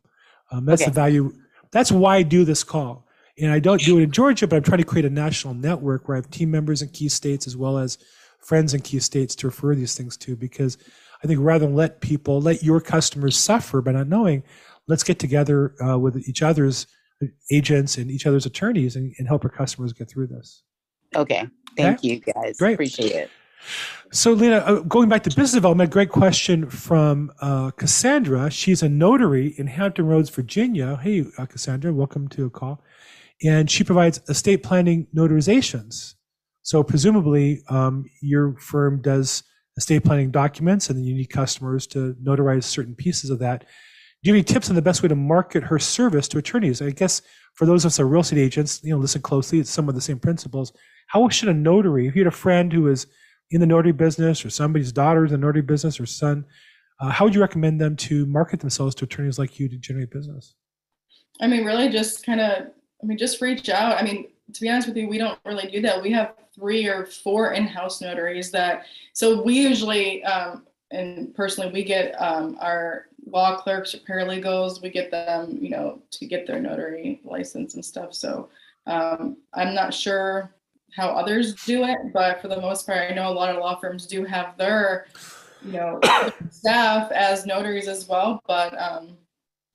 um, 0.51 0.65
that's 0.65 0.85
the 0.85 0.91
value. 0.91 1.33
That's 1.71 1.91
why 1.91 2.17
I 2.17 2.21
do 2.23 2.45
this 2.45 2.63
call. 2.63 3.06
And 3.39 3.51
I 3.51 3.59
don't 3.59 3.81
do 3.81 3.99
it 3.99 4.03
in 4.03 4.11
Georgia, 4.11 4.47
but 4.47 4.55
I'm 4.55 4.63
trying 4.63 4.79
to 4.79 4.83
create 4.83 5.05
a 5.05 5.09
national 5.09 5.53
network 5.53 6.07
where 6.07 6.17
I 6.17 6.19
have 6.19 6.29
team 6.31 6.49
members 6.49 6.81
in 6.81 6.89
key 6.89 7.09
states 7.09 7.45
as 7.45 7.55
well 7.55 7.77
as 7.77 7.97
friends 8.39 8.73
in 8.73 8.81
key 8.81 8.99
states 8.99 9.35
to 9.35 9.47
refer 9.47 9.75
these 9.75 9.95
things 9.95 10.17
to 10.17 10.35
because 10.35 10.77
I 11.23 11.27
think 11.27 11.39
rather 11.41 11.65
than 11.65 11.75
let 11.75 12.01
people, 12.01 12.41
let 12.41 12.63
your 12.63 12.81
customers 12.81 13.37
suffer 13.37 13.81
by 13.81 13.91
not 13.91 14.07
knowing, 14.07 14.43
let's 14.87 15.03
get 15.03 15.19
together 15.19 15.75
uh, 15.83 15.97
with 15.97 16.27
each 16.27 16.41
other's 16.41 16.87
agents 17.51 17.97
and 17.97 18.09
each 18.09 18.25
other's 18.25 18.45
attorneys 18.45 18.95
and, 18.95 19.13
and 19.17 19.27
help 19.27 19.43
our 19.43 19.51
customers 19.51 19.93
get 19.93 20.09
through 20.09 20.27
this. 20.27 20.63
Okay. 21.15 21.47
Thank 21.75 22.03
you 22.03 22.19
guys. 22.19 22.57
Great. 22.57 22.73
Appreciate 22.73 23.11
it. 23.11 23.29
So, 24.11 24.33
Lena, 24.33 24.57
uh, 24.57 24.79
going 24.81 25.09
back 25.09 25.23
to 25.23 25.29
business 25.29 25.53
development, 25.53 25.91
great 25.91 26.09
question 26.09 26.69
from 26.69 27.31
uh, 27.41 27.71
Cassandra. 27.71 28.49
She's 28.49 28.81
a 28.81 28.87
notary 28.87 29.53
in 29.57 29.67
Hampton 29.67 30.05
Roads, 30.05 30.29
Virginia. 30.29 30.97
Hey, 31.01 31.25
uh, 31.37 31.45
Cassandra, 31.45 31.91
welcome 31.91 32.27
to 32.29 32.45
a 32.45 32.49
call. 32.49 32.81
And 33.43 33.69
she 33.69 33.83
provides 33.83 34.19
estate 34.29 34.63
planning 34.63 35.07
notarizations. 35.15 36.15
So, 36.63 36.83
presumably, 36.83 37.61
um, 37.69 38.05
your 38.21 38.57
firm 38.59 39.01
does 39.01 39.43
estate 39.77 40.03
planning 40.03 40.31
documents, 40.31 40.89
and 40.89 40.97
then 40.97 41.05
you 41.05 41.15
need 41.15 41.29
customers 41.29 41.85
to 41.87 42.15
notarize 42.21 42.63
certain 42.63 42.95
pieces 42.95 43.29
of 43.29 43.39
that. 43.39 43.61
Do 44.23 44.29
you 44.29 44.33
have 44.33 44.39
any 44.39 44.43
tips 44.43 44.69
on 44.69 44.75
the 44.75 44.81
best 44.81 45.03
way 45.03 45.09
to 45.09 45.15
market 45.15 45.63
her 45.63 45.77
service 45.77 46.27
to 46.29 46.39
attorneys? 46.39 46.81
I 46.81 46.89
guess 46.89 47.21
for 47.53 47.65
those 47.65 47.85
of 47.85 47.89
us 47.89 47.99
real 47.99 48.21
estate 48.21 48.39
agents, 48.39 48.81
you 48.83 48.91
know, 48.91 48.97
listen 48.99 49.21
closely. 49.21 49.59
It's 49.59 49.69
some 49.69 49.87
of 49.87 49.95
the 49.95 50.01
same 50.01 50.19
principles. 50.19 50.73
How 51.07 51.29
should 51.29 51.49
a 51.49 51.53
notary, 51.53 52.07
if 52.07 52.15
you 52.15 52.23
had 52.23 52.33
a 52.33 52.35
friend 52.35 52.73
who 52.73 52.87
is 52.87 53.07
in 53.51 53.61
the 53.61 53.67
notary 53.67 53.93
business 53.93 54.43
or 54.43 54.49
somebody's 54.49 54.91
daughter 54.91 55.25
is 55.25 55.31
in 55.31 55.39
the 55.39 55.45
notary 55.45 55.61
business 55.61 55.99
or 55.99 56.05
son, 56.05 56.45
uh, 56.99 57.11
how 57.11 57.25
would 57.25 57.35
you 57.35 57.41
recommend 57.41 57.79
them 57.79 57.95
to 57.95 58.25
market 58.25 58.59
themselves 58.59 58.95
to 58.95 59.05
attorneys 59.05 59.39
like 59.39 59.59
you 59.59 59.69
to 59.69 59.77
generate 59.77 60.11
business? 60.11 60.55
I 61.39 61.47
mean, 61.47 61.63
really 61.63 61.89
just 61.89 62.25
kind 62.25 62.41
of, 62.41 62.67
I 63.01 63.05
mean, 63.05 63.17
just 63.17 63.41
reach 63.41 63.69
out. 63.69 63.97
I 63.97 64.03
mean, 64.03 64.27
to 64.53 64.61
be 64.61 64.69
honest 64.69 64.87
with 64.87 64.97
you, 64.97 65.07
we 65.07 65.17
don't 65.17 65.39
really 65.45 65.69
do 65.69 65.81
that. 65.81 66.01
We 66.01 66.11
have 66.11 66.33
three 66.53 66.87
or 66.87 67.05
four 67.05 67.53
in-house 67.53 68.01
notaries 68.01 68.49
that, 68.51 68.85
so 69.13 69.41
we 69.41 69.53
usually, 69.55 70.23
um, 70.23 70.65
and 70.91 71.35
personally, 71.35 71.71
we 71.71 71.83
get 71.83 72.19
um, 72.21 72.57
our 72.59 73.07
law 73.25 73.57
clerks 73.57 73.93
or 73.93 73.99
paralegals, 73.99 74.81
we 74.81 74.89
get 74.89 75.11
them, 75.11 75.57
you 75.61 75.69
know, 75.69 75.99
to 76.11 76.25
get 76.25 76.47
their 76.47 76.59
notary 76.59 77.19
license 77.25 77.75
and 77.75 77.83
stuff. 77.83 78.13
So 78.13 78.49
um, 78.87 79.37
I'm 79.53 79.75
not 79.75 79.93
sure 79.93 80.55
how 80.95 81.09
others 81.09 81.53
do 81.65 81.83
it, 81.83 81.97
but 82.13 82.41
for 82.41 82.47
the 82.47 82.61
most 82.61 82.87
part, 82.87 83.11
I 83.11 83.13
know 83.13 83.29
a 83.29 83.33
lot 83.33 83.49
of 83.49 83.57
law 83.57 83.77
firms 83.79 84.07
do 84.07 84.23
have 84.23 84.57
their, 84.57 85.07
you 85.63 85.73
know, 85.73 85.99
staff 86.49 87.11
as 87.11 87.45
notaries 87.45 87.89
as 87.89 88.07
well. 88.07 88.41
But 88.47 88.79
um, 88.79 89.17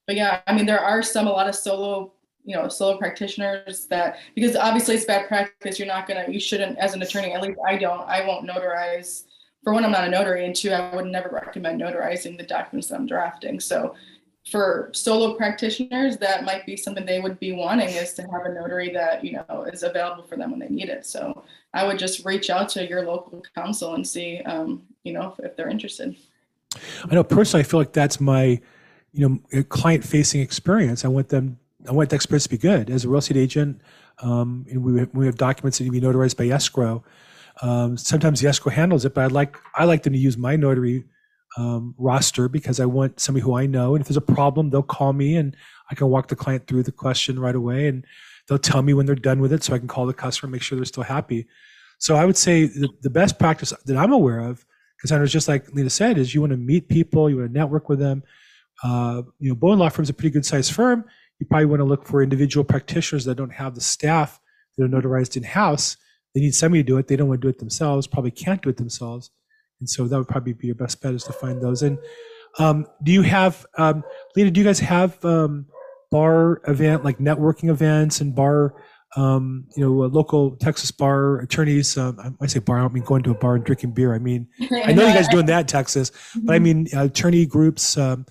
but 0.07 0.17
yeah, 0.17 0.41
I 0.47 0.55
mean, 0.55 0.67
there 0.67 0.81
are 0.81 1.03
some, 1.03 1.27
a 1.27 1.31
lot 1.31 1.49
of 1.49 1.55
solo, 1.55 2.13
you 2.45 2.57
know, 2.57 2.69
solo 2.69 2.99
practitioners 2.99 3.87
that, 3.87 4.19
because 4.35 4.57
obviously 4.57 4.97
it's 4.97 5.05
bad 5.05 5.29
practice. 5.29 5.79
You're 5.79 5.89
not 5.89 6.09
gonna, 6.09 6.27
you 6.29 6.41
shouldn't, 6.41 6.79
as 6.79 6.95
an 6.95 7.03
attorney, 7.03 7.33
at 7.33 7.43
least 7.43 7.59
I 7.67 7.77
don't, 7.77 8.03
I 8.09 8.27
won't 8.27 8.49
notarize. 8.49 9.25
For 9.63 9.73
one, 9.73 9.85
I'm 9.85 9.93
not 9.93 10.09
a 10.09 10.11
notary, 10.11 10.45
and 10.45 10.57
two, 10.57 10.73
I 10.73 10.95
would 10.97 11.07
never 11.07 11.29
recommend 11.29 11.81
notarizing 11.81 12.37
the 12.37 12.43
documents 12.43 12.89
that 12.89 12.97
I'm 12.97 13.07
drafting. 13.07 13.61
So 13.61 13.95
for 14.51 14.91
solo 14.93 15.35
practitioners, 15.35 16.17
that 16.17 16.43
might 16.43 16.67
be 16.67 16.77
something 16.77 17.07
they 17.07 17.21
would 17.21 17.39
be 17.39 17.53
wanting 17.53 17.91
is 17.91 18.13
to 18.15 18.23
have 18.23 18.45
a 18.45 18.53
notary 18.53 18.91
that, 18.91 19.25
you 19.25 19.35
know, 19.35 19.63
is 19.73 19.85
available 19.85 20.25
for 20.25 20.37
them 20.37 20.51
when 20.51 20.59
they 20.59 20.69
need 20.69 20.89
it. 20.89 21.07
So 21.07 21.45
I 21.73 21.87
would 21.87 21.97
just 21.97 22.25
reach 22.25 22.51
out 22.51 22.69
to 22.71 22.85
your 22.85 23.07
local 23.07 23.41
council 23.55 23.95
and 23.95 24.05
see, 24.05 24.41
um, 24.41 24.83
you 25.05 25.13
know, 25.13 25.33
if, 25.39 25.45
if 25.45 25.57
they're 25.57 25.69
interested. 25.69 26.17
I 27.09 27.15
know 27.15 27.23
personally, 27.23 27.61
I 27.61 27.69
feel 27.69 27.79
like 27.79 27.93
that's 27.93 28.21
my, 28.21 28.61
you 29.13 29.41
know, 29.53 29.63
client 29.65 30.03
facing 30.03 30.41
experience. 30.41 31.05
I 31.05 31.09
want 31.09 31.29
them, 31.29 31.61
I 31.89 31.93
want 31.93 32.11
the 32.11 32.17
experience 32.17 32.45
to 32.45 32.51
be 32.51 32.59
good. 32.59 32.91
As 32.91 33.05
a 33.05 33.09
real 33.09 33.19
estate 33.19 33.37
agent, 33.37 33.81
um, 34.21 34.65
we 34.73 35.01
have, 35.01 35.11
we 35.13 35.27
have 35.27 35.37
documents 35.37 35.79
that 35.79 35.85
need 35.85 35.91
to 35.91 36.01
be 36.01 36.07
notarized 36.07 36.37
by 36.37 36.47
escrow. 36.47 37.03
Um, 37.61 37.97
sometimes 37.97 38.41
the 38.41 38.49
escrow 38.49 38.73
handles 38.73 39.05
it, 39.05 39.15
but 39.15 39.23
I 39.23 39.27
like 39.27 39.57
I 39.75 39.85
like 39.85 40.03
them 40.03 40.13
to 40.13 40.19
use 40.19 40.39
my 40.39 40.57
notary 40.57 41.05
um, 41.59 41.95
roster 41.99 42.49
because 42.49 42.81
I 42.81 42.87
want 42.87 43.21
somebody 43.21 43.45
who 43.45 43.55
I 43.55 43.67
know. 43.67 43.95
And 43.95 44.01
if 44.01 44.09
there's 44.09 44.17
a 44.17 44.21
problem, 44.23 44.71
they'll 44.71 44.83
call 44.83 45.13
me 45.13 45.37
and 45.37 45.57
I 45.91 45.95
can 45.95 46.09
walk 46.09 46.29
the 46.29 46.37
client 46.37 46.67
through 46.67 46.85
the 46.85 46.93
question 46.93 47.39
right 47.39 47.55
away, 47.55 47.89
and 47.89 48.07
they'll 48.49 48.59
tell 48.59 48.83
me 48.83 48.95
when 48.95 49.07
they're 49.07 49.15
done 49.15 49.41
with 49.41 49.53
it, 49.53 49.63
so 49.63 49.75
I 49.75 49.79
can 49.79 49.89
call 49.89 50.07
the 50.07 50.15
customer 50.15 50.47
and 50.47 50.53
make 50.53 50.63
sure 50.63 50.77
they're 50.77 50.85
still 50.85 51.03
happy. 51.03 51.47
So 51.99 52.17
I 52.17 52.25
would 52.25 52.37
say 52.37 52.65
the, 52.65 52.89
the 53.03 53.11
best 53.11 53.39
practice 53.39 53.73
that 53.85 53.97
I'm 53.97 54.13
aware 54.13 54.41
of, 54.41 54.65
because 55.01 55.31
just 55.31 55.49
like 55.49 55.73
Lena 55.75 55.91
said, 55.91 56.17
is 56.17 56.35
you 56.35 56.41
want 56.41 56.53
to 56.53 56.57
meet 56.57 56.89
people, 56.89 57.29
you 57.29 57.37
want 57.37 57.53
to 57.53 57.59
network 57.59 57.89
with 57.89 57.99
them. 57.99 58.23
Uh, 58.83 59.23
you 59.39 59.51
know, 59.51 59.55
Bowen 59.55 59.79
Law 59.79 59.89
Firm 59.89 60.05
is 60.05 60.11
a 60.11 60.15
pretty 60.15 60.31
good 60.31 60.47
sized 60.47 60.73
firm. 60.73 61.05
You 61.43 61.47
probably 61.47 61.67
want 61.67 61.81
to 61.81 61.85
look 61.85 62.07
for 62.07 62.23
individual 62.23 62.63
practitioners 62.63 63.25
that 63.25 63.35
don't 63.35 63.53
have 63.53 63.75
the 63.75 63.81
staff 63.81 64.39
that 64.77 64.85
are 64.85 64.89
notarized 64.89 65.37
in 65.37 65.43
house. 65.43 65.97
They 66.35 66.41
need 66.41 66.55
somebody 66.55 66.85
to 66.85 66.87
do 66.87 66.99
it. 66.99 67.09
They 67.09 67.17
don't 67.17 67.27
want 67.27 67.41
to 67.41 67.47
do 67.47 67.51
it 67.51 67.59
themselves. 67.59 68.07
Probably 68.07 68.31
can't 68.31 68.63
do 68.63 68.69
it 68.69 68.77
themselves. 68.77 69.31
And 69.81 69.91
so 69.91 70.07
that 70.07 70.17
would 70.17 70.29
probably 70.29 70.53
be 70.53 70.69
your 70.69 70.77
best 70.77 71.03
bet 71.03 71.15
is 71.15 71.25
to 71.25 71.33
find 71.33 71.61
those. 71.61 71.83
And 71.83 71.99
Um, 72.59 72.87
do 73.03 73.11
you 73.13 73.23
have, 73.23 73.67
um, 73.77 74.05
Lena, 74.37 74.51
do 74.51 74.61
you 74.61 74.67
guys 74.67 74.79
have 74.81 75.23
um, 75.25 75.67
bar 76.11 76.61
event, 76.69 77.03
like 77.03 77.19
networking 77.19 77.71
events 77.71 78.21
and 78.21 78.35
bar, 78.35 78.75
um, 79.17 79.67
you 79.75 79.83
know, 79.83 79.93
local 80.07 80.57
Texas 80.57 80.91
bar 80.91 81.41
attorneys? 81.41 81.97
Um, 81.97 82.19
I 82.21 82.31
might 82.41 82.51
say 82.51 82.61
bar, 82.61 82.79
I 82.79 82.83
don't 82.83 82.93
mean 82.95 83.05
going 83.05 83.23
to 83.25 83.31
a 83.31 83.35
bar 83.35 83.57
and 83.57 83.65
drinking 83.65 83.93
beer. 83.93 84.15
I 84.15 84.19
mean, 84.19 84.49
I 84.85 84.93
know 84.93 85.07
you 85.07 85.15
guys 85.15 85.29
doing 85.29 85.47
that 85.47 85.61
in 85.61 85.67
Texas, 85.67 86.13
but 86.45 86.55
I 86.55 86.59
mean, 86.59 86.89
uh, 86.95 87.05
attorney 87.05 87.47
groups, 87.47 87.97
um, 87.97 88.27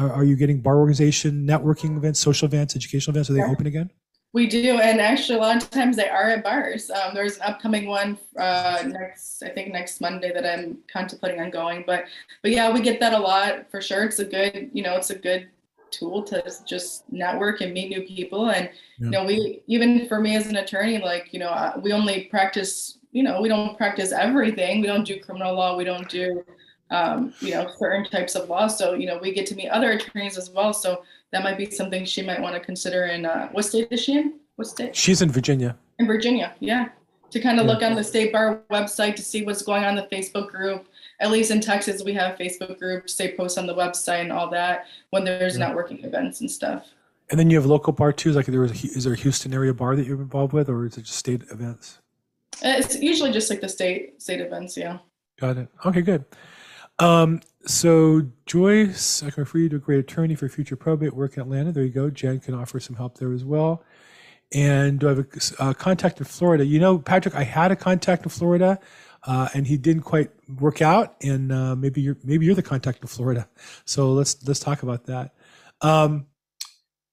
are, 0.00 0.12
are 0.12 0.24
you 0.24 0.36
getting 0.36 0.60
bar 0.60 0.78
organization, 0.78 1.46
networking 1.46 1.96
events, 1.96 2.18
social 2.20 2.46
events, 2.46 2.74
educational 2.74 3.12
events? 3.14 3.30
Are 3.30 3.34
they 3.34 3.40
Yeah. 3.40 3.50
open 3.50 3.66
again? 3.66 3.90
We 4.32 4.46
do, 4.46 4.78
and 4.78 5.00
actually, 5.00 5.38
a 5.38 5.40
lot 5.40 5.60
of 5.60 5.70
times 5.70 5.96
they 5.96 6.08
are 6.08 6.30
at 6.30 6.44
bars. 6.44 6.88
Um, 6.88 7.14
there's 7.14 7.36
an 7.38 7.42
upcoming 7.42 7.88
one 7.88 8.16
uh, 8.38 8.80
next, 8.86 9.42
I 9.42 9.48
think 9.48 9.72
next 9.72 10.00
Monday 10.00 10.32
that 10.32 10.46
I'm 10.46 10.78
contemplating 10.92 11.40
on 11.40 11.50
going. 11.50 11.82
But, 11.84 12.04
but 12.42 12.52
yeah, 12.52 12.72
we 12.72 12.80
get 12.80 13.00
that 13.00 13.12
a 13.12 13.18
lot 13.18 13.68
for 13.72 13.80
sure. 13.80 14.04
It's 14.04 14.20
a 14.20 14.24
good, 14.24 14.70
you 14.72 14.84
know, 14.84 14.94
it's 14.94 15.10
a 15.10 15.18
good 15.18 15.48
tool 15.90 16.22
to 16.22 16.40
just 16.64 17.12
network 17.12 17.60
and 17.60 17.74
meet 17.74 17.90
new 17.90 18.02
people. 18.06 18.50
And 18.50 18.70
you 19.00 19.10
know, 19.10 19.24
we 19.24 19.62
even 19.66 20.06
for 20.06 20.20
me 20.20 20.36
as 20.36 20.46
an 20.46 20.54
attorney, 20.56 20.98
like 20.98 21.32
you 21.32 21.40
know, 21.40 21.48
uh, 21.48 21.80
we 21.82 21.92
only 21.92 22.26
practice, 22.26 22.98
you 23.10 23.24
know, 23.24 23.40
we 23.40 23.48
don't 23.48 23.76
practice 23.76 24.12
everything. 24.12 24.80
We 24.80 24.86
don't 24.86 25.04
do 25.04 25.18
criminal 25.18 25.54
law. 25.56 25.76
We 25.76 25.82
don't 25.82 26.08
do, 26.08 26.44
um, 26.90 27.32
you 27.40 27.52
know, 27.52 27.70
certain 27.78 28.04
types 28.04 28.34
of 28.34 28.48
law. 28.48 28.66
So 28.66 28.94
you 28.94 29.06
know, 29.06 29.18
we 29.18 29.32
get 29.32 29.46
to 29.46 29.54
meet 29.54 29.68
other 29.68 29.92
attorneys 29.92 30.36
as 30.38 30.50
well. 30.50 30.72
So 30.72 31.04
that 31.32 31.42
might 31.42 31.58
be 31.58 31.70
something 31.70 32.04
she 32.04 32.22
might 32.22 32.40
want 32.40 32.54
to 32.54 32.60
consider 32.60 33.06
in 33.06 33.24
uh, 33.26 33.48
what 33.52 33.64
state 33.64 33.88
is 33.90 34.00
she 34.02 34.18
in? 34.18 34.34
What 34.56 34.68
state? 34.68 34.94
She's 34.96 35.22
in 35.22 35.30
Virginia. 35.30 35.76
In 35.98 36.06
Virginia, 36.06 36.54
yeah. 36.60 36.88
To 37.30 37.40
kind 37.40 37.60
of 37.60 37.66
Yeah. 37.66 37.72
look 37.72 37.82
on 37.82 37.94
the 37.94 38.02
state 38.02 38.32
bar 38.32 38.60
website 38.70 39.14
to 39.16 39.22
see 39.22 39.44
what's 39.44 39.62
going 39.62 39.84
on 39.84 39.96
in 39.96 40.04
the 40.04 40.14
Facebook 40.16 40.48
group. 40.48 40.88
At 41.20 41.30
least 41.30 41.50
in 41.52 41.60
Texas, 41.60 42.02
we 42.02 42.12
have 42.14 42.36
Facebook 42.38 42.78
groups. 42.78 43.14
They 43.14 43.32
post 43.32 43.56
on 43.58 43.66
the 43.66 43.74
website 43.74 44.22
and 44.22 44.32
all 44.32 44.50
that 44.50 44.86
when 45.10 45.22
there's 45.24 45.56
Yeah. 45.56 45.70
networking 45.70 46.04
events 46.04 46.40
and 46.40 46.50
stuff. 46.50 46.88
And 47.30 47.38
then 47.38 47.48
you 47.48 47.56
have 47.56 47.66
local 47.66 47.92
bar 47.92 48.12
too. 48.12 48.32
Like 48.32 48.46
there 48.46 48.60
was, 48.60 48.72
a, 48.72 48.86
is 48.88 49.04
there 49.04 49.12
a 49.12 49.16
Houston 49.16 49.54
area 49.54 49.72
bar 49.72 49.94
that 49.94 50.04
you're 50.06 50.20
involved 50.20 50.52
with, 50.52 50.68
or 50.68 50.84
is 50.86 50.98
it 50.98 51.02
just 51.02 51.18
state 51.18 51.42
events? 51.52 52.00
It's 52.62 52.96
usually 53.00 53.30
just 53.30 53.48
like 53.48 53.60
the 53.60 53.68
state 53.68 54.20
state 54.20 54.40
events, 54.40 54.76
yeah. 54.76 54.98
Got 55.38 55.56
it. 55.58 55.68
Okay, 55.86 56.02
good. 56.02 56.24
Um, 57.00 57.40
so 57.66 58.22
Joyce, 58.46 59.22
I 59.22 59.30
can 59.30 59.42
refer 59.42 59.58
you 59.58 59.68
to 59.70 59.76
a 59.76 59.80
great 59.80 59.98
attorney 59.98 60.34
for 60.34 60.48
future 60.48 60.76
probate 60.76 61.14
work 61.14 61.36
in 61.36 61.42
Atlanta. 61.42 61.72
There 61.72 61.84
you 61.84 61.90
go. 61.90 62.10
Jen 62.10 62.40
can 62.40 62.54
offer 62.54 62.78
some 62.78 62.96
help 62.96 63.18
there 63.18 63.32
as 63.32 63.44
well. 63.44 63.82
And 64.52 64.98
do 64.98 65.06
I 65.06 65.10
have 65.10 65.18
a 65.18 65.62
uh, 65.62 65.72
contact 65.74 66.18
in 66.18 66.24
Florida? 66.24 66.64
You 66.64 66.80
know, 66.80 66.98
Patrick, 66.98 67.34
I 67.34 67.44
had 67.44 67.70
a 67.70 67.76
contact 67.76 68.24
in 68.24 68.30
Florida, 68.30 68.80
uh, 69.24 69.48
and 69.54 69.66
he 69.66 69.76
didn't 69.76 70.02
quite 70.02 70.30
work 70.58 70.82
out. 70.82 71.14
And 71.22 71.52
uh, 71.52 71.76
maybe 71.76 72.00
you're 72.00 72.16
maybe 72.24 72.46
you're 72.46 72.56
the 72.56 72.62
contact 72.62 73.00
in 73.00 73.08
Florida. 73.08 73.48
So 73.84 74.12
let's 74.12 74.44
let's 74.46 74.58
talk 74.58 74.82
about 74.82 75.06
that. 75.06 75.34
Um, 75.82 76.26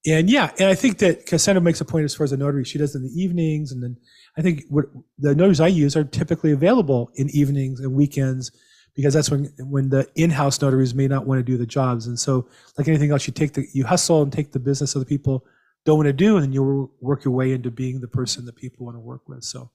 and 0.06 0.30
yeah, 0.30 0.52
and 0.58 0.68
I 0.68 0.74
think 0.74 0.98
that 1.00 1.26
Cassandra 1.28 1.62
makes 1.62 1.80
a 1.80 1.86
point 1.86 2.06
as 2.06 2.16
far 2.16 2.24
as 2.24 2.32
the 2.32 2.38
notary. 2.38 2.64
She 2.64 2.80
does 2.80 2.96
in 2.96 3.04
the 3.04 3.10
evenings, 3.10 3.72
and 3.72 3.84
then 3.84 3.98
I 4.36 4.42
think 4.42 4.64
what 4.70 4.86
the 5.20 5.36
notaries 5.36 5.60
I 5.60 5.68
use 5.68 5.96
are 5.96 6.04
typically 6.06 6.54
available 6.54 7.12
in 7.16 7.30
evenings 7.30 7.82
and 7.82 7.94
weekends 7.94 8.52
because 8.98 9.14
that's 9.14 9.30
when 9.30 9.46
when 9.60 9.90
the 9.90 10.10
in-house 10.16 10.60
notaries 10.60 10.96
may 10.96 11.08
not 11.08 11.26
want 11.26 11.40
to 11.40 11.44
do 11.44 11.56
the 11.56 11.68
jobs. 11.68 12.08
And 12.08 12.20
so, 12.20 12.50
like 12.78 12.90
anything 12.90 13.12
else, 13.12 13.28
you 13.28 13.32
take 13.32 13.54
the 13.54 13.66
you 13.72 13.86
hustle 13.86 14.24
and 14.24 14.34
take 14.34 14.52
the 14.52 14.60
business 14.60 14.96
of 14.96 15.00
the 15.00 15.06
people 15.06 15.46
don't 15.86 15.98
want 15.98 16.08
to 16.08 16.14
do, 16.14 16.36
and 16.36 16.44
then 16.44 16.52
you 16.52 16.92
work 17.00 17.24
your 17.24 17.34
way 17.34 17.54
into 17.54 17.72
being 17.72 18.02
the 18.02 18.08
person 18.10 18.44
that 18.46 18.58
people 18.58 18.86
want 18.86 18.98
to 18.98 19.00
work 19.00 19.22
with. 19.30 19.44
So, 19.44 19.70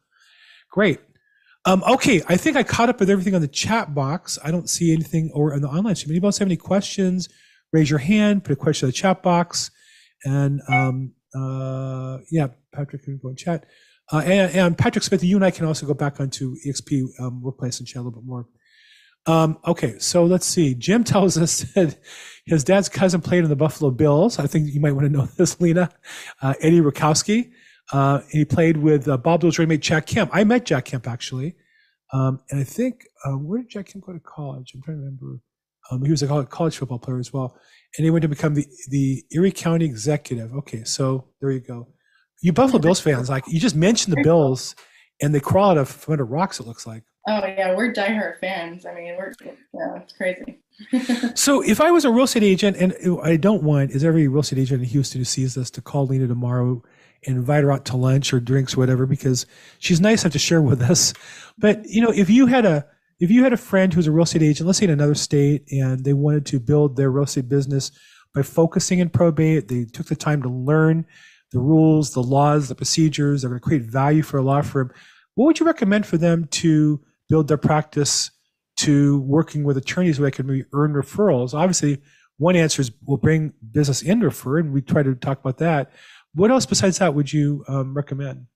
great. 0.70 1.00
Um, 1.64 1.82
okay, 1.84 2.20
I 2.28 2.36
think 2.36 2.56
I 2.56 2.64
caught 2.64 2.88
up 2.88 2.98
with 3.00 3.08
everything 3.08 3.34
on 3.34 3.40
the 3.40 3.48
chat 3.48 3.94
box. 3.94 4.38
I 4.44 4.50
don't 4.50 4.68
see 4.68 4.92
anything 4.92 5.30
or 5.32 5.54
on 5.54 5.62
the 5.62 5.68
online 5.68 5.94
stream. 5.94 6.12
Anybody 6.12 6.26
else 6.26 6.38
have 6.38 6.48
any 6.48 6.56
questions? 6.56 7.28
Raise 7.72 7.88
your 7.88 8.00
hand. 8.00 8.44
Put 8.44 8.52
a 8.52 8.56
question 8.56 8.86
in 8.86 8.88
the 8.88 8.92
chat 8.92 9.22
box, 9.22 9.70
and 10.24 10.60
um, 10.68 11.12
uh, 11.34 12.18
yeah, 12.30 12.48
Patrick 12.74 13.04
can 13.04 13.18
go 13.22 13.28
in 13.28 13.36
chat. 13.36 13.64
Uh, 14.12 14.18
and, 14.18 14.54
and 14.54 14.78
Patrick 14.78 15.04
Smith, 15.04 15.24
you 15.24 15.36
and 15.36 15.44
I 15.44 15.50
can 15.50 15.64
also 15.64 15.86
go 15.86 15.94
back 15.94 16.20
onto 16.20 16.56
EXP 16.66 17.04
um, 17.20 17.40
Workplace 17.40 17.78
and 17.78 17.88
chat 17.88 18.00
a 18.00 18.02
little 18.02 18.20
bit 18.20 18.26
more. 18.26 18.46
Um, 19.26 19.58
okay, 19.66 19.98
so 19.98 20.24
let's 20.24 20.46
see. 20.46 20.74
Jim 20.74 21.04
tells 21.12 21.38
us 21.38 21.60
that 21.74 21.98
his 22.46 22.64
dad's 22.64 22.88
cousin 22.88 23.20
played 23.20 23.44
in 23.44 23.50
the 23.50 23.56
Buffalo 23.56 23.90
Bills. 23.90 24.38
I 24.38 24.46
think 24.46 24.72
you 24.72 24.80
might 24.80 24.92
want 24.92 25.06
to 25.06 25.12
know 25.12 25.26
this, 25.36 25.60
Lena. 25.60 25.90
Uh, 26.40 26.54
Eddie 26.60 26.80
Rutkowski. 26.80 27.52
Uh, 27.92 28.20
and 28.22 28.30
he 28.30 28.44
played 28.44 28.76
with 28.76 29.08
uh, 29.08 29.16
Bob 29.16 29.40
Dole's 29.40 29.58
roommate 29.58 29.80
Jack 29.80 30.06
Kemp. 30.06 30.30
I 30.32 30.44
met 30.44 30.64
Jack 30.64 30.86
Kemp 30.86 31.06
actually, 31.06 31.56
um, 32.12 32.40
and 32.50 32.60
I 32.60 32.64
think 32.64 33.04
uh, 33.24 33.32
where 33.32 33.58
did 33.58 33.70
Jack 33.70 33.86
Kemp 33.86 34.04
go 34.04 34.12
to 34.12 34.20
college? 34.20 34.72
I'm 34.74 34.82
trying 34.82 34.98
to 34.98 35.02
remember. 35.02 35.40
Um, 35.90 36.04
he 36.04 36.10
was 36.10 36.22
a 36.22 36.44
college 36.46 36.76
football 36.76 37.00
player 37.00 37.18
as 37.18 37.32
well, 37.32 37.58
and 37.98 38.04
he 38.04 38.10
went 38.10 38.22
to 38.22 38.28
become 38.28 38.54
the 38.54 38.66
the 38.88 39.24
Erie 39.32 39.50
County 39.50 39.84
executive. 39.84 40.54
Okay, 40.54 40.84
so 40.84 41.28
there 41.40 41.50
you 41.50 41.60
go. 41.60 41.88
You 42.40 42.52
Buffalo 42.52 42.78
Bills 42.78 43.00
fans, 43.00 43.28
like 43.28 43.44
you 43.48 43.60
just 43.60 43.76
mentioned 43.76 44.16
the 44.16 44.22
Bills, 44.22 44.74
and 45.20 45.34
they 45.34 45.40
crawl 45.40 45.72
out 45.72 45.78
of 45.78 46.08
under 46.08 46.24
rocks. 46.24 46.60
It 46.60 46.66
looks 46.66 46.86
like. 46.86 47.02
Oh 47.28 47.46
yeah, 47.46 47.76
we're 47.76 47.92
diehard 47.92 48.38
fans. 48.40 48.84
I 48.84 48.94
mean, 48.94 49.16
we're 49.16 49.32
yeah, 49.72 50.00
it's 50.02 50.12
crazy. 50.12 50.58
So 51.36 51.62
if 51.62 51.80
I 51.80 51.90
was 51.90 52.04
a 52.04 52.10
real 52.10 52.24
estate 52.24 52.42
agent, 52.42 52.76
and 52.76 52.94
I 53.22 53.36
don't 53.36 53.62
want 53.62 53.92
is 53.92 54.04
every 54.04 54.26
real 54.26 54.40
estate 54.40 54.58
agent 54.58 54.82
in 54.82 54.88
Houston 54.88 55.20
who 55.20 55.24
sees 55.24 55.54
this 55.54 55.70
to 55.72 55.80
call 55.82 56.06
Lena 56.06 56.26
tomorrow 56.26 56.82
and 57.24 57.36
invite 57.36 57.62
her 57.62 57.70
out 57.70 57.84
to 57.86 57.96
lunch 57.96 58.32
or 58.32 58.40
drinks, 58.40 58.74
or 58.74 58.78
whatever, 58.78 59.06
because 59.06 59.46
she's 59.78 60.00
nice 60.00 60.22
enough 60.22 60.32
to 60.32 60.38
share 60.38 60.62
with 60.62 60.82
us. 60.82 61.12
But 61.58 61.84
you 61.86 62.02
know, 62.02 62.10
if 62.10 62.28
you 62.28 62.46
had 62.46 62.66
a 62.66 62.86
if 63.20 63.30
you 63.30 63.44
had 63.44 63.52
a 63.52 63.58
friend 63.58 63.94
who's 63.94 64.08
a 64.08 64.12
real 64.12 64.24
estate 64.24 64.42
agent, 64.42 64.66
let's 64.66 64.80
say 64.80 64.86
in 64.86 64.90
another 64.90 65.14
state, 65.14 65.70
and 65.70 66.04
they 66.04 66.14
wanted 66.14 66.46
to 66.46 66.58
build 66.58 66.96
their 66.96 67.10
real 67.10 67.24
estate 67.24 67.48
business 67.48 67.92
by 68.34 68.42
focusing 68.42 68.98
in 68.98 69.10
probate, 69.10 69.68
they 69.68 69.84
took 69.84 70.06
the 70.06 70.16
time 70.16 70.42
to 70.42 70.48
learn 70.48 71.06
the 71.52 71.60
rules, 71.60 72.14
the 72.14 72.22
laws, 72.22 72.68
the 72.68 72.74
procedures, 72.74 73.42
they're 73.42 73.50
going 73.50 73.60
to 73.60 73.64
create 73.64 73.82
value 73.82 74.22
for 74.22 74.38
a 74.38 74.42
law 74.42 74.62
firm. 74.62 74.90
What 75.34 75.44
would 75.46 75.60
you 75.60 75.66
recommend 75.66 76.06
for 76.06 76.16
them 76.16 76.46
to 76.46 77.00
build 77.32 77.48
their 77.48 77.56
practice 77.56 78.30
to 78.76 79.22
working 79.22 79.64
with 79.64 79.78
attorneys 79.78 80.20
where 80.20 80.30
they 80.30 80.36
can 80.36 80.66
earn 80.74 80.92
referrals? 80.92 81.54
Obviously, 81.54 82.02
one 82.36 82.56
answer 82.56 82.82
is 82.82 82.90
we'll 83.06 83.16
bring 83.16 83.54
business 83.70 84.02
in 84.02 84.20
refer, 84.20 84.58
and 84.58 84.70
we 84.70 84.82
try 84.82 85.02
to 85.02 85.14
talk 85.14 85.40
about 85.40 85.56
that. 85.56 85.92
What 86.34 86.50
else 86.50 86.66
besides 86.66 86.98
that 86.98 87.14
would 87.14 87.32
you 87.32 87.64
um, 87.68 87.94
recommend? 87.94 88.48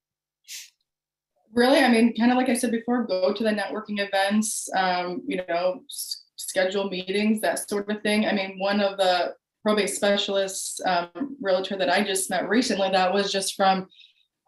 Really, 1.54 1.78
I 1.78 1.88
mean, 1.88 2.14
kind 2.14 2.30
of 2.30 2.36
like 2.36 2.50
I 2.50 2.52
said 2.52 2.70
before, 2.70 3.06
go 3.06 3.32
to 3.32 3.42
the 3.42 3.50
networking 3.50 3.98
events. 4.06 4.68
Um, 4.76 5.22
you 5.26 5.40
know, 5.48 5.80
s- 5.88 6.24
schedule 6.36 6.90
meetings, 6.90 7.40
that 7.40 7.66
sort 7.66 7.90
of 7.90 8.02
thing. 8.02 8.26
I 8.26 8.32
mean, 8.32 8.58
one 8.58 8.80
of 8.80 8.98
the 8.98 9.32
probate 9.62 9.88
specialists 9.88 10.82
um, 10.84 11.38
realtor 11.40 11.78
that 11.78 11.88
I 11.88 12.02
just 12.02 12.28
met 12.28 12.46
recently, 12.46 12.90
that 12.90 13.14
was 13.14 13.32
just 13.32 13.54
from 13.54 13.88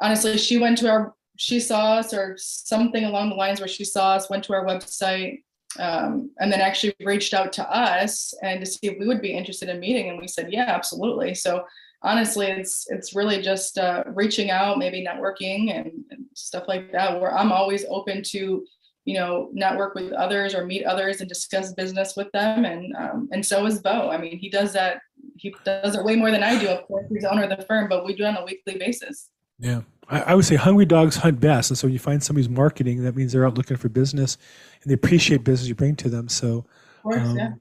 honestly, 0.01 0.39
she 0.39 0.59
went 0.59 0.79
to 0.79 0.91
our, 0.91 1.15
she 1.39 1.61
saw 1.61 1.95
us 1.95 2.13
or 2.13 2.35
something 2.37 3.05
along 3.05 3.31
the 3.31 3.37
lines 3.37 3.61
where 3.61 3.69
she 3.69 3.85
saw 3.85 4.15
us, 4.15 4.29
went 4.29 4.43
to 4.45 4.53
our 4.53 4.67
website, 4.67 5.39
um, 5.79 6.31
and 6.41 6.51
then 6.53 6.61
actually 6.61 6.93
reached 7.01 7.33
out 7.33 7.53
to 7.53 7.63
us 7.71 8.35
and 8.43 8.61
to 8.61 8.67
see 8.67 8.89
if 8.89 8.99
we 8.99 9.07
would 9.07 9.23
be 9.23 9.37
interested 9.37 9.69
in 9.69 9.79
meeting. 9.79 10.11
And 10.11 10.21
we 10.21 10.27
said, 10.27 10.53
yeah, 10.53 10.65
absolutely. 10.67 11.35
So 11.35 11.65
honestly, 12.03 12.47
it's 12.47 12.91
it's 12.91 13.15
really 13.15 13.41
just 13.41 13.79
uh, 13.79 14.03
reaching 14.09 14.51
out, 14.51 14.79
maybe 14.79 15.07
networking 15.07 15.71
and, 15.77 15.93
and 16.11 16.25
stuff 16.35 16.65
like 16.67 16.91
that. 16.91 17.21
Where 17.21 17.33
I'm 17.33 17.53
always 17.53 17.85
open 17.89 18.25
to, 18.25 18.67
you 19.05 19.15
know, 19.15 19.51
network 19.53 19.95
with 19.95 20.13
others 20.13 20.57
or 20.57 20.67
meet 20.67 20.85
others 20.85 21.21
and 21.21 21.29
discuss 21.29 21.73
business 21.73 22.17
with 22.17 22.33
them. 22.33 22.65
And 22.65 22.97
um, 22.97 23.29
and 23.31 23.47
so 23.47 23.65
is 23.65 23.81
Bo. 23.81 24.11
I 24.11 24.19
mean, 24.19 24.39
he 24.39 24.51
does 24.51 24.73
that. 24.73 25.03
He 25.37 25.55
does 25.65 25.95
it 25.95 26.05
way 26.05 26.17
more 26.17 26.33
than 26.33 26.43
I 26.43 26.59
do. 26.59 26.67
Of 26.67 26.85
course, 26.89 27.07
he's 27.09 27.25
owner 27.25 27.45
of 27.45 27.51
the 27.51 27.65
firm, 27.65 27.89
but 27.89 28.05
we 28.05 28.17
do 28.17 28.25
it 28.25 28.29
on 28.29 28.39
a 28.39 28.45
weekly 28.45 28.77
basis. 28.77 29.31
Yeah. 29.61 29.83
I, 30.11 30.35
would 30.35 30.45
say 30.45 30.57
hungry 30.57 30.87
dogs 30.87 31.17
hunt 31.17 31.39
best. 31.39 31.71
And 31.71 31.77
so 31.79 31.87
when 31.87 31.93
you 31.93 31.99
find 31.99 32.23
somebody 32.23 32.47
who's 32.47 32.57
marketing, 32.57 33.03
that 33.05 33.15
means 33.15 33.33
they're 33.33 33.47
out 33.47 33.59
looking 33.59 33.77
for 33.77 33.89
business 33.89 34.39
and 34.83 34.91
they 34.91 34.95
appreciate 34.95 35.45
business 35.45 35.69
you 35.69 35.75
bring 35.75 35.97
to 35.97 36.09
them. 36.09 36.29
So 36.29 36.65
Of 36.99 37.03
course, 37.03 37.29
Um, 37.29 37.37
yeah. 37.37 37.53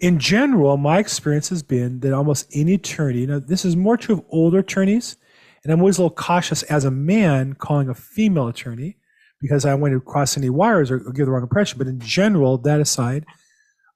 in 0.00 0.18
general, 0.18 0.76
my 0.76 0.98
experience 0.98 1.48
has 1.50 1.62
been 1.62 2.00
that 2.00 2.12
almost 2.12 2.46
any 2.52 2.74
attorney, 2.74 3.26
now 3.26 3.38
this 3.38 3.64
is 3.64 3.76
more 3.76 3.96
true 3.96 4.16
of 4.16 4.24
older 4.30 4.60
attorneys, 4.60 5.16
and 5.62 5.72
I'm 5.72 5.80
always 5.80 5.98
a 5.98 6.02
little 6.02 6.16
cautious 6.16 6.62
as 6.64 6.84
a 6.84 6.90
man 6.90 7.54
calling 7.54 7.88
a 7.88 7.94
female 7.94 8.48
attorney 8.48 8.96
because 9.40 9.64
I 9.64 9.74
want 9.74 9.92
to 9.92 10.00
cross 10.00 10.36
any 10.36 10.50
wires 10.50 10.90
or, 10.90 10.96
or 10.96 11.12
give 11.12 11.26
the 11.26 11.32
wrong 11.32 11.42
impression. 11.42 11.78
But 11.78 11.86
in 11.86 12.00
general, 12.00 12.58
that 12.58 12.80
aside, 12.80 13.26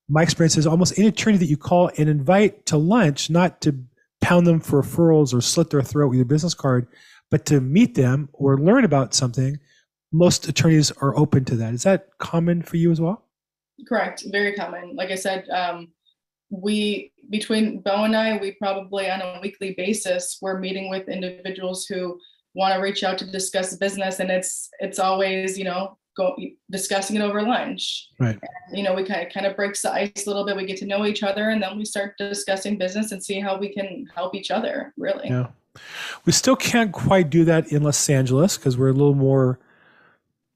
my 0.08 0.22
experience 0.22 0.56
is 0.56 0.66
almost 0.66 0.98
any 0.98 1.08
attorney 1.08 1.38
that 1.38 1.46
you 1.46 1.56
call 1.56 1.90
and 1.96 2.08
invite 2.08 2.66
to 2.66 2.76
lunch, 2.76 3.30
not 3.30 3.60
to 3.62 3.78
pound 4.20 4.46
them 4.46 4.60
for 4.60 4.82
referrals 4.82 5.32
or 5.32 5.40
slit 5.40 5.70
their 5.70 5.82
throat 5.82 6.08
with 6.08 6.16
your 6.16 6.24
business 6.24 6.54
card, 6.54 6.86
but 7.32 7.46
to 7.46 7.62
meet 7.62 7.94
them 7.94 8.28
or 8.34 8.58
learn 8.58 8.84
about 8.84 9.14
something, 9.14 9.58
most 10.12 10.46
attorneys 10.46 10.90
are 10.92 11.16
open 11.16 11.46
to 11.46 11.56
that. 11.56 11.72
Is 11.72 11.82
that 11.84 12.10
common 12.18 12.60
for 12.60 12.76
you 12.76 12.92
as 12.92 13.00
well? 13.00 13.24
Correct. 13.88 14.22
Very 14.30 14.52
common. 14.54 14.94
Like 14.94 15.10
I 15.10 15.14
said, 15.14 15.48
um, 15.48 15.88
we 16.50 17.10
between 17.30 17.80
Bo 17.80 18.04
and 18.04 18.14
I, 18.14 18.36
we 18.36 18.52
probably 18.52 19.10
on 19.10 19.22
a 19.22 19.40
weekly 19.40 19.72
basis 19.78 20.36
we're 20.42 20.58
meeting 20.58 20.90
with 20.90 21.08
individuals 21.08 21.86
who 21.86 22.20
want 22.54 22.74
to 22.74 22.80
reach 22.82 23.02
out 23.02 23.16
to 23.18 23.26
discuss 23.26 23.74
business, 23.76 24.20
and 24.20 24.30
it's 24.30 24.68
it's 24.80 24.98
always 24.98 25.56
you 25.56 25.64
know 25.64 25.96
go 26.14 26.36
discussing 26.70 27.16
it 27.16 27.22
over 27.22 27.40
lunch. 27.40 28.10
Right. 28.20 28.38
You 28.74 28.82
know, 28.82 28.92
we 28.92 29.04
kind 29.04 29.26
of 29.26 29.32
kind 29.32 29.46
of 29.46 29.56
breaks 29.56 29.80
the 29.80 29.90
ice 29.90 30.26
a 30.26 30.28
little 30.28 30.44
bit. 30.44 30.54
We 30.54 30.66
get 30.66 30.76
to 30.80 30.86
know 30.86 31.06
each 31.06 31.22
other, 31.22 31.48
and 31.48 31.62
then 31.62 31.78
we 31.78 31.86
start 31.86 32.18
discussing 32.18 32.76
business 32.76 33.10
and 33.10 33.24
see 33.24 33.40
how 33.40 33.58
we 33.58 33.72
can 33.72 34.04
help 34.14 34.34
each 34.34 34.50
other. 34.50 34.92
Really. 34.98 35.30
Yeah. 35.30 35.46
We 36.24 36.32
still 36.32 36.56
can't 36.56 36.92
quite 36.92 37.30
do 37.30 37.44
that 37.44 37.72
in 37.72 37.82
Los 37.82 38.08
Angeles 38.08 38.56
because 38.56 38.76
we're 38.76 38.88
a 38.90 38.92
little 38.92 39.14
more 39.14 39.58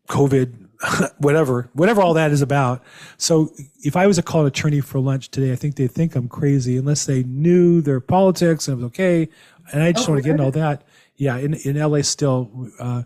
COVID, 0.09 0.69
whatever, 1.19 1.71
whatever 1.73 2.03
all 2.03 2.15
that 2.15 2.31
is 2.31 2.43
about. 2.43 2.83
So 3.17 3.51
if 3.83 3.97
I 3.97 4.07
was 4.07 4.19
a 4.19 4.23
call 4.23 4.47
attorney 4.47 4.81
for 4.81 5.01
lunch 5.01 5.31
today, 5.31 5.53
I 5.53 5.57
think 5.57 5.77
they'd 5.77 5.91
think 5.91 6.15
I'm 6.15 6.29
crazy 6.29 6.77
unless 6.77 7.07
they 7.07 7.23
knew 7.25 7.81
their 7.81 8.01
politics 8.01 8.69
and 8.69 8.75
it 8.75 8.77
was 8.77 8.89
okay. 8.89 9.29
And 9.73 9.83
I 9.83 9.93
just 9.93 10.09
Oh, 10.09 10.13
want 10.13 10.23
to 10.23 10.29
get 10.29 10.33
into 10.33 10.45
all 10.45 10.51
that. 10.53 10.85
Yeah, 11.17 11.39
in, 11.39 11.55
in 11.55 11.77
LA 11.77 12.03
still, 12.03 12.69
uh, 12.79 13.03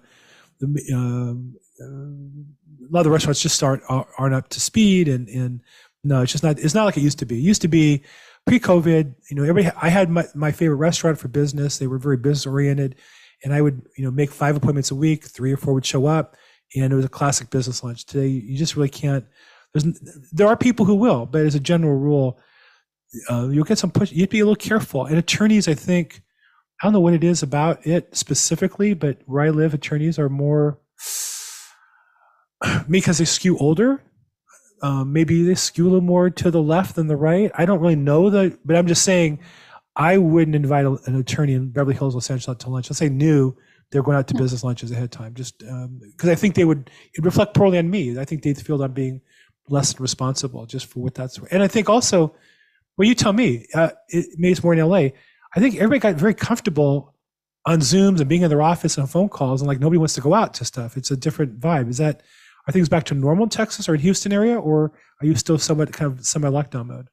the, 0.59 0.67
um, 0.93 1.57
uh, 1.81 2.87
a 2.87 2.91
lot 2.91 3.01
of 3.01 3.05
the 3.05 3.11
restaurants 3.11 3.41
just 3.41 3.55
start 3.55 3.83
aren't 3.89 4.35
up 4.35 4.49
to 4.51 4.61
speed 4.61 5.09
and, 5.09 5.29
and 5.29 5.61
no, 6.03 6.23
it's 6.23 6.33
just 6.33 6.43
not, 6.43 6.59
it's 6.59 6.75
not 6.75 6.85
like 6.87 6.97
it 6.97 7.03
used 7.03 7.21
to 7.21 7.27
be. 7.27 7.37
It 7.37 7.43
used 7.43 7.63
to 7.63 7.69
be 7.69 8.03
pre-COVID, 8.51 9.14
you 9.30 9.36
know, 9.36 9.44
everybody, 9.44 9.72
I 9.80 9.88
had 9.90 10.11
my, 10.11 10.26
my 10.34 10.51
favorite 10.51 10.78
restaurant 10.78 11.20
for 11.20 11.28
business. 11.28 11.78
They 11.78 11.86
were 11.86 11.98
very 11.98 12.16
business 12.16 12.46
oriented 12.46 12.96
and 13.44 13.55
I 13.55 13.61
would, 13.61 13.82
you 13.96 14.05
know, 14.05 14.11
make 14.11 14.32
five 14.32 14.57
appointments 14.57 14.90
a 14.90 14.96
week, 14.96 15.24
three 15.24 15.53
or 15.53 15.57
four 15.57 15.72
would 15.72 15.86
show 15.86 16.07
up 16.07 16.36
and 16.74 16.92
it 16.92 16.96
was 16.96 17.05
a 17.05 17.09
classic 17.09 17.51
business 17.51 17.84
lunch. 17.84 18.07
Today, 18.07 18.26
you 18.26 18.59
just 18.59 18.74
really 18.74 18.88
can't, 18.88 19.24
there's, 19.72 19.84
there 20.32 20.48
are 20.48 20.57
people 20.57 20.84
who 20.84 20.96
will, 20.96 21.26
but 21.26 21.42
as 21.42 21.55
a 21.55 21.61
general 21.61 21.96
rule, 21.96 22.40
uh, 23.30 23.48
you'll 23.48 23.62
get 23.62 23.78
some 23.78 23.92
push. 23.92 24.11
You 24.11 24.22
have 24.22 24.30
to 24.30 24.32
be 24.32 24.40
a 24.40 24.44
little 24.44 24.57
careful. 24.57 25.07
And 25.07 25.16
attorneys, 25.16 25.68
I 25.68 25.74
think, 25.74 26.20
I 26.82 26.86
don't 26.86 26.92
know 26.92 26.98
what 26.98 27.14
it 27.14 27.22
is 27.22 27.44
about 27.44 27.86
it 27.86 28.16
specifically, 28.16 28.94
but 28.94 29.18
where 29.26 29.44
I 29.44 29.51
live, 29.51 29.74
attorneys 29.74 30.18
are 30.18 30.28
more, 30.28 30.80
because 32.90 33.18
they 33.18 33.24
skew 33.26 33.57
older, 33.59 34.03
um, 34.83 35.12
maybe 35.12 35.43
they 35.43 35.55
skew 35.55 35.85
a 35.85 35.91
little 35.91 36.01
more 36.01 36.31
to 36.31 36.51
the 36.51 36.62
left 36.62 36.97
than 36.97 37.07
the 37.07 37.16
right. 37.16 37.51
I 37.55 37.66
don't 37.66 37.81
really 37.81 37.97
know 37.97 38.31
that, 38.31 38.59
but 38.64 38.76
I'm 38.76 38.87
just 38.87 39.03
saying 39.03 39.41
I 39.97 40.18
wouldn't 40.18 40.55
invite 40.55 40.85
a- 40.87 41.01
an 41.07 41.16
attorney 41.16 41.55
in 41.55 41.70
Beverly 41.70 41.95
Hills, 41.95 42.14
Los 42.14 42.31
Angeles 42.31 42.49
out 42.49 42.61
to 42.61 42.70
lunch. 42.70 42.89
Let's 42.89 42.99
say 42.99 43.09
knew 43.09 43.57
they're 43.91 44.03
going 44.03 44.16
out 44.16 44.28
to 44.28 44.35
business 44.35 44.62
lunches 44.64 44.91
ahead 44.91 45.05
of 45.05 45.11
time, 45.11 45.35
just 45.35 45.59
because 45.59 46.28
I 46.28 46.35
think 46.35 46.55
they 46.55 46.64
would 46.64 46.91
it 47.14 47.24
reflect 47.24 47.55
poorly 47.55 47.78
on 47.78 47.91
me. 47.91 48.18
I 48.18 48.24
think 48.24 48.43
they'd 48.43 48.59
feel 48.59 48.83
I'm 48.83 48.93
being 48.93 49.20
less 49.68 49.99
responsible 50.01 50.66
just 50.66 50.87
for 50.87 51.01
what 51.01 51.14
that's. 51.14 51.39
And 51.51 51.62
I 51.62 51.68
think 51.68 51.89
also, 51.89 52.35
well, 52.97 53.09
you 53.09 53.14
tell 53.14 53.33
me, 53.33 53.66
uh, 53.74 53.91
it, 54.09 54.26
maybe 54.37 54.53
it's 54.53 54.62
more 54.62 54.72
in 54.72 54.78
LA. 54.78 55.11
I 55.55 55.59
think 55.59 55.74
everybody 55.76 55.99
got 55.99 56.14
very 56.14 56.35
comfortable 56.35 57.14
on 57.66 57.81
Zooms 57.81 58.20
and 58.20 58.28
being 58.28 58.43
in 58.43 58.49
their 58.49 58.62
office 58.62 58.97
and 58.97 59.03
on 59.03 59.09
phone 59.09 59.28
calls, 59.28 59.61
and 59.61 59.68
like 59.68 59.81
nobody 59.81 59.99
wants 59.99 60.14
to 60.14 60.20
go 60.20 60.35
out 60.35 60.55
to 60.55 60.64
stuff. 60.64 60.97
It's 60.97 61.11
a 61.11 61.16
different 61.16 61.61
vibe. 61.61 61.89
Is 61.91 61.99
that 61.99 62.22
are 62.67 62.73
things 62.73 62.89
back 62.89 63.05
to 63.05 63.15
normal 63.15 63.45
in 63.45 63.51
Texas 63.51 63.89
or 63.89 63.95
in 63.95 64.01
Houston 64.01 64.33
area, 64.33 64.59
or 64.59 64.93
are 65.21 65.27
you 65.27 65.35
still 65.35 65.59
somewhat 65.59 65.93
kind 65.93 66.13
of 66.13 66.25
semi 66.25 66.49
lockdown 66.49 66.87
mode? 66.87 67.09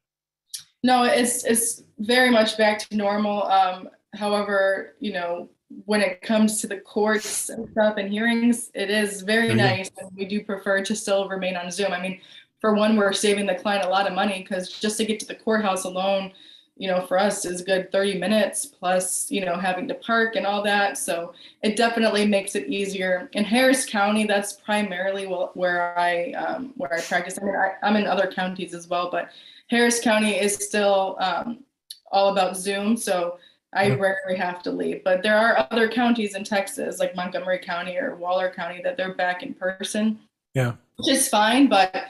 No, 0.84 1.04
it's 1.04 1.43
it's 1.43 1.84
very 2.00 2.30
much 2.30 2.58
back 2.58 2.80
to 2.80 2.95
normal. 2.95 3.43
Um, 3.43 3.89
however, 4.16 4.95
you 5.00 5.14
know, 5.14 5.50
when 5.86 6.02
it 6.02 6.22
comes 6.22 6.62
to 6.62 6.68
the 6.68 6.78
courts 6.78 7.50
and 7.50 7.68
stuff 7.72 7.98
and 7.98 8.12
hearings, 8.12 8.72
it 8.74 8.89
is 8.89 9.22
very 9.22 9.50
go. 9.50 9.56
nice. 9.56 9.89
And 9.98 10.10
we 10.16 10.26
do 10.26 10.43
prefer 10.43 10.84
to 10.84 10.95
still 10.95 11.28
remain 11.28 11.56
on 11.56 11.72
Zoom. 11.72 11.91
I 11.91 12.02
mean, 12.02 12.22
for 12.62 12.74
one, 12.74 12.95
we're 12.95 13.14
saving 13.14 13.45
the 13.45 13.56
client 13.56 13.86
a 13.86 13.89
lot 13.89 14.08
of 14.08 14.14
money 14.14 14.41
because 14.41 14.70
just 14.70 14.98
to 14.98 15.06
get 15.06 15.20
to 15.20 15.26
the 15.26 15.36
courthouse 15.36 15.84
alone, 15.84 16.32
you 16.78 16.88
know, 16.88 17.05
for 17.05 17.19
us 17.19 17.45
is 17.45 17.61
good 17.61 17.91
30 17.91 18.19
minutes 18.19 18.65
plus, 18.65 19.32
you 19.32 19.43
know, 19.43 19.57
having 19.57 19.88
to 19.88 19.93
park 19.95 20.36
and 20.36 20.45
all 20.45 20.61
that. 20.63 20.97
So 20.97 21.34
it 21.63 21.75
definitely 21.75 22.25
makes 22.25 22.55
it 22.55 22.67
easier. 22.67 23.30
In 23.34 23.43
Harris 23.43 23.86
County, 23.86 24.25
that's 24.25 24.53
primarily 24.53 25.25
where 25.25 25.97
I 25.97 26.32
um, 26.34 26.73
where 26.78 26.93
I 26.93 27.01
practice. 27.01 27.38
I 27.41 27.45
mean, 27.45 27.55
I, 27.55 27.73
I'm 27.84 27.95
in 27.95 28.05
other 28.05 28.32
counties 28.32 28.73
as 28.73 28.88
well, 28.88 29.09
but 29.11 29.30
Harris 29.69 29.99
County 29.99 30.36
is 30.39 30.55
still 30.55 31.17
um, 31.19 31.63
all 32.11 32.30
about 32.32 32.55
Zoom, 32.55 32.95
so 32.95 33.38
I 33.73 33.89
rarely 33.89 34.38
have 34.38 34.63
to 34.63 34.71
leave. 34.71 35.03
But 35.03 35.23
there 35.23 35.38
are 35.38 35.67
other 35.71 35.89
counties 35.89 36.36
in 36.36 36.43
Texas, 36.43 36.99
like 36.99 37.15
Montgomery 37.15 37.59
County 37.59 37.97
or 37.97 38.15
Waller 38.15 38.49
County, 38.49 38.82
that 38.84 38.97
they're 38.97 39.15
back 39.15 39.43
in 39.43 39.53
person. 39.53 40.19
Yeah. 40.53 40.73
which 40.97 41.15
is 41.15 41.30
fine. 41.30 41.67
But 41.67 42.07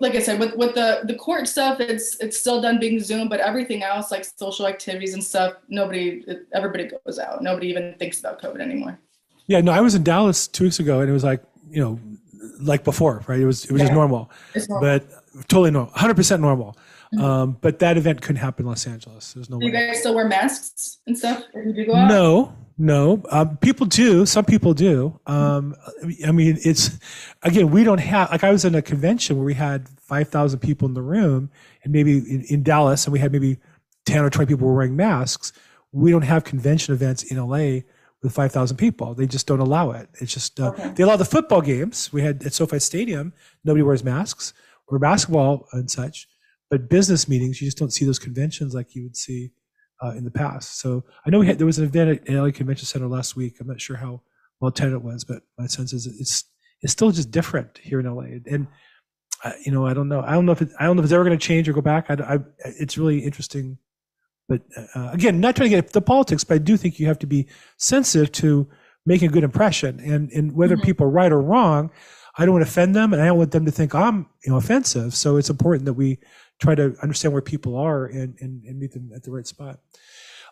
like 0.00 0.14
I 0.14 0.18
said, 0.18 0.40
with 0.40 0.54
with 0.56 0.74
the 0.74 1.00
the 1.04 1.14
court 1.14 1.46
stuff, 1.46 1.78
it's 1.80 2.16
it's 2.20 2.38
still 2.38 2.60
done 2.60 2.80
being 2.80 2.98
Zoom. 3.00 3.28
But 3.28 3.40
everything 3.40 3.82
else, 3.82 4.10
like 4.10 4.24
social 4.24 4.66
activities 4.66 5.14
and 5.14 5.22
stuff, 5.22 5.54
nobody, 5.68 6.24
everybody 6.52 6.90
goes 7.06 7.18
out. 7.18 7.42
Nobody 7.42 7.68
even 7.68 7.94
thinks 7.98 8.18
about 8.20 8.40
COVID 8.40 8.60
anymore. 8.60 8.98
Yeah, 9.46 9.60
no, 9.60 9.72
I 9.72 9.80
was 9.80 9.94
in 9.94 10.02
Dallas 10.02 10.48
two 10.48 10.64
weeks 10.64 10.80
ago, 10.80 11.00
and 11.00 11.10
it 11.10 11.12
was 11.12 11.24
like 11.24 11.42
you 11.70 11.80
know, 11.82 12.00
like 12.60 12.82
before, 12.82 13.22
right? 13.28 13.40
It 13.40 13.46
was 13.46 13.64
it 13.66 13.72
was 13.72 13.82
just 13.82 13.92
normal, 13.92 14.30
It's 14.54 14.68
normal. 14.68 14.88
but 14.98 15.48
totally 15.48 15.70
normal, 15.70 15.92
hundred 15.94 16.14
percent 16.14 16.40
normal. 16.42 16.76
Mhm. 17.14 17.20
Um, 17.22 17.56
but 17.60 17.80
that 17.80 17.96
event 17.96 18.22
couldn't 18.22 18.40
happen 18.40 18.64
in 18.64 18.68
Los 18.68 18.86
Angeles. 18.86 19.32
There's 19.32 19.50
no 19.50 19.58
do 19.58 19.66
you 19.66 19.72
way. 19.72 19.88
guys 19.88 19.98
still 19.98 20.14
wear 20.14 20.28
masks 20.28 20.98
and 21.08 21.18
stuff 21.18 21.42
if 21.54 21.66
you 21.66 21.72
do 21.72 21.86
go 21.86 21.96
out? 21.96 22.08
No, 22.08 22.54
no. 22.80 23.22
Um, 23.30 23.58
people 23.58 23.84
do. 23.86 24.24
Some 24.24 24.44
people 24.46 24.72
do. 24.74 25.20
Um, 25.26 25.76
I 26.26 26.32
mean, 26.32 26.58
it's 26.64 26.98
again, 27.42 27.70
we 27.70 27.84
don't 27.84 27.98
have. 27.98 28.30
Like, 28.30 28.42
I 28.42 28.50
was 28.50 28.64
in 28.64 28.74
a 28.74 28.80
convention 28.82 29.36
where 29.36 29.44
we 29.44 29.54
had 29.54 29.88
five 30.00 30.28
thousand 30.28 30.60
people 30.60 30.88
in 30.88 30.94
the 30.94 31.02
room, 31.02 31.50
and 31.84 31.92
maybe 31.92 32.16
in, 32.18 32.42
in 32.48 32.62
Dallas, 32.62 33.04
and 33.04 33.12
we 33.12 33.18
had 33.18 33.32
maybe 33.32 33.58
ten 34.06 34.24
or 34.24 34.30
twenty 34.30 34.48
people 34.48 34.66
were 34.66 34.74
wearing 34.74 34.96
masks. 34.96 35.52
We 35.92 36.10
don't 36.10 36.22
have 36.22 36.44
convention 36.44 36.94
events 36.94 37.22
in 37.24 37.36
LA 37.36 37.80
with 38.22 38.32
five 38.32 38.50
thousand 38.52 38.78
people. 38.78 39.12
They 39.14 39.26
just 39.26 39.46
don't 39.46 39.60
allow 39.60 39.90
it. 39.90 40.08
It's 40.20 40.32
just 40.32 40.58
uh, 40.58 40.68
Okay. 40.70 40.92
they 40.94 41.02
allow 41.02 41.16
the 41.16 41.24
football 41.26 41.60
games. 41.60 42.10
We 42.12 42.22
had 42.22 42.42
at 42.44 42.54
SoFi 42.54 42.78
Stadium, 42.78 43.34
nobody 43.62 43.82
wears 43.82 44.02
masks 44.02 44.54
or 44.88 44.98
basketball 44.98 45.68
and 45.72 45.90
such. 45.90 46.26
But 46.70 46.88
business 46.88 47.28
meetings, 47.28 47.60
you 47.60 47.66
just 47.66 47.76
don't 47.78 47.92
see 47.92 48.06
those 48.06 48.18
conventions 48.18 48.74
like 48.74 48.94
you 48.94 49.02
would 49.02 49.16
see 49.16 49.50
uh, 50.02 50.10
in 50.16 50.24
the 50.24 50.30
past. 50.30 50.80
So 50.80 51.04
I 51.26 51.30
know 51.30 51.38
we 51.40 51.46
had 51.46 51.58
there 51.58 51.66
was 51.66 51.78
an 51.78 51.84
event 51.84 52.20
at 52.28 52.34
LA 52.34 52.50
Convention 52.50 52.86
Center 52.86 53.06
last 53.06 53.36
week. 53.36 53.56
I'm 53.60 53.66
not 53.66 53.80
sure 53.80 53.96
how 53.96 54.22
well 54.60 54.68
attended 54.68 54.94
it 54.96 55.02
was, 55.02 55.24
but 55.24 55.42
my 55.58 55.66
sense 55.66 55.92
is 55.92 56.06
it's 56.06 56.44
it's 56.82 56.92
still 56.92 57.10
just 57.10 57.30
different 57.30 57.78
here 57.82 58.00
in 58.00 58.06
LA. 58.06 58.38
And 58.46 58.66
uh, 59.44 59.52
you 59.64 59.72
know, 59.72 59.86
I 59.86 59.94
don't 59.94 60.08
know. 60.08 60.22
I 60.22 60.32
don't 60.32 60.46
know 60.46 60.52
if 60.52 60.62
it, 60.62 60.70
I 60.78 60.84
don't 60.84 60.96
know 60.96 61.00
if 61.00 61.04
it's 61.04 61.12
ever 61.12 61.24
going 61.24 61.38
to 61.38 61.46
change 61.46 61.68
or 61.68 61.72
go 61.72 61.80
back. 61.80 62.06
I, 62.10 62.14
I, 62.34 62.38
it's 62.64 62.98
really 62.98 63.20
interesting. 63.20 63.78
But 64.48 64.62
uh, 64.94 65.10
again, 65.12 65.40
not 65.40 65.56
trying 65.56 65.66
to 65.66 65.70
get 65.70 65.84
into 65.84 65.92
the 65.92 66.00
politics, 66.02 66.44
but 66.44 66.54
I 66.56 66.58
do 66.58 66.76
think 66.76 66.98
you 66.98 67.06
have 67.06 67.18
to 67.20 67.26
be 67.26 67.46
sensitive 67.78 68.32
to 68.32 68.68
making 69.06 69.28
a 69.28 69.32
good 69.32 69.44
impression. 69.44 70.00
And 70.00 70.30
and 70.32 70.52
whether 70.52 70.76
Mhm. 70.76 70.82
people 70.82 71.06
are 71.06 71.10
right 71.10 71.30
or 71.32 71.40
wrong, 71.40 71.90
I 72.36 72.44
don't 72.44 72.54
want 72.54 72.64
to 72.64 72.70
offend 72.70 72.94
them, 72.94 73.12
and 73.12 73.22
I 73.22 73.26
don't 73.26 73.38
want 73.38 73.52
them 73.52 73.64
to 73.64 73.70
think 73.70 73.94
I'm 73.94 74.26
you 74.44 74.50
know 74.50 74.56
offensive. 74.56 75.14
So 75.14 75.36
it's 75.36 75.50
important 75.50 75.84
that 75.84 75.94
we 75.94 76.18
try 76.60 76.74
to 76.74 76.94
understand 77.02 77.32
where 77.32 77.42
people 77.42 77.76
are 77.76 78.06
and 78.06 78.36
and, 78.40 78.64
and 78.64 78.78
meet 78.78 78.92
them 78.92 79.10
at 79.14 79.22
the 79.22 79.30
right 79.30 79.46
spot. 79.46 79.80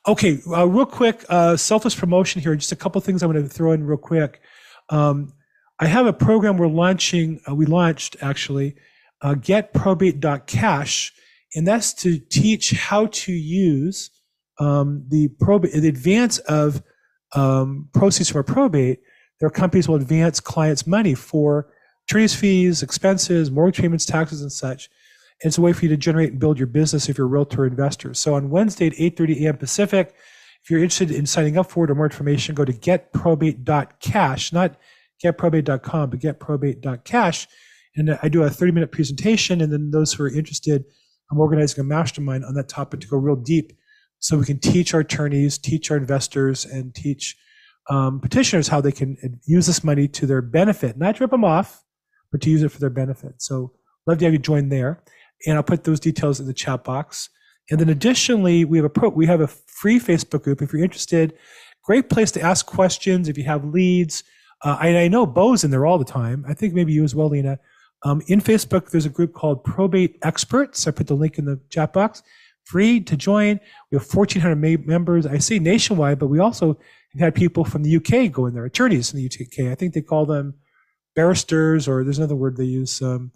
Okay, 0.07 0.39
uh, 0.49 0.67
real 0.67 0.87
quick, 0.87 1.25
uh, 1.29 1.57
selfless 1.57 1.95
promotion 1.95 2.41
here. 2.41 2.55
Just 2.57 2.73
a 2.73 2.77
couple 2.77 3.01
things 3.01 3.23
I'm 3.23 3.33
going 3.33 3.43
to 3.43 3.49
throw 3.49 3.73
in 3.73 3.85
real 3.85 3.99
quick. 3.99 4.41
Um, 4.89 5.33
I 5.81 5.87
have 5.87 6.07
a 6.07 6.13
program 6.13 6.57
we're 6.57 6.69
launching. 6.69 7.41
Uh, 7.49 7.55
we 7.55 7.67
launched 7.67 8.17
actually, 8.21 8.77
uh, 9.23 9.35
getprobate.cash, 9.35 11.13
and 11.55 11.67
that's 11.67 11.93
to 11.95 12.19
teach 12.19 12.73
how 12.73 13.07
to 13.07 13.33
use 13.33 14.11
um, 14.59 15.05
the 15.09 15.29
probate, 15.41 15.73
the 15.73 15.89
advance 15.89 16.39
of 16.39 16.83
um, 17.35 17.89
proceeds 17.93 18.31
from 18.31 18.41
a 18.41 18.45
probate. 18.45 19.01
Their 19.41 19.51
companies 19.51 19.89
will 19.89 19.97
advance 19.97 20.41
clients' 20.41 20.87
money 20.87 21.15
for 21.15 21.69
attorney's 22.09 22.35
fees, 22.35 22.83
expenses, 22.83 23.51
mortgage 23.51 23.81
payments, 23.81 24.05
taxes, 24.05 24.43
and 24.43 24.51
such. 24.51 24.89
It's 25.41 25.59
a 25.59 25.61
way 25.61 25.73
for 25.73 25.85
you 25.85 25.89
to 25.91 25.97
generate 25.97 26.33
and 26.33 26.41
build 26.41 26.59
your 26.59 26.67
business 26.67 27.09
if 27.09 27.17
you're 27.19 27.27
a 27.27 27.31
realtor 27.31 27.65
investor. 27.65 28.13
So 28.15 28.35
on 28.35 28.51
Wednesday 28.51 28.87
at 28.87 28.95
8:30 28.95 29.45
a.m. 29.45 29.57
Pacific, 29.57 30.15
if 30.63 30.71
you're 30.71 30.83
interested 30.83 31.11
in 31.11 31.27
signing 31.27 31.57
up 31.57 31.71
for 31.71 31.85
it 31.85 31.91
or 31.91 31.95
more 31.95 32.07
information, 32.07 32.55
go 32.55 32.65
to 32.65 32.73
getprobate.cash, 32.73 34.53
not 34.53 34.77
getprobate.com, 35.25 36.11
but 36.11 36.21
getprobate.cash. 36.21 37.49
And 37.97 38.19
I 38.23 38.29
do 38.29 38.43
a 38.43 38.51
30 38.51 38.73
minute 38.73 38.93
presentation. 38.93 39.61
And 39.61 39.73
then 39.73 39.91
those 39.91 40.13
who 40.13 40.25
are 40.25 40.31
interested, 40.31 40.85
I'm 41.31 41.39
organizing 41.39 41.81
a 41.81 41.85
mastermind 41.85 42.45
on 42.45 42.55
that 42.55 42.69
topic 42.69 43.01
to 43.01 43.07
go 43.07 43.17
real 43.17 43.37
deep 43.37 43.73
so 44.19 44.37
we 44.37 44.45
can 44.45 44.59
teach 44.59 44.95
our 44.95 45.01
attorneys, 45.01 45.59
teach 45.59 45.91
our 45.91 45.97
investors, 45.97 46.65
and 46.65 46.95
teach 46.95 47.37
um, 47.89 48.21
petitioners 48.21 48.69
how 48.69 48.81
they 48.81 48.93
can 48.93 49.17
use 49.47 49.67
this 49.67 49.83
money 49.83 50.09
to 50.09 50.27
their 50.27 50.43
benefit, 50.43 50.99
not 50.99 51.21
rip 51.21 51.31
them 51.31 51.45
off, 51.45 51.85
but 52.31 52.41
to 52.43 52.51
use 52.51 52.63
it 52.63 52.71
for 52.71 52.81
their 52.81 52.91
benefit. 52.91 53.41
So 53.41 53.73
love 54.07 54.19
to 54.19 54.25
have 54.25 54.35
you 54.35 54.39
join 54.39 54.69
there. 54.69 55.03
And 55.47 55.57
I'll 55.57 55.63
put 55.63 55.85
those 55.85 56.01
details 56.01 56.41
in 56.41 56.47
the 56.47 56.55
chat 56.55 56.85
box. 56.85 57.29
And 57.71 57.79
then 57.79 57.89
additionally, 57.89 58.65
we 58.65 58.79
have 58.79 58.85
a 58.85 58.91
pro, 58.91 59.09
we 59.11 59.27
have 59.27 59.41
a 59.41 59.47
free 59.47 60.01
Facebook 60.01 60.43
group 60.43 60.63
if 60.63 60.73
you're 60.73 60.83
interested. 60.83 61.35
Great 61.85 62.09
place 62.11 62.31
to 62.33 62.41
ask 62.41 62.67
questions 62.67 63.29
if 63.29 63.39
you 63.39 63.45
have 63.45 63.65
leads. 63.65 64.25
Uh, 64.65 64.77
I, 64.81 64.97
I 64.97 65.09
know 65.09 65.27
Bo's 65.27 65.65
in 65.65 65.71
there 65.71 65.87
all 65.87 65.99
the 65.99 66.05
time. 66.05 66.45
I 66.49 66.55
think 66.55 66.75
maybe 66.75 66.93
you 66.93 67.05
as 67.05 67.15
well, 67.15 67.29
Lena. 67.29 67.59
Um, 68.05 68.23
in 68.27 68.41
Facebook, 68.41 68.91
there's 68.91 69.07
a 69.07 69.11
group 69.11 69.33
called 69.33 69.65
Probate 69.65 70.19
Experts. 70.23 70.87
I 70.87 70.91
put 70.91 71.07
the 71.07 71.15
link 71.15 71.39
in 71.39 71.45
the 71.45 71.61
chat 71.71 71.93
box. 71.93 72.23
Free 72.65 73.01
to 73.01 73.17
join. 73.17 73.61
We 73.91 73.97
have 73.97 74.07
1,400 74.07 74.57
ma- 74.57 74.85
members. 74.87 75.27
I 75.27 75.39
say 75.39 75.59
nationwide, 75.59 76.19
but 76.19 76.27
we 76.27 76.39
also 76.39 76.79
have 77.13 77.21
had 77.21 77.35
people 77.35 77.65
from 77.65 77.83
the 77.83 77.97
UK 77.97 78.31
go 78.31 78.47
in 78.47 78.55
there, 78.55 78.65
attorneys 78.65 79.13
in 79.13 79.21
the 79.21 79.27
UK. 79.27 79.71
I 79.71 79.75
think 79.75 79.95
they 79.95 80.03
call 80.03 80.27
them 80.27 80.55
barristers, 81.17 81.89
or 81.89 82.05
there's 82.05 82.19
another 82.19 82.37
word 82.37 82.57
they 82.57 82.65
use 82.65 83.01
um, 83.03 83.33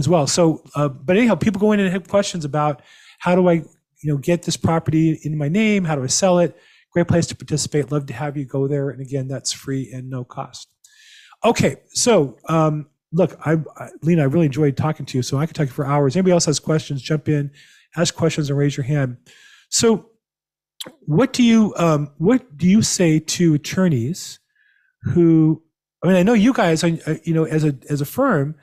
as 0.00 0.08
well. 0.08 0.26
So, 0.26 0.64
uh, 0.74 0.88
but 0.88 1.16
anyhow, 1.16 1.36
people 1.36 1.60
go 1.60 1.72
in 1.72 1.78
and 1.78 1.92
have 1.92 2.08
questions 2.08 2.44
about 2.44 2.82
how 3.20 3.36
do 3.36 3.48
I, 3.48 3.52
you 3.52 4.10
know, 4.10 4.16
get 4.16 4.42
this 4.42 4.56
property 4.56 5.20
in 5.22 5.38
my 5.38 5.48
name? 5.48 5.84
How 5.84 5.94
do 5.94 6.02
I 6.02 6.08
sell 6.08 6.40
it? 6.40 6.58
Great 6.92 7.06
place 7.06 7.26
to 7.28 7.36
participate. 7.36 7.92
Love 7.92 8.06
to 8.06 8.12
have 8.12 8.36
you 8.36 8.44
go 8.44 8.66
there. 8.66 8.90
And 8.90 9.00
again, 9.00 9.28
that's 9.28 9.52
free 9.52 9.92
and 9.92 10.10
no 10.10 10.24
cost. 10.24 10.68
Okay, 11.44 11.76
so 11.90 12.36
um, 12.48 12.86
look, 13.12 13.38
I, 13.46 13.58
I, 13.76 13.88
Lena, 14.02 14.22
I 14.22 14.24
really 14.26 14.46
enjoyed 14.46 14.76
talking 14.76 15.06
to 15.06 15.18
you. 15.18 15.22
So 15.22 15.38
I 15.38 15.46
could 15.46 15.54
talk 15.54 15.66
to 15.66 15.70
you 15.70 15.74
for 15.74 15.86
hours. 15.86 16.16
Anybody 16.16 16.32
else 16.32 16.46
has 16.46 16.58
questions? 16.58 17.00
Jump 17.00 17.28
in, 17.28 17.50
ask 17.96 18.14
questions, 18.14 18.50
and 18.50 18.58
raise 18.58 18.76
your 18.76 18.84
hand. 18.84 19.16
So, 19.68 20.06
what 21.00 21.32
do 21.34 21.42
you 21.42 21.74
um, 21.76 22.10
what 22.16 22.56
do 22.56 22.66
you 22.66 22.82
say 22.82 23.18
to 23.20 23.54
attorneys 23.54 24.38
who? 25.02 25.62
I 26.02 26.06
mean, 26.06 26.16
I 26.16 26.22
know 26.22 26.32
you 26.32 26.54
guys, 26.54 26.82
you 26.82 27.34
know, 27.34 27.44
as 27.44 27.64
a 27.64 27.76
as 27.90 28.00
a 28.00 28.06
firm, 28.06 28.54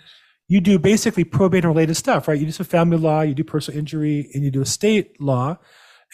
you 0.48 0.62
do 0.62 0.80
basically 0.80 1.24
probate 1.24 1.64
and 1.64 1.74
related 1.74 1.96
stuff, 1.96 2.28
right? 2.28 2.40
You 2.40 2.46
do 2.46 2.52
some 2.52 2.66
family 2.66 2.98
law, 2.98 3.22
you 3.22 3.34
do 3.34 3.44
personal 3.44 3.78
injury, 3.80 4.30
and 4.34 4.44
you 4.44 4.52
do 4.52 4.62
estate 4.62 5.20
law. 5.20 5.58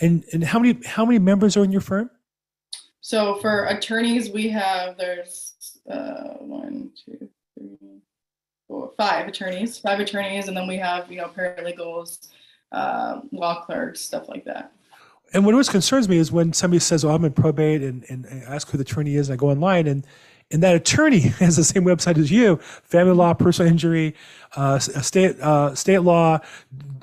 And 0.01 0.25
and 0.34 0.43
how 0.43 0.59
many 0.59 0.79
how 0.86 1.05
many 1.05 1.19
members 1.19 1.55
are 1.55 1.63
in 1.63 1.71
your 1.71 1.81
firm? 1.81 2.09
So 3.01 3.36
for 3.36 3.65
attorneys, 3.65 4.31
we 4.31 4.49
have 4.49 4.97
there's 4.97 5.53
uh, 5.89 6.36
one, 6.39 6.91
two, 7.05 7.29
three, 7.59 7.99
four, 8.67 8.91
five 8.97 9.27
attorneys, 9.27 9.77
five 9.77 9.99
attorneys, 9.99 10.47
and 10.47 10.57
then 10.57 10.67
we 10.67 10.77
have 10.77 11.11
you 11.11 11.17
know 11.17 11.27
paralegals, 11.27 12.29
uh, 12.71 13.21
law 13.31 13.63
clerks, 13.65 14.01
stuff 14.01 14.29
like 14.29 14.45
that. 14.45 14.71
And 15.34 15.45
what 15.45 15.53
always 15.53 15.69
concerns 15.69 16.09
me 16.09 16.17
is 16.17 16.31
when 16.31 16.53
somebody 16.53 16.79
says, 16.79 17.05
"Oh, 17.05 17.11
I'm 17.11 17.23
in 17.23 17.34
probate," 17.34 17.84
and, 17.84 18.03
and 18.09 18.25
I 18.25 18.55
ask 18.55 18.69
who 18.69 18.77
the 18.79 18.84
attorney 18.84 19.15
is, 19.15 19.29
and 19.29 19.34
I 19.34 19.38
go 19.38 19.49
online, 19.51 19.86
and 19.86 20.07
and 20.53 20.63
that 20.63 20.75
attorney 20.75 21.19
has 21.39 21.57
the 21.57 21.63
same 21.63 21.83
website 21.83 22.17
as 22.17 22.31
you: 22.31 22.57
family 22.83 23.13
law, 23.13 23.33
personal 23.33 23.69
injury, 23.69 24.15
uh, 24.55 24.79
state 24.79 25.39
uh, 25.41 25.75
state 25.75 25.99
law, 25.99 26.39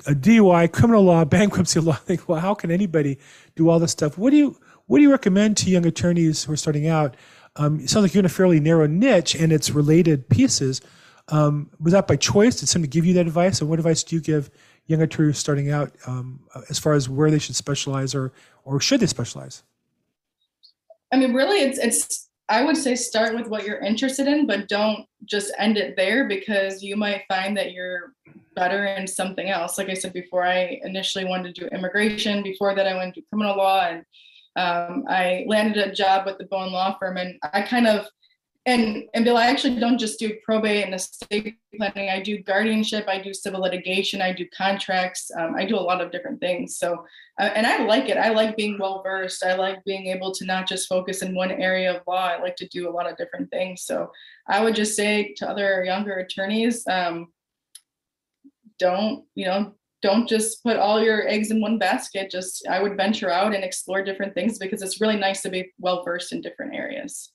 DUI, 0.03 0.71
criminal 0.71 1.03
law, 1.03 1.25
bankruptcy 1.37 1.79
law. 1.79 1.93
I 1.93 1.97
think, 1.97 2.27
well, 2.27 2.39
how 2.39 2.55
can 2.55 2.71
anybody 2.71 3.19
do 3.55 3.69
all 3.69 3.79
this 3.79 3.91
stuff? 3.91 4.17
What 4.17 4.31
do 4.31 4.37
you 4.37 4.57
what 4.87 4.97
do 4.97 5.03
you 5.03 5.11
recommend 5.11 5.57
to 5.57 5.69
young 5.69 5.85
attorneys 5.85 6.45
who 6.45 6.53
are 6.53 6.57
starting 6.57 6.87
out? 6.87 7.15
Um, 7.57 7.81
it 7.81 7.89
sounds 7.89 8.03
like 8.03 8.13
you're 8.13 8.21
in 8.21 8.25
a 8.25 8.29
fairly 8.29 8.59
narrow 8.59 8.87
niche, 8.87 9.35
and 9.35 9.51
it's 9.51 9.69
related 9.69 10.29
pieces. 10.29 10.81
Um, 11.27 11.69
was 11.79 11.93
that 11.93 12.07
by 12.07 12.15
choice? 12.15 12.55
Did 12.55 12.69
somebody 12.69 12.89
give 12.89 13.05
you 13.05 13.13
that 13.15 13.27
advice? 13.27 13.61
And 13.61 13.69
what 13.69 13.79
advice 13.79 14.03
do 14.03 14.15
you 14.15 14.21
give 14.21 14.49
young 14.85 15.01
attorneys 15.01 15.37
starting 15.37 15.71
out 15.71 15.91
um, 16.07 16.41
as 16.69 16.79
far 16.79 16.93
as 16.93 17.07
where 17.07 17.29
they 17.29 17.39
should 17.39 17.55
specialize 17.55 18.15
or 18.15 18.33
or 18.63 18.79
should 18.79 18.99
they 18.99 19.07
specialize? 19.07 19.63
I 21.11 21.17
mean, 21.17 21.33
really, 21.33 21.57
it's 21.57 21.77
it's. 21.77 22.27
I 22.51 22.63
would 22.63 22.75
say 22.75 22.95
start 22.95 23.33
with 23.33 23.47
what 23.47 23.63
you're 23.65 23.79
interested 23.79 24.27
in, 24.27 24.45
but 24.45 24.67
don't 24.67 25.05
just 25.23 25.53
end 25.57 25.77
it 25.77 25.95
there 25.95 26.27
because 26.27 26.83
you 26.83 26.97
might 26.97 27.23
find 27.29 27.55
that 27.55 27.71
you're 27.71 28.13
better 28.55 28.87
in 28.87 29.07
something 29.07 29.49
else. 29.49 29.77
Like 29.77 29.87
I 29.87 29.93
said 29.93 30.11
before, 30.11 30.43
I 30.43 30.81
initially 30.83 31.23
wanted 31.23 31.55
to 31.55 31.61
do 31.61 31.67
immigration. 31.67 32.43
Before 32.43 32.75
that, 32.75 32.87
I 32.87 32.97
went 32.97 33.15
to 33.15 33.21
criminal 33.29 33.55
law, 33.55 33.87
and 33.87 33.99
um, 34.57 35.05
I 35.07 35.45
landed 35.47 35.77
a 35.77 35.93
job 35.93 36.25
with 36.25 36.39
the 36.39 36.45
Bowen 36.45 36.73
Law 36.73 36.97
Firm, 36.99 37.15
and 37.15 37.39
I 37.53 37.61
kind 37.61 37.87
of 37.87 38.05
and 38.67 39.05
and 39.13 39.25
Bill, 39.25 39.37
I 39.37 39.47
actually 39.47 39.79
don't 39.79 39.97
just 39.97 40.19
do 40.19 40.35
probate 40.45 40.85
and 40.85 40.93
estate 40.93 41.55
planning. 41.75 42.09
I 42.09 42.21
do 42.21 42.43
guardianship, 42.43 43.05
I 43.07 43.19
do 43.19 43.33
civil 43.33 43.61
litigation, 43.61 44.21
I 44.21 44.33
do 44.33 44.45
contracts. 44.55 45.31
Um, 45.35 45.55
I 45.55 45.65
do 45.65 45.75
a 45.75 45.81
lot 45.81 45.99
of 45.99 46.11
different 46.11 46.39
things. 46.39 46.77
So, 46.77 47.03
uh, 47.39 47.49
and 47.55 47.65
I 47.65 47.85
like 47.85 48.07
it. 48.07 48.17
I 48.17 48.29
like 48.29 48.55
being 48.55 48.77
well 48.77 49.01
versed. 49.01 49.43
I 49.43 49.55
like 49.55 49.83
being 49.83 50.07
able 50.07 50.31
to 50.33 50.45
not 50.45 50.67
just 50.67 50.87
focus 50.87 51.23
in 51.23 51.33
one 51.33 51.51
area 51.51 51.95
of 51.95 52.03
law. 52.07 52.27
I 52.27 52.39
like 52.39 52.55
to 52.57 52.67
do 52.67 52.87
a 52.87 52.91
lot 52.91 53.09
of 53.09 53.17
different 53.17 53.49
things. 53.49 53.81
So, 53.83 54.11
I 54.47 54.63
would 54.63 54.75
just 54.75 54.95
say 54.95 55.33
to 55.37 55.49
other 55.49 55.83
younger 55.83 56.17
attorneys, 56.17 56.85
um, 56.87 57.29
don't 58.81 59.23
you 59.35 59.45
know 59.45 59.73
don't 60.01 60.27
just 60.27 60.63
put 60.63 60.77
all 60.77 60.99
your 60.99 61.27
eggs 61.27 61.51
in 61.51 61.61
one 61.61 61.77
basket 61.77 62.31
just 62.31 62.67
i 62.67 62.81
would 62.81 62.97
venture 62.97 63.29
out 63.29 63.53
and 63.53 63.63
explore 63.63 64.03
different 64.03 64.33
things 64.33 64.57
because 64.57 64.81
it's 64.81 64.99
really 64.99 65.17
nice 65.17 65.43
to 65.43 65.49
be 65.49 65.71
well 65.77 66.03
versed 66.03 66.33
in 66.33 66.41
different 66.41 66.73
areas 66.73 67.31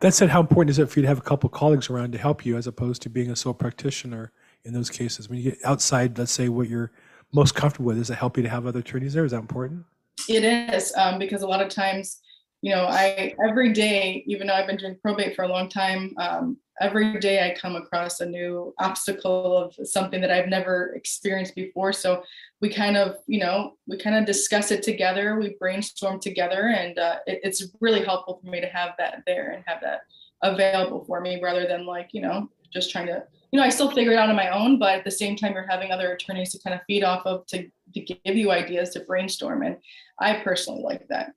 that 0.00 0.14
said, 0.14 0.30
how 0.30 0.40
important 0.40 0.70
is 0.70 0.78
it 0.78 0.90
for 0.90 0.98
you 0.98 1.02
to 1.02 1.08
have 1.08 1.18
a 1.18 1.22
couple 1.22 1.48
colleagues 1.48 1.90
around 1.90 2.12
to 2.12 2.18
help 2.18 2.44
you 2.44 2.56
as 2.56 2.66
opposed 2.66 3.02
to 3.02 3.10
being 3.10 3.30
a 3.30 3.36
sole 3.36 3.54
practitioner 3.54 4.32
in 4.64 4.72
those 4.72 4.90
cases? 4.90 5.28
When 5.28 5.38
you 5.38 5.50
get 5.52 5.58
outside, 5.64 6.18
let's 6.18 6.32
say 6.32 6.48
what 6.48 6.68
you're 6.68 6.90
most 7.32 7.54
comfortable 7.54 7.88
with, 7.88 7.98
does 7.98 8.10
it 8.10 8.14
help 8.14 8.36
you 8.36 8.42
to 8.42 8.48
have 8.48 8.66
other 8.66 8.80
attorneys 8.80 9.14
there? 9.14 9.24
Is 9.24 9.32
that 9.32 9.38
important? 9.38 9.84
It 10.28 10.44
is 10.44 10.92
um, 10.96 11.18
because 11.18 11.42
a 11.42 11.46
lot 11.46 11.62
of 11.62 11.68
times, 11.68 12.20
you 12.62 12.74
know, 12.74 12.84
I 12.84 13.34
every 13.46 13.72
day, 13.72 14.22
even 14.26 14.46
though 14.46 14.54
I've 14.54 14.66
been 14.66 14.76
doing 14.76 14.96
probate 15.02 15.34
for 15.34 15.44
a 15.44 15.48
long 15.48 15.68
time, 15.68 16.14
um, 16.18 16.58
every 16.80 17.18
day 17.18 17.46
I 17.46 17.58
come 17.58 17.76
across 17.76 18.20
a 18.20 18.26
new 18.26 18.74
obstacle 18.78 19.56
of 19.56 19.74
something 19.88 20.20
that 20.20 20.30
I've 20.30 20.48
never 20.48 20.92
experienced 20.94 21.54
before. 21.54 21.92
So 21.92 22.22
we 22.60 22.68
kind 22.68 22.96
of, 22.96 23.16
you 23.26 23.40
know, 23.40 23.74
we 23.86 23.98
kind 23.98 24.16
of 24.16 24.26
discuss 24.26 24.70
it 24.70 24.82
together. 24.82 25.38
We 25.38 25.56
brainstorm 25.58 26.20
together, 26.20 26.68
and 26.68 26.98
uh, 26.98 27.16
it, 27.26 27.40
it's 27.42 27.66
really 27.80 28.04
helpful 28.04 28.40
for 28.42 28.50
me 28.50 28.60
to 28.60 28.68
have 28.68 28.90
that 28.98 29.22
there 29.26 29.52
and 29.52 29.64
have 29.66 29.80
that 29.82 30.00
available 30.42 31.04
for 31.04 31.20
me 31.20 31.40
rather 31.42 31.66
than 31.66 31.86
like, 31.86 32.10
you 32.12 32.22
know, 32.22 32.48
just 32.72 32.90
trying 32.90 33.06
to, 33.06 33.22
you 33.52 33.58
know, 33.58 33.64
I 33.64 33.68
still 33.68 33.90
figure 33.90 34.12
it 34.12 34.18
out 34.18 34.28
on 34.28 34.36
my 34.36 34.48
own, 34.48 34.78
but 34.78 34.94
at 34.94 35.04
the 35.04 35.10
same 35.10 35.36
time, 35.36 35.54
you're 35.54 35.66
having 35.68 35.92
other 35.92 36.12
attorneys 36.12 36.52
to 36.52 36.58
kind 36.60 36.74
of 36.74 36.80
feed 36.86 37.04
off 37.04 37.26
of 37.26 37.46
to, 37.46 37.68
to 37.94 38.00
give 38.00 38.36
you 38.36 38.50
ideas 38.50 38.90
to 38.90 39.00
brainstorm. 39.00 39.62
And 39.62 39.76
I 40.18 40.34
personally 40.34 40.82
like 40.82 41.08
that. 41.08 41.32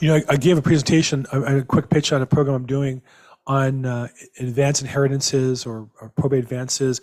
You 0.00 0.08
know, 0.08 0.16
I, 0.16 0.22
I 0.30 0.36
gave 0.36 0.58
a 0.58 0.62
presentation, 0.62 1.26
a, 1.32 1.58
a, 1.58 1.62
quick 1.62 1.88
pitch 1.88 2.12
on 2.12 2.22
a 2.22 2.26
program 2.26 2.56
I'm 2.56 2.66
doing 2.66 3.02
on 3.46 3.86
uh, 3.86 4.08
advanced 4.38 4.82
inheritances 4.82 5.66
or, 5.66 5.88
or 6.00 6.10
probate 6.10 6.42
advances, 6.42 7.00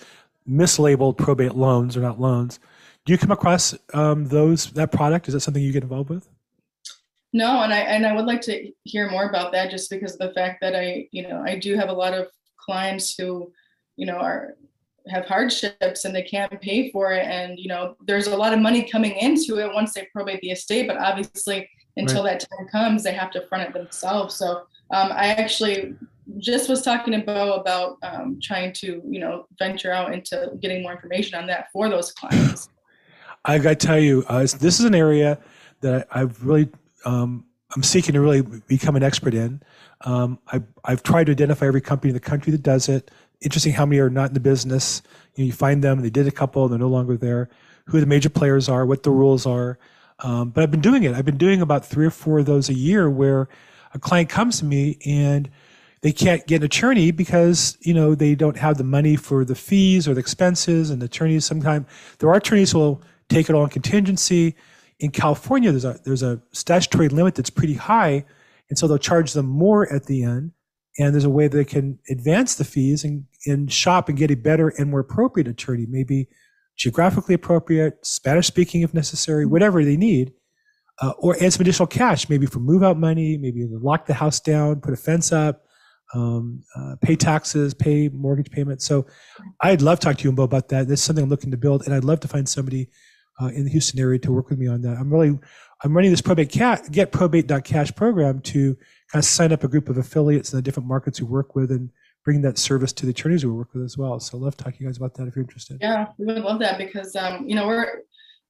mislabeled 0.47 1.17
probate 1.17 1.55
loans 1.55 1.95
or 1.97 2.01
not 2.01 2.19
loans. 2.19 2.59
Do 3.05 3.13
you 3.13 3.17
come 3.17 3.31
across 3.31 3.75
um, 3.93 4.25
those 4.25 4.71
that 4.71 4.91
product? 4.91 5.27
Is 5.27 5.33
that 5.33 5.39
something 5.41 5.63
you 5.63 5.71
get 5.71 5.83
involved 5.83 6.09
with? 6.09 6.29
No, 7.31 7.61
and 7.61 7.73
I 7.73 7.79
and 7.79 8.05
I 8.05 8.13
would 8.13 8.25
like 8.25 8.41
to 8.41 8.71
hear 8.83 9.09
more 9.09 9.29
about 9.29 9.51
that 9.51 9.69
just 9.71 9.89
because 9.89 10.13
of 10.13 10.19
the 10.19 10.33
fact 10.33 10.61
that 10.61 10.75
I, 10.75 11.07
you 11.11 11.27
know, 11.27 11.43
I 11.45 11.57
do 11.57 11.75
have 11.75 11.89
a 11.89 11.93
lot 11.93 12.13
of 12.13 12.27
clients 12.57 13.15
who, 13.17 13.51
you 13.95 14.05
know, 14.05 14.17
are 14.17 14.55
have 15.07 15.25
hardships 15.25 16.05
and 16.05 16.15
they 16.15 16.21
can't 16.21 16.59
pay 16.61 16.91
for 16.91 17.11
it 17.11 17.25
and 17.25 17.57
you 17.57 17.67
know 17.67 17.95
there's 18.05 18.27
a 18.27 18.35
lot 18.35 18.53
of 18.53 18.59
money 18.59 18.83
coming 18.83 19.15
into 19.15 19.57
it 19.57 19.73
once 19.73 19.93
they 19.93 20.07
probate 20.13 20.39
the 20.41 20.51
estate 20.51 20.87
but 20.87 20.97
obviously 20.97 21.69
until 21.97 22.23
right. 22.23 22.39
that 22.39 22.47
time 22.49 22.67
comes 22.67 23.03
they 23.03 23.13
have 23.13 23.31
to 23.31 23.41
front 23.47 23.67
it 23.67 23.73
themselves 23.73 24.35
so 24.35 24.63
um, 24.91 25.11
i 25.11 25.27
actually 25.27 25.95
just 26.37 26.69
was 26.69 26.81
talking 26.81 27.13
to 27.13 27.19
Bo 27.19 27.53
about 27.53 27.97
um, 28.03 28.39
trying 28.41 28.73
to, 28.73 29.01
you 29.07 29.19
know, 29.19 29.45
venture 29.57 29.91
out 29.91 30.13
into 30.13 30.51
getting 30.61 30.83
more 30.83 30.91
information 30.91 31.39
on 31.39 31.47
that 31.47 31.71
for 31.71 31.89
those 31.89 32.11
clients. 32.11 32.69
I 33.45 33.57
got 33.57 33.79
to 33.79 33.87
tell 33.87 33.99
you, 33.99 34.23
uh, 34.27 34.41
this 34.41 34.79
is 34.79 34.81
an 34.81 34.95
area 34.95 35.39
that 35.81 36.07
I've 36.11 36.43
really, 36.45 36.69
um, 37.05 37.45
I'm 37.75 37.83
seeking 37.83 38.13
to 38.13 38.21
really 38.21 38.41
become 38.41 38.95
an 38.95 39.03
expert 39.03 39.33
in. 39.33 39.61
Um, 40.01 40.39
I, 40.47 40.61
I've 40.83 41.03
tried 41.03 41.25
to 41.25 41.31
identify 41.31 41.65
every 41.65 41.81
company 41.81 42.09
in 42.09 42.13
the 42.13 42.19
country 42.19 42.51
that 42.51 42.63
does 42.63 42.89
it. 42.89 43.11
Interesting 43.41 43.73
how 43.73 43.85
many 43.85 43.99
are 43.99 44.09
not 44.09 44.29
in 44.29 44.33
the 44.33 44.39
business. 44.39 45.01
You, 45.35 45.43
know, 45.43 45.47
you 45.47 45.53
find 45.53 45.83
them, 45.83 46.01
they 46.01 46.09
did 46.09 46.27
a 46.27 46.31
couple, 46.31 46.67
they're 46.67 46.77
no 46.77 46.89
longer 46.89 47.15
there. 47.15 47.49
Who 47.85 47.99
the 47.99 48.05
major 48.05 48.29
players 48.29 48.69
are, 48.69 48.85
what 48.85 49.03
the 49.03 49.11
rules 49.11 49.45
are. 49.45 49.79
Um, 50.21 50.49
but 50.49 50.63
I've 50.63 50.71
been 50.71 50.81
doing 50.81 51.03
it. 51.03 51.13
I've 51.13 51.25
been 51.25 51.37
doing 51.37 51.61
about 51.61 51.85
three 51.85 52.05
or 52.05 52.11
four 52.11 52.39
of 52.39 52.45
those 52.45 52.69
a 52.69 52.73
year 52.73 53.09
where 53.09 53.47
a 53.93 53.99
client 53.99 54.29
comes 54.29 54.59
to 54.59 54.65
me 54.65 54.97
and 55.05 55.49
they 56.01 56.11
can't 56.11 56.45
get 56.47 56.57
an 56.57 56.63
attorney 56.63 57.11
because 57.11 57.77
you 57.81 57.93
know 57.93 58.15
they 58.15 58.35
don't 58.35 58.57
have 58.57 58.77
the 58.77 58.83
money 58.83 59.15
for 59.15 59.43
the 59.43 59.55
fees 59.55 60.07
or 60.07 60.13
the 60.13 60.19
expenses 60.19 60.89
and 60.89 61.01
the 61.01 61.05
attorneys 61.05 61.45
sometimes 61.45 61.87
there 62.19 62.29
are 62.29 62.35
attorneys 62.35 62.71
who 62.71 62.79
will 62.79 63.01
take 63.29 63.49
it 63.49 63.55
on 63.55 63.69
contingency. 63.69 64.55
In 64.99 65.11
california 65.11 65.71
there's 65.71 65.85
a 65.85 65.99
there's 66.03 66.23
a 66.23 66.41
statutory 66.51 67.09
limit 67.09 67.35
that's 67.35 67.49
pretty 67.49 67.73
high 67.73 68.25
and 68.69 68.77
so 68.77 68.87
they'll 68.87 68.97
charge 68.97 69.33
them 69.33 69.47
more 69.47 69.91
at 69.91 70.05
the 70.05 70.23
end. 70.23 70.51
And 70.97 71.13
there's 71.13 71.25
a 71.25 71.29
way 71.29 71.47
they 71.47 71.65
can 71.65 71.99
advance 72.09 72.55
the 72.55 72.65
fees 72.65 73.03
and, 73.03 73.25
and 73.45 73.71
shop 73.71 74.09
and 74.09 74.17
get 74.17 74.31
a 74.31 74.35
better 74.35 74.69
and 74.69 74.91
more 74.91 74.99
appropriate 74.99 75.47
attorney 75.47 75.85
maybe 75.87 76.27
geographically 76.79 77.35
appropriate 77.35 78.03
spanish 78.05 78.47
speaking 78.47 78.81
if 78.81 78.93
necessary 78.93 79.45
whatever 79.45 79.83
they 79.83 79.97
need 79.97 80.33
uh, 81.01 81.13
or 81.19 81.35
add 81.41 81.53
some 81.53 81.61
additional 81.61 81.87
cash 81.87 82.29
maybe 82.29 82.45
for 82.45 82.59
move 82.59 82.81
out 82.83 82.97
money 82.97 83.37
maybe 83.37 83.67
lock 83.69 84.05
the 84.07 84.13
house 84.13 84.39
down 84.39 84.81
put 84.81 84.93
a 84.93 84.97
fence 84.97 85.31
up 85.31 85.63
um, 86.13 86.63
uh, 86.75 86.95
pay 87.01 87.15
taxes, 87.15 87.73
pay 87.73 88.09
mortgage 88.09 88.49
payments. 88.49 88.85
So 88.85 89.05
I'd 89.61 89.81
love 89.81 89.99
to 89.99 90.07
talk 90.07 90.17
to 90.17 90.23
you 90.23 90.31
about 90.31 90.69
that. 90.69 90.87
That's 90.87 91.01
something 91.01 91.23
I'm 91.23 91.29
looking 91.29 91.51
to 91.51 91.57
build, 91.57 91.85
and 91.85 91.93
I'd 91.93 92.03
love 92.03 92.19
to 92.21 92.27
find 92.27 92.47
somebody 92.47 92.89
uh, 93.41 93.47
in 93.47 93.65
the 93.65 93.69
Houston 93.69 93.99
area 93.99 94.19
to 94.19 94.31
work 94.31 94.49
with 94.49 94.59
me 94.59 94.67
on 94.67 94.81
that. 94.81 94.97
I'm 94.97 95.11
really 95.11 95.39
I'm 95.83 95.95
running 95.95 96.11
this 96.11 96.21
probate 96.21 96.49
cat 96.49 96.91
get 96.91 97.11
probate.cash 97.11 97.95
program 97.95 98.41
to 98.41 98.75
kind 99.11 99.21
of 99.21 99.25
sign 99.25 99.53
up 99.53 99.63
a 99.63 99.67
group 99.67 99.89
of 99.89 99.97
affiliates 99.97 100.51
in 100.51 100.57
the 100.57 100.61
different 100.61 100.89
markets 100.89 101.21
we 101.21 101.27
work 101.27 101.55
with 101.55 101.71
and 101.71 101.89
bring 102.29 102.41
that 102.43 102.59
service 102.59 102.93
to 102.93 103.07
the 103.07 103.09
attorneys 103.09 103.43
we 103.43 103.49
work 103.49 103.73
with 103.73 103.83
as 103.83 103.97
well. 103.97 104.19
So 104.19 104.37
I 104.37 104.41
love 104.41 104.55
talking 104.55 104.73
to 104.73 104.83
you 104.83 104.87
guys 104.87 104.97
about 104.97 105.15
that 105.15 105.27
if 105.27 105.35
you're 105.35 105.41
interested. 105.41 105.79
Yeah, 105.81 106.09
we 106.19 106.25
would 106.25 106.43
love 106.43 106.59
that 106.59 106.77
because 106.77 107.15
um, 107.15 107.49
you 107.49 107.55
know 107.55 107.65
we're 107.65 108.03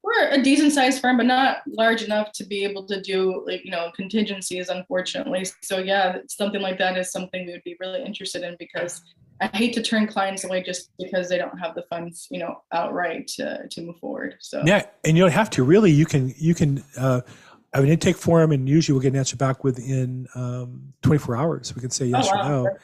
we're 0.03 0.27
a 0.31 0.41
decent 0.41 0.73
sized 0.73 0.99
firm, 0.99 1.15
but 1.15 1.25
not 1.25 1.59
large 1.65 2.01
enough 2.01 2.33
to 2.33 2.45
be 2.45 2.65
able 2.65 2.85
to 2.87 3.01
do 3.01 3.41
like 3.47 3.63
you 3.63 3.71
know 3.71 3.89
contingencies, 3.95 4.67
unfortunately. 4.67 5.45
So 5.61 5.77
yeah, 5.77 6.17
something 6.27 6.61
like 6.61 6.77
that 6.79 6.97
is 6.97 7.09
something 7.09 7.45
we 7.45 7.53
would 7.53 7.63
be 7.63 7.77
really 7.79 8.03
interested 8.03 8.43
in 8.43 8.57
because 8.59 9.01
I 9.39 9.47
hate 9.55 9.71
to 9.75 9.81
turn 9.81 10.07
clients 10.07 10.43
away 10.43 10.61
just 10.61 10.91
because 10.99 11.29
they 11.29 11.37
don't 11.37 11.57
have 11.57 11.73
the 11.73 11.83
funds, 11.83 12.27
you 12.29 12.39
know, 12.39 12.61
outright 12.73 13.27
to, 13.37 13.65
to 13.69 13.81
move 13.81 13.97
forward. 13.99 14.35
So 14.41 14.61
Yeah, 14.65 14.87
and 15.05 15.15
you 15.15 15.23
don't 15.23 15.31
have 15.31 15.49
to 15.51 15.63
really. 15.63 15.91
You 15.91 16.05
can 16.05 16.33
you 16.37 16.53
can 16.53 16.83
uh, 16.97 17.21
have 17.73 17.85
an 17.85 17.89
intake 17.89 18.17
form, 18.17 18.51
and 18.51 18.67
usually 18.67 18.93
we'll 18.93 19.03
get 19.03 19.13
an 19.13 19.19
answer 19.19 19.37
back 19.37 19.63
within 19.63 20.27
um, 20.35 20.93
24 21.01 21.37
hours. 21.37 21.73
We 21.73 21.79
can 21.79 21.91
say 21.91 22.07
yes 22.07 22.27
Oh, 22.29 22.37
or 22.37 22.43
no. 22.43 22.77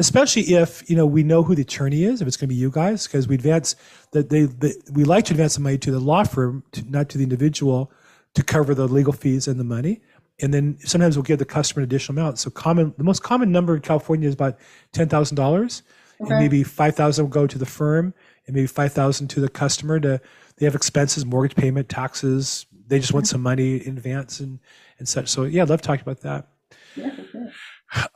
Especially 0.00 0.42
if 0.54 0.88
you 0.90 0.96
know 0.96 1.06
we 1.06 1.22
know 1.22 1.42
who 1.42 1.54
the 1.54 1.62
attorney 1.62 2.04
is, 2.04 2.20
if 2.20 2.26
it's 2.26 2.36
going 2.36 2.48
to 2.48 2.54
be 2.54 2.60
you 2.60 2.70
guys, 2.70 3.06
because 3.06 3.28
we 3.28 3.34
advance 3.36 3.76
that 4.12 4.30
they, 4.30 4.42
they 4.44 4.72
we 4.92 5.04
like 5.04 5.26
to 5.26 5.34
advance 5.34 5.54
the 5.54 5.60
money 5.60 5.78
to 5.78 5.90
the 5.92 6.00
law 6.00 6.24
firm, 6.24 6.64
to, 6.72 6.82
not 6.90 7.08
to 7.10 7.18
the 7.18 7.24
individual, 7.24 7.92
to 8.34 8.42
cover 8.42 8.74
the 8.74 8.88
legal 8.88 9.12
fees 9.12 9.46
and 9.46 9.60
the 9.60 9.64
money. 9.64 10.00
And 10.42 10.54
then 10.54 10.78
sometimes 10.84 11.16
we'll 11.16 11.24
give 11.24 11.38
the 11.38 11.44
customer 11.44 11.80
an 11.82 11.84
additional 11.84 12.18
amount. 12.18 12.38
So 12.38 12.48
common, 12.50 12.94
the 12.96 13.04
most 13.04 13.22
common 13.22 13.52
number 13.52 13.76
in 13.76 13.82
California 13.82 14.26
is 14.26 14.34
about 14.34 14.58
ten 14.92 15.06
thousand 15.08 15.36
dollars, 15.36 15.82
and 16.18 16.28
Okay. 16.28 16.38
maybe 16.38 16.62
five 16.64 16.96
thousand 16.96 17.26
will 17.26 17.30
go 17.30 17.46
to 17.46 17.58
the 17.58 17.66
firm, 17.66 18.14
and 18.46 18.56
maybe 18.56 18.66
five 18.66 18.92
thousand 18.94 19.28
to 19.28 19.40
the 19.40 19.50
customer. 19.50 20.00
To 20.00 20.18
they 20.56 20.64
have 20.64 20.74
expenses, 20.74 21.26
mortgage 21.26 21.56
payment, 21.56 21.90
taxes. 21.90 22.64
They 22.88 22.98
just 22.98 23.12
want 23.12 23.28
some 23.28 23.42
money 23.42 23.76
in 23.76 23.98
advance 23.98 24.40
and 24.40 24.60
and 24.98 25.06
such. 25.06 25.28
So 25.28 25.44
yeah, 25.44 25.62
I'd 25.62 25.68
love 25.68 25.82
to 25.82 25.86
talk 25.86 26.00
about 26.00 26.20
that. 26.22 26.48
yeah. 26.96 27.10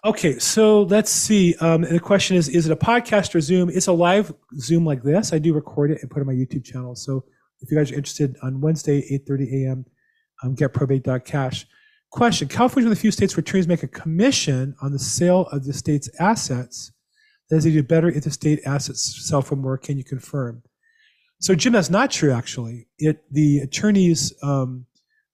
Okay, 0.04 0.38
so 0.38 0.82
let's 0.82 1.10
see. 1.10 1.56
Um, 1.56 1.82
the 1.82 1.98
question 1.98 2.36
is: 2.36 2.48
Is 2.48 2.66
it 2.66 2.72
a 2.72 2.76
podcast 2.76 3.34
or 3.34 3.40
Zoom? 3.40 3.70
It's 3.70 3.88
a 3.88 3.92
live 3.92 4.32
Zoom 4.58 4.84
like 4.84 5.02
this. 5.02 5.32
I 5.32 5.38
do 5.38 5.52
record 5.52 5.90
it 5.90 5.98
and 6.00 6.10
put 6.10 6.18
it 6.18 6.20
on 6.20 6.26
my 6.26 6.32
YouTube 6.34 6.64
channel. 6.64 6.94
So 6.94 7.24
if 7.60 7.70
you 7.70 7.76
guys 7.76 7.90
are 7.90 7.96
interested, 7.96 8.36
on 8.42 8.60
Wednesday, 8.60 9.00
8:30 9.28 9.64
a.m., 9.64 9.86
um, 10.42 10.54
getprobate.cash. 10.54 11.66
Question: 12.10 12.46
California 12.46 12.86
is 12.86 12.90
one 12.90 12.92
of 12.92 12.98
the 12.98 13.00
few 13.00 13.10
states 13.10 13.36
where 13.36 13.40
attorneys 13.40 13.66
make 13.66 13.82
a 13.82 13.88
commission 13.88 14.76
on 14.80 14.92
the 14.92 14.98
sale 14.98 15.48
of 15.50 15.64
the 15.64 15.72
state's 15.72 16.08
assets. 16.20 16.92
Does 17.50 17.64
they 17.64 17.72
do 17.72 17.82
better 17.82 18.08
if 18.08 18.24
the 18.24 18.30
state 18.30 18.60
assets 18.64 19.26
sell 19.28 19.42
for 19.42 19.56
more? 19.56 19.76
Can 19.76 19.98
you 19.98 20.04
confirm? 20.04 20.62
So, 21.40 21.54
Jim, 21.54 21.72
that's 21.72 21.90
not 21.90 22.12
true. 22.12 22.30
Actually, 22.30 22.86
it 22.98 23.24
the 23.32 23.58
attorneys' 23.58 24.32
um, 24.40 24.86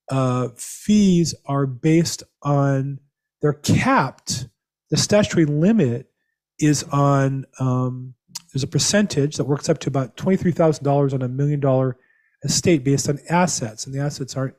uh, 0.09 0.49
fees 0.57 1.35
are 1.45 1.67
based 1.67 2.23
on 2.43 3.01
they're 3.43 3.53
capped. 3.55 4.49
The 4.91 4.97
statutory 4.97 5.45
limit 5.45 6.11
is 6.59 6.83
on 6.85 7.47
um, 7.59 8.15
there's 8.53 8.63
a 8.63 8.69
percentage 8.69 9.37
that 9.37 9.45
works 9.45 9.69
up 9.69 9.79
to 9.79 9.89
about 9.89 10.17
twenty 10.17 10.37
three 10.37 10.53
thousand 10.53 10.85
dollars 10.85 11.15
on 11.15 11.23
a 11.23 11.29
million 11.29 11.61
dollar 11.61 11.97
estate 12.45 12.85
based 12.85 13.09
on 13.09 13.19
assets, 13.29 13.87
and 13.87 13.95
the 13.95 14.01
assets 14.01 14.37
aren't 14.37 14.57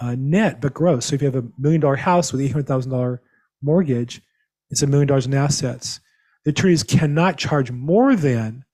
uh, 0.00 0.14
net 0.18 0.60
but 0.60 0.74
gross. 0.74 1.06
So 1.06 1.14
if 1.14 1.22
you 1.22 1.26
have 1.26 1.36
a 1.42 1.48
million 1.58 1.80
dollar 1.80 1.96
house 1.96 2.32
with 2.32 2.40
eight 2.40 2.52
hundred 2.52 2.66
thousand 2.66 2.90
dollar 2.92 3.22
mortgage, 3.62 4.20
it's 4.70 4.82
a 4.82 4.86
million 4.86 5.08
dollars 5.08 5.26
in 5.26 5.34
assets. 5.34 6.00
The 6.44 6.50
attorneys 6.50 6.82
cannot 6.82 7.38
charge 7.38 7.70
more 7.70 8.14
than, 8.14 8.64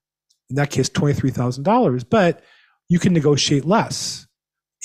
in 0.48 0.56
that 0.56 0.70
case, 0.70 0.88
twenty 0.88 1.14
three 1.14 1.30
thousand 1.30 1.64
dollars, 1.64 2.04
but 2.04 2.42
you 2.88 2.98
can 2.98 3.12
negotiate 3.12 3.64
less. 3.64 4.26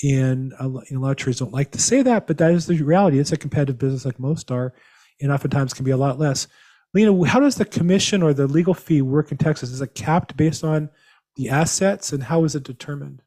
And 0.04 0.52
a 0.58 0.68
lo- 0.68 0.82
a 0.90 0.94
lot 0.96 1.10
of 1.10 1.12
attorneys 1.12 1.38
don't 1.38 1.52
like 1.52 1.70
to 1.72 1.80
say 1.80 2.02
that, 2.02 2.26
but 2.26 2.38
that 2.38 2.52
is 2.52 2.66
the 2.66 2.82
reality. 2.82 3.18
It's 3.18 3.32
a 3.32 3.36
competitive 3.36 3.78
business 3.78 4.04
like 4.04 4.18
most 4.18 4.50
are, 4.50 4.74
and 5.20 5.32
oftentimes 5.32 5.72
can 5.72 5.84
be 5.84 5.90
a 5.90 5.96
lot 5.96 6.18
less. 6.18 6.46
Lena, 6.92 7.26
how 7.26 7.40
does 7.40 7.56
the 7.56 7.64
commission 7.64 8.22
or 8.22 8.34
the 8.34 8.46
legal 8.46 8.74
fee 8.74 9.02
work 9.02 9.32
in 9.32 9.38
Texas? 9.38 9.70
Is 9.70 9.80
it 9.80 9.94
capped 9.94 10.36
based 10.36 10.64
on 10.64 10.90
the 11.36 11.48
assets, 11.48 12.12
and 12.12 12.24
how 12.24 12.44
is 12.44 12.54
it 12.54 12.62
determined? 12.62 13.22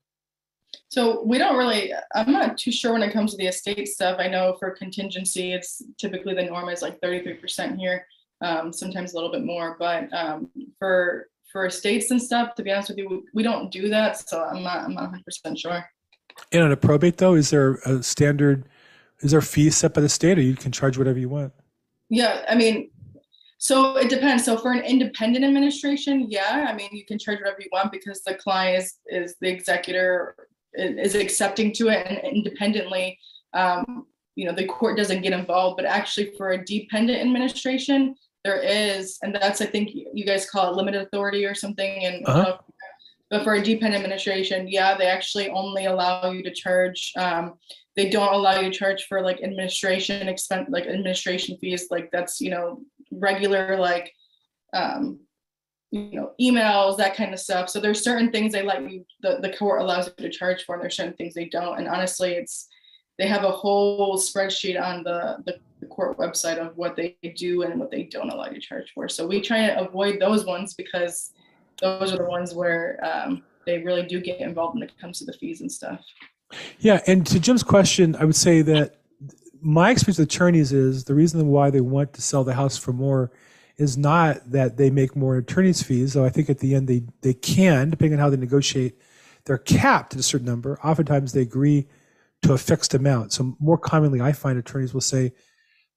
So 0.90 1.24
we 1.24 1.38
don't 1.38 1.58
really, 1.58 1.94
I'm 2.16 2.32
not 2.32 2.58
too 2.58 2.72
sure 2.72 2.94
when 2.94 3.04
it 3.04 3.14
comes 3.14 3.32
to 3.32 3.38
the 3.38 3.48
estate 3.48 3.88
stuff. 3.88 4.18
I 4.20 4.28
know 4.28 4.56
for 4.60 4.72
contingency, 4.72 5.54
it's 5.54 5.84
typically 6.00 6.34
the 6.34 6.44
norm 6.44 6.70
is 6.70 6.82
like 6.82 7.00
33% 7.02 7.78
here, 7.78 8.06
um, 8.42 8.74
sometimes 8.74 9.14
a 9.14 9.16
little 9.16 9.32
bit 9.32 9.46
more. 9.46 9.76
But 9.80 10.12
um, 10.14 10.50
for 10.80 11.28
for 11.52 11.66
estates 11.66 12.12
and 12.12 12.22
stuff, 12.22 12.54
to 12.56 12.64
be 12.64 12.72
honest 12.72 12.90
with 12.90 13.00
you, 13.00 13.10
we, 13.10 13.22
we 13.34 13.44
don't 13.44 13.72
do 13.72 13.90
that. 13.90 14.18
So 14.30 14.44
I'm 14.44 14.64
not, 14.64 14.84
I'm 14.84 14.94
not 14.94 15.12
100% 15.12 15.58
sure. 15.58 15.84
And 16.52 16.64
on 16.64 16.72
a 16.72 16.78
probate, 16.78 17.18
though, 17.18 17.36
is 17.36 17.50
there 17.50 17.76
a 17.86 18.02
standard? 18.04 18.66
Is 19.22 19.32
there 19.32 19.40
a 19.40 19.44
fee 19.44 19.70
set 19.70 19.94
by 19.94 20.02
the 20.02 20.10
state, 20.10 20.38
or 20.38 20.42
you 20.42 20.56
can 20.56 20.72
charge 20.72 20.98
whatever 20.98 21.20
you 21.20 21.30
want? 21.30 21.54
Yeah, 22.10 22.46
I 22.50 22.56
mean, 22.56 22.90
so 23.58 23.98
it 23.98 24.10
depends. 24.10 24.46
So 24.46 24.58
for 24.58 24.72
an 24.72 24.84
independent 24.84 25.44
administration, 25.46 26.28
yeah, 26.30 26.66
I 26.70 26.74
mean, 26.74 26.90
you 26.92 27.06
can 27.06 27.20
charge 27.20 27.40
whatever 27.40 27.58
you 27.60 27.70
want 27.72 27.92
because 27.92 28.24
the 28.24 28.36
client 28.36 28.84
is, 28.84 28.96
is 29.08 29.36
the 29.42 29.50
executor 29.50 30.36
is 30.74 31.16
accepting 31.16 31.74
to 31.74 31.90
it 31.90 32.08
and 32.08 32.20
independently, 32.36 33.18
um, 33.54 34.06
you 34.36 34.46
know, 34.46 34.54
the 34.54 34.66
court 34.66 34.96
doesn't 34.98 35.22
get 35.22 35.34
involved. 35.34 35.76
But 35.76 35.86
actually, 35.86 36.32
for 36.38 36.52
a 36.52 36.64
dependent 36.64 37.20
administration, 37.20 38.16
there 38.46 38.62
is, 38.62 39.18
and 39.22 39.36
that's 39.36 39.60
I 39.60 39.66
think 39.66 39.92
you 39.94 40.26
guys 40.26 40.50
call 40.50 40.72
it 40.72 40.78
limited 40.78 41.02
authority 41.02 41.46
or 41.46 41.54
something. 41.54 42.06
And 42.06 42.26
Uh-huh. 42.26 42.58
But 43.30 43.44
for 43.44 43.54
a 43.54 43.64
dependent 43.64 44.02
administration, 44.02 44.68
yeah, 44.68 44.98
they 44.98 45.06
actually 45.06 45.50
only 45.50 45.86
allow 45.86 46.32
you 46.32 46.44
to 46.44 46.54
charge. 46.54 47.14
Um, 47.18 47.54
they 47.96 48.10
don't 48.10 48.34
allow 48.34 48.60
you 48.60 48.72
to 48.72 48.78
charge 48.78 49.06
for 49.08 49.22
like 49.22 49.44
administration 49.44 50.28
expense, 50.28 50.70
like 50.70 50.86
administration 50.86 51.58
fees. 51.58 51.88
Like 51.92 52.10
that's 52.12 52.42
you 52.42 52.50
know 52.50 52.82
regular 53.12 53.78
like 53.78 54.12
um, 54.74 55.20
you 55.92 56.16
know 56.16 56.32
emails 56.42 56.98
that 56.98 57.16
kind 57.16 57.34
of 57.34 57.40
stuff. 57.40 57.70
So 57.70 57.80
there's 57.80 58.04
certain 58.04 58.32
things 58.32 58.52
they 58.52 58.64
let 58.64 58.90
you 58.90 59.06
the 59.22 59.40
the 59.42 59.54
court 59.54 59.82
allows 59.82 60.08
you 60.08 60.30
to 60.30 60.30
charge 60.30 60.64
for, 60.64 60.76
and 60.76 60.84
there's 60.84 60.96
certain 60.96 61.14
things 61.14 61.34
they 61.34 61.50
don't. 61.50 61.78
And 61.78 61.88
honestly, 61.88 62.34
it's 62.34 62.68
they 63.20 63.28
have 63.28 63.44
a 63.44 63.52
whole 63.52 64.18
spreadsheet 64.18 64.82
on 64.82 65.04
the, 65.04 65.38
the, 65.46 65.60
the 65.82 65.88
court 65.88 66.18
website 66.18 66.58
of 66.58 66.76
what 66.78 66.96
they 66.96 67.18
do 67.36 67.64
and 67.64 67.78
what 67.78 67.92
they 67.92 68.04
don't 68.04 68.30
allow 68.30 68.48
you 68.48 68.56
to 68.56 68.62
charge 68.62 68.92
for. 68.96 69.10
So 69.10 69.28
we 69.28 69.42
try 69.42 69.68
to 69.68 69.86
avoid 69.86 70.22
those 70.22 70.46
ones 70.46 70.74
because 70.74 71.34
those 71.82 72.14
are 72.14 72.18
the 72.18 72.26
ones 72.26 72.54
where 72.54 73.00
um, 73.04 73.44
they 73.66 73.80
really 73.80 74.04
do 74.04 74.20
get 74.20 74.40
involved 74.40 74.76
when 74.76 74.84
it 74.84 74.98
comes 75.00 75.20
to 75.20 75.26
the 75.26 75.34
fees 75.34 75.62
and 75.62 75.72
stuff. 75.72 76.02
Yeah, 76.80 77.02
and 77.08 77.26
to 77.28 77.40
Jim's 77.40 77.64
question, 77.64 78.16
I 78.16 78.26
would 78.26 78.36
say 78.36 78.62
that 78.64 78.96
my 79.62 79.92
experience 79.92 80.18
with 80.20 80.28
attorneys 80.28 80.72
is 80.72 81.04
the 81.04 81.14
reason 81.14 81.46
why 81.48 81.70
they 81.70 81.82
want 81.82 82.14
to 82.14 82.22
sell 82.22 82.44
the 82.44 82.54
house 82.54 82.78
for 82.78 82.94
more 82.94 83.32
is 83.78 83.98
not 83.98 84.50
that 84.52 84.78
they 84.78 84.90
make 84.90 85.16
more 85.16 85.38
attorneys 85.38 85.82
fees, 85.82 86.14
though 86.14 86.26
I 86.26 86.30
think 86.30 86.50
at 86.50 86.60
the 86.60 86.76
end 86.76 86.88
they 86.88 87.04
they 87.22 87.34
can, 87.34 87.90
depending 87.90 88.14
on 88.14 88.20
how 88.20 88.30
they 88.30 88.38
negotiate. 88.38 88.98
They're 89.46 89.58
capped 89.58 90.14
at 90.14 90.20
a 90.20 90.24
certain 90.24 90.46
number. 90.46 90.80
Oftentimes 90.84 91.32
they 91.32 91.42
agree 91.42 91.88
to 92.42 92.54
a 92.54 92.58
fixed 92.58 92.94
amount. 92.94 93.34
So 93.34 93.56
more 93.60 93.78
commonly, 93.78 94.22
I 94.22 94.32
find 94.32 94.58
attorneys 94.58 94.94
will 94.94 95.02
say 95.02 95.34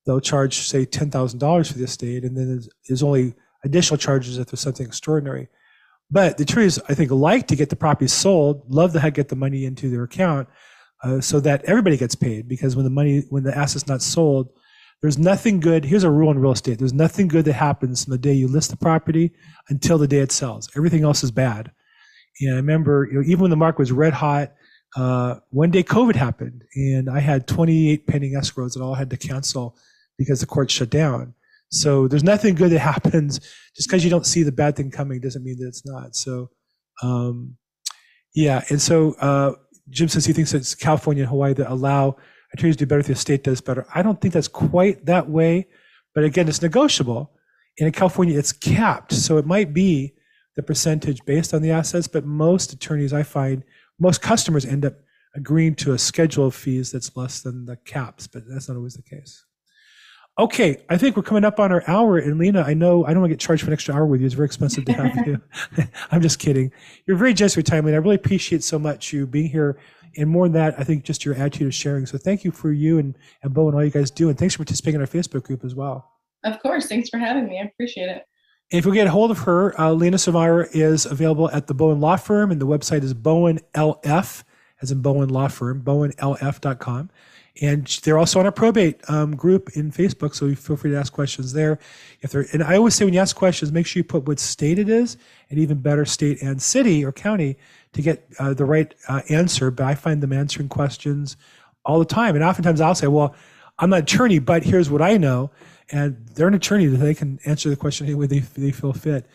they'll 0.06 0.20
charge, 0.20 0.58
say, 0.58 0.84
ten 0.84 1.10
thousand 1.10 1.38
dollars 1.38 1.70
for 1.70 1.78
the 1.78 1.84
estate, 1.84 2.24
and 2.24 2.36
then 2.36 2.48
there's, 2.48 2.68
there's 2.88 3.02
only 3.02 3.34
additional 3.64 3.98
charges 3.98 4.38
if 4.38 4.48
there's 4.48 4.60
something 4.60 4.86
extraordinary. 4.86 5.48
But 6.12 6.36
the 6.36 6.42
attorneys, 6.42 6.78
I 6.90 6.94
think, 6.94 7.10
like 7.10 7.46
to 7.48 7.56
get 7.56 7.70
the 7.70 7.76
property 7.76 8.06
sold, 8.06 8.64
love 8.68 8.92
to 8.92 9.10
get 9.10 9.30
the 9.30 9.36
money 9.36 9.64
into 9.64 9.88
their 9.88 10.02
account, 10.02 10.46
uh, 11.02 11.22
so 11.22 11.40
that 11.40 11.64
everybody 11.64 11.96
gets 11.96 12.14
paid. 12.14 12.46
Because 12.48 12.76
when 12.76 12.84
the 12.84 12.90
money, 12.90 13.24
when 13.30 13.44
the 13.44 13.56
asset's 13.56 13.88
not 13.88 14.02
sold, 14.02 14.50
there's 15.00 15.16
nothing 15.16 15.58
good. 15.58 15.86
Here's 15.86 16.04
a 16.04 16.10
rule 16.10 16.30
in 16.30 16.38
real 16.38 16.52
estate: 16.52 16.78
there's 16.78 16.92
nothing 16.92 17.28
good 17.28 17.46
that 17.46 17.54
happens 17.54 18.04
from 18.04 18.12
the 18.12 18.18
day 18.18 18.34
you 18.34 18.46
list 18.46 18.70
the 18.70 18.76
property 18.76 19.32
until 19.70 19.96
the 19.96 20.06
day 20.06 20.18
it 20.18 20.30
sells. 20.30 20.68
Everything 20.76 21.02
else 21.02 21.24
is 21.24 21.30
bad. 21.30 21.72
And 22.40 22.52
I 22.52 22.56
remember, 22.56 23.08
you 23.10 23.18
know, 23.18 23.26
even 23.26 23.40
when 23.40 23.50
the 23.50 23.56
market 23.56 23.78
was 23.78 23.90
red 23.90 24.12
hot, 24.12 24.52
uh, 24.96 25.36
one 25.48 25.70
day 25.70 25.82
COVID 25.82 26.14
happened, 26.14 26.64
and 26.74 27.08
I 27.08 27.20
had 27.20 27.48
28 27.48 28.06
pending 28.06 28.34
escrows 28.34 28.74
that 28.74 28.82
all 28.82 28.94
had 28.94 29.08
to 29.10 29.16
cancel 29.16 29.78
because 30.18 30.40
the 30.40 30.46
court 30.46 30.70
shut 30.70 30.90
down. 30.90 31.34
So 31.72 32.06
there's 32.06 32.22
nothing 32.22 32.54
good 32.54 32.70
that 32.72 32.80
happens 32.80 33.40
just 33.74 33.88
because 33.88 34.04
you 34.04 34.10
don't 34.10 34.26
see 34.26 34.42
the 34.42 34.52
bad 34.52 34.76
thing 34.76 34.90
coming 34.90 35.20
doesn't 35.20 35.42
mean 35.42 35.58
that 35.58 35.68
it's 35.68 35.86
not. 35.86 36.14
So, 36.14 36.50
um, 37.02 37.56
yeah. 38.34 38.62
And 38.68 38.80
so 38.80 39.14
uh, 39.14 39.54
Jim 39.88 40.08
says 40.08 40.26
he 40.26 40.34
thinks 40.34 40.52
it's 40.52 40.74
California 40.74 41.22
and 41.22 41.30
Hawaii 41.30 41.54
that 41.54 41.70
allow 41.70 42.16
attorneys 42.52 42.76
to 42.76 42.84
do 42.84 42.88
better 42.88 43.00
if 43.00 43.06
the 43.06 43.14
state 43.14 43.42
does 43.42 43.62
better. 43.62 43.86
I 43.94 44.02
don't 44.02 44.20
think 44.20 44.34
that's 44.34 44.48
quite 44.48 45.06
that 45.06 45.30
way, 45.30 45.66
but 46.14 46.24
again, 46.24 46.46
it's 46.46 46.60
negotiable. 46.60 47.32
And 47.78 47.86
in 47.86 47.92
California, 47.92 48.38
it's 48.38 48.52
capped, 48.52 49.14
so 49.14 49.38
it 49.38 49.46
might 49.46 49.72
be 49.72 50.12
the 50.56 50.62
percentage 50.62 51.24
based 51.24 51.54
on 51.54 51.62
the 51.62 51.70
assets. 51.70 52.06
But 52.06 52.26
most 52.26 52.74
attorneys, 52.74 53.14
I 53.14 53.22
find, 53.22 53.64
most 53.98 54.20
customers 54.20 54.66
end 54.66 54.84
up 54.84 54.94
agreeing 55.34 55.74
to 55.76 55.92
a 55.92 55.98
schedule 55.98 56.46
of 56.46 56.54
fees 56.54 56.92
that's 56.92 57.16
less 57.16 57.40
than 57.40 57.64
the 57.64 57.76
caps, 57.76 58.26
but 58.26 58.42
that's 58.46 58.68
not 58.68 58.76
always 58.76 58.94
the 58.94 59.02
case. 59.02 59.46
Okay, 60.38 60.82
I 60.88 60.96
think 60.96 61.16
we're 61.16 61.22
coming 61.22 61.44
up 61.44 61.60
on 61.60 61.72
our 61.72 61.84
hour. 61.86 62.16
And 62.16 62.38
Lena, 62.38 62.62
I 62.62 62.72
know 62.72 63.04
I 63.04 63.10
don't 63.10 63.20
want 63.20 63.30
to 63.30 63.34
get 63.34 63.40
charged 63.40 63.62
for 63.62 63.68
an 63.68 63.74
extra 63.74 63.94
hour 63.94 64.06
with 64.06 64.20
you. 64.20 64.26
It's 64.26 64.34
very 64.34 64.46
expensive 64.46 64.86
to 64.86 64.92
have 64.92 65.26
you. 65.26 65.40
I'm 66.10 66.22
just 66.22 66.38
kidding. 66.38 66.72
You're 67.06 67.18
very 67.18 67.34
generous 67.34 67.56
with 67.56 67.68
your 67.68 67.76
time, 67.76 67.84
Lena. 67.84 67.98
I 67.98 68.00
really 68.00 68.16
appreciate 68.16 68.64
so 68.64 68.78
much 68.78 69.12
you 69.12 69.26
being 69.26 69.48
here. 69.50 69.78
And 70.16 70.30
more 70.30 70.46
than 70.46 70.54
that, 70.54 70.74
I 70.78 70.84
think 70.84 71.04
just 71.04 71.24
your 71.24 71.34
attitude 71.34 71.66
of 71.66 71.74
sharing. 71.74 72.06
So 72.06 72.16
thank 72.16 72.44
you 72.44 72.50
for 72.50 72.72
you 72.72 72.98
and, 72.98 73.16
and 73.42 73.52
Bo 73.52 73.68
and 73.68 73.76
all 73.76 73.84
you 73.84 73.90
guys 73.90 74.10
do. 74.10 74.30
And 74.30 74.38
thanks 74.38 74.54
for 74.54 74.58
participating 74.58 74.96
in 74.96 75.00
our 75.02 75.06
Facebook 75.06 75.42
group 75.42 75.64
as 75.64 75.74
well. 75.74 76.10
Of 76.44 76.60
course. 76.60 76.86
Thanks 76.86 77.10
for 77.10 77.18
having 77.18 77.46
me. 77.46 77.60
I 77.60 77.64
appreciate 77.64 78.08
it. 78.08 78.24
If 78.70 78.86
we 78.86 78.92
get 78.92 79.06
a 79.06 79.10
hold 79.10 79.30
of 79.30 79.40
her, 79.40 79.78
uh, 79.78 79.92
Lena 79.92 80.16
Savara 80.16 80.66
is 80.72 81.04
available 81.04 81.50
at 81.50 81.66
the 81.66 81.74
Bowen 81.74 82.00
Law 82.00 82.16
Firm, 82.16 82.50
and 82.50 82.58
the 82.58 82.66
website 82.66 83.02
is 83.02 83.12
Bowen 83.12 83.60
LF, 83.74 84.44
as 84.80 84.90
in 84.90 85.02
Bowen 85.02 85.28
Law 85.28 85.48
Firm, 85.48 85.82
bowenlf.com. 85.82 87.10
And 87.60 87.86
they're 88.02 88.16
also 88.16 88.40
on 88.40 88.46
our 88.46 88.52
probate 88.52 88.98
um, 89.10 89.36
group 89.36 89.68
in 89.76 89.92
Facebook, 89.92 90.34
so 90.34 90.54
feel 90.54 90.76
free 90.76 90.90
to 90.92 90.96
ask 90.96 91.12
questions 91.12 91.52
there. 91.52 91.78
If 92.22 92.30
they're, 92.30 92.46
and 92.52 92.62
I 92.62 92.76
always 92.76 92.94
say 92.94 93.04
when 93.04 93.12
you 93.12 93.20
ask 93.20 93.36
questions, 93.36 93.70
make 93.70 93.86
sure 93.86 94.00
you 94.00 94.04
put 94.04 94.26
what 94.26 94.40
state 94.40 94.78
it 94.78 94.88
is, 94.88 95.18
and 95.50 95.58
even 95.58 95.78
better, 95.78 96.06
state 96.06 96.40
and 96.40 96.62
city 96.62 97.04
or 97.04 97.12
county 97.12 97.58
to 97.92 98.00
get 98.00 98.26
uh, 98.38 98.54
the 98.54 98.64
right 98.64 98.94
uh, 99.06 99.20
answer. 99.28 99.70
But 99.70 99.84
I 99.84 99.94
find 99.94 100.22
them 100.22 100.32
answering 100.32 100.70
questions 100.70 101.36
all 101.84 101.98
the 101.98 102.06
time, 102.06 102.34
and 102.34 102.42
oftentimes 102.42 102.80
I'll 102.80 102.94
say, 102.94 103.06
"Well, 103.06 103.34
I'm 103.78 103.90
not 103.90 103.96
an 103.96 104.02
attorney, 104.04 104.38
but 104.38 104.62
here's 104.62 104.88
what 104.88 105.02
I 105.02 105.18
know," 105.18 105.50
and 105.90 106.26
they're 106.34 106.48
an 106.48 106.54
attorney 106.54 106.86
that 106.86 106.96
they 106.96 107.12
can 107.12 107.38
answer 107.44 107.68
the 107.68 107.76
question 107.76 108.06
any 108.06 108.14
way 108.14 108.26
they, 108.26 108.38
they 108.38 108.70
feel 108.70 108.94
fit. 108.94 109.26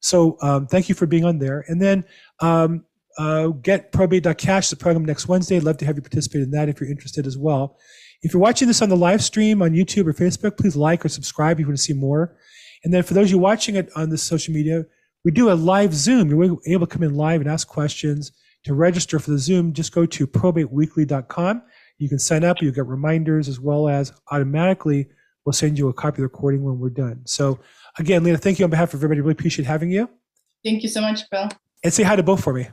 So 0.00 0.38
um, 0.40 0.66
thank 0.66 0.88
you 0.88 0.94
for 0.94 1.04
being 1.04 1.26
on 1.26 1.40
there, 1.40 1.62
and 1.68 1.82
then. 1.82 2.06
Um, 2.40 2.85
uh, 3.18 3.48
get 3.48 3.92
probate.cash, 3.92 4.70
the 4.70 4.76
program 4.76 5.04
next 5.04 5.28
Wednesday. 5.28 5.56
I'd 5.56 5.64
love 5.64 5.78
to 5.78 5.86
have 5.86 5.96
you 5.96 6.02
participate 6.02 6.42
in 6.42 6.50
that 6.52 6.68
if 6.68 6.80
you're 6.80 6.90
interested 6.90 7.26
as 7.26 7.38
well. 7.38 7.78
If 8.22 8.32
you're 8.32 8.42
watching 8.42 8.68
this 8.68 8.82
on 8.82 8.88
the 8.88 8.96
live 8.96 9.22
stream 9.22 9.62
on 9.62 9.70
YouTube 9.70 10.06
or 10.06 10.12
Facebook, 10.12 10.56
please 10.56 10.76
like 10.76 11.04
or 11.04 11.08
subscribe 11.08 11.56
if 11.56 11.60
you 11.60 11.66
want 11.66 11.78
to 11.78 11.82
see 11.82 11.92
more. 11.92 12.36
And 12.84 12.92
then 12.92 13.02
for 13.02 13.14
those 13.14 13.26
of 13.26 13.32
you 13.32 13.38
watching 13.38 13.76
it 13.76 13.90
on 13.96 14.10
the 14.10 14.18
social 14.18 14.54
media, 14.54 14.84
we 15.24 15.30
do 15.30 15.50
a 15.50 15.54
live 15.54 15.94
Zoom. 15.94 16.28
You're 16.28 16.58
able 16.66 16.86
to 16.86 16.92
come 16.92 17.02
in 17.02 17.14
live 17.14 17.40
and 17.40 17.50
ask 17.50 17.66
questions. 17.68 18.32
To 18.64 18.74
register 18.74 19.20
for 19.20 19.30
the 19.30 19.38
Zoom, 19.38 19.72
just 19.72 19.92
go 19.92 20.06
to 20.06 20.26
probateweekly.com. 20.26 21.62
You 21.98 22.08
can 22.08 22.18
sign 22.18 22.42
up. 22.42 22.60
You'll 22.60 22.74
get 22.74 22.86
reminders 22.86 23.48
as 23.48 23.60
well 23.60 23.88
as 23.88 24.12
automatically 24.32 25.06
we'll 25.46 25.52
send 25.52 25.78
you 25.78 25.88
a 25.88 25.92
copy 25.94 26.16
of 26.16 26.16
the 26.16 26.22
recording 26.24 26.62
when 26.64 26.78
we're 26.78 26.90
done. 26.90 27.22
So 27.24 27.60
again, 27.98 28.24
Lena, 28.24 28.36
thank 28.36 28.58
you 28.58 28.64
on 28.64 28.70
behalf 28.70 28.92
of 28.92 28.98
everybody. 28.98 29.20
Really 29.20 29.32
appreciate 29.32 29.64
having 29.64 29.90
you. 29.90 30.10
Thank 30.64 30.82
you 30.82 30.88
so 30.88 31.00
much, 31.00 31.30
Bill. 31.30 31.48
And 31.84 31.92
say 31.92 32.02
hi 32.02 32.16
to 32.16 32.22
Bo 32.22 32.36
for 32.36 32.52
me. 32.52 32.68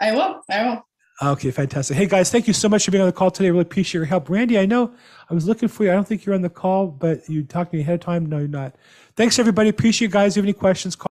I 0.00 0.12
will. 0.12 0.42
I 0.50 0.64
will. 0.64 0.86
Okay, 1.22 1.50
fantastic. 1.50 1.96
Hey 1.96 2.04
guys, 2.04 2.30
thank 2.30 2.46
you 2.46 2.52
so 2.52 2.68
much 2.68 2.84
for 2.84 2.90
being 2.90 3.00
on 3.00 3.08
the 3.08 3.12
call 3.12 3.30
today. 3.30 3.46
I 3.46 3.50
really 3.50 3.62
appreciate 3.62 3.94
your 3.94 4.04
help. 4.04 4.28
Randy, 4.28 4.58
I 4.58 4.66
know 4.66 4.92
I 5.30 5.34
was 5.34 5.46
looking 5.46 5.68
for 5.68 5.84
you. 5.84 5.90
I 5.90 5.94
don't 5.94 6.06
think 6.06 6.26
you're 6.26 6.34
on 6.34 6.42
the 6.42 6.50
call, 6.50 6.88
but 6.88 7.26
you 7.26 7.42
talked 7.42 7.70
to 7.70 7.76
me 7.76 7.82
ahead 7.82 7.94
of 7.94 8.00
time. 8.00 8.26
No, 8.26 8.36
you're 8.38 8.48
not. 8.48 8.74
Thanks 9.16 9.38
everybody. 9.38 9.70
Appreciate 9.70 10.08
you 10.08 10.12
guys. 10.12 10.32
If 10.32 10.36
you 10.36 10.42
have 10.42 10.46
any 10.46 10.52
questions, 10.52 10.94
call 10.94 11.04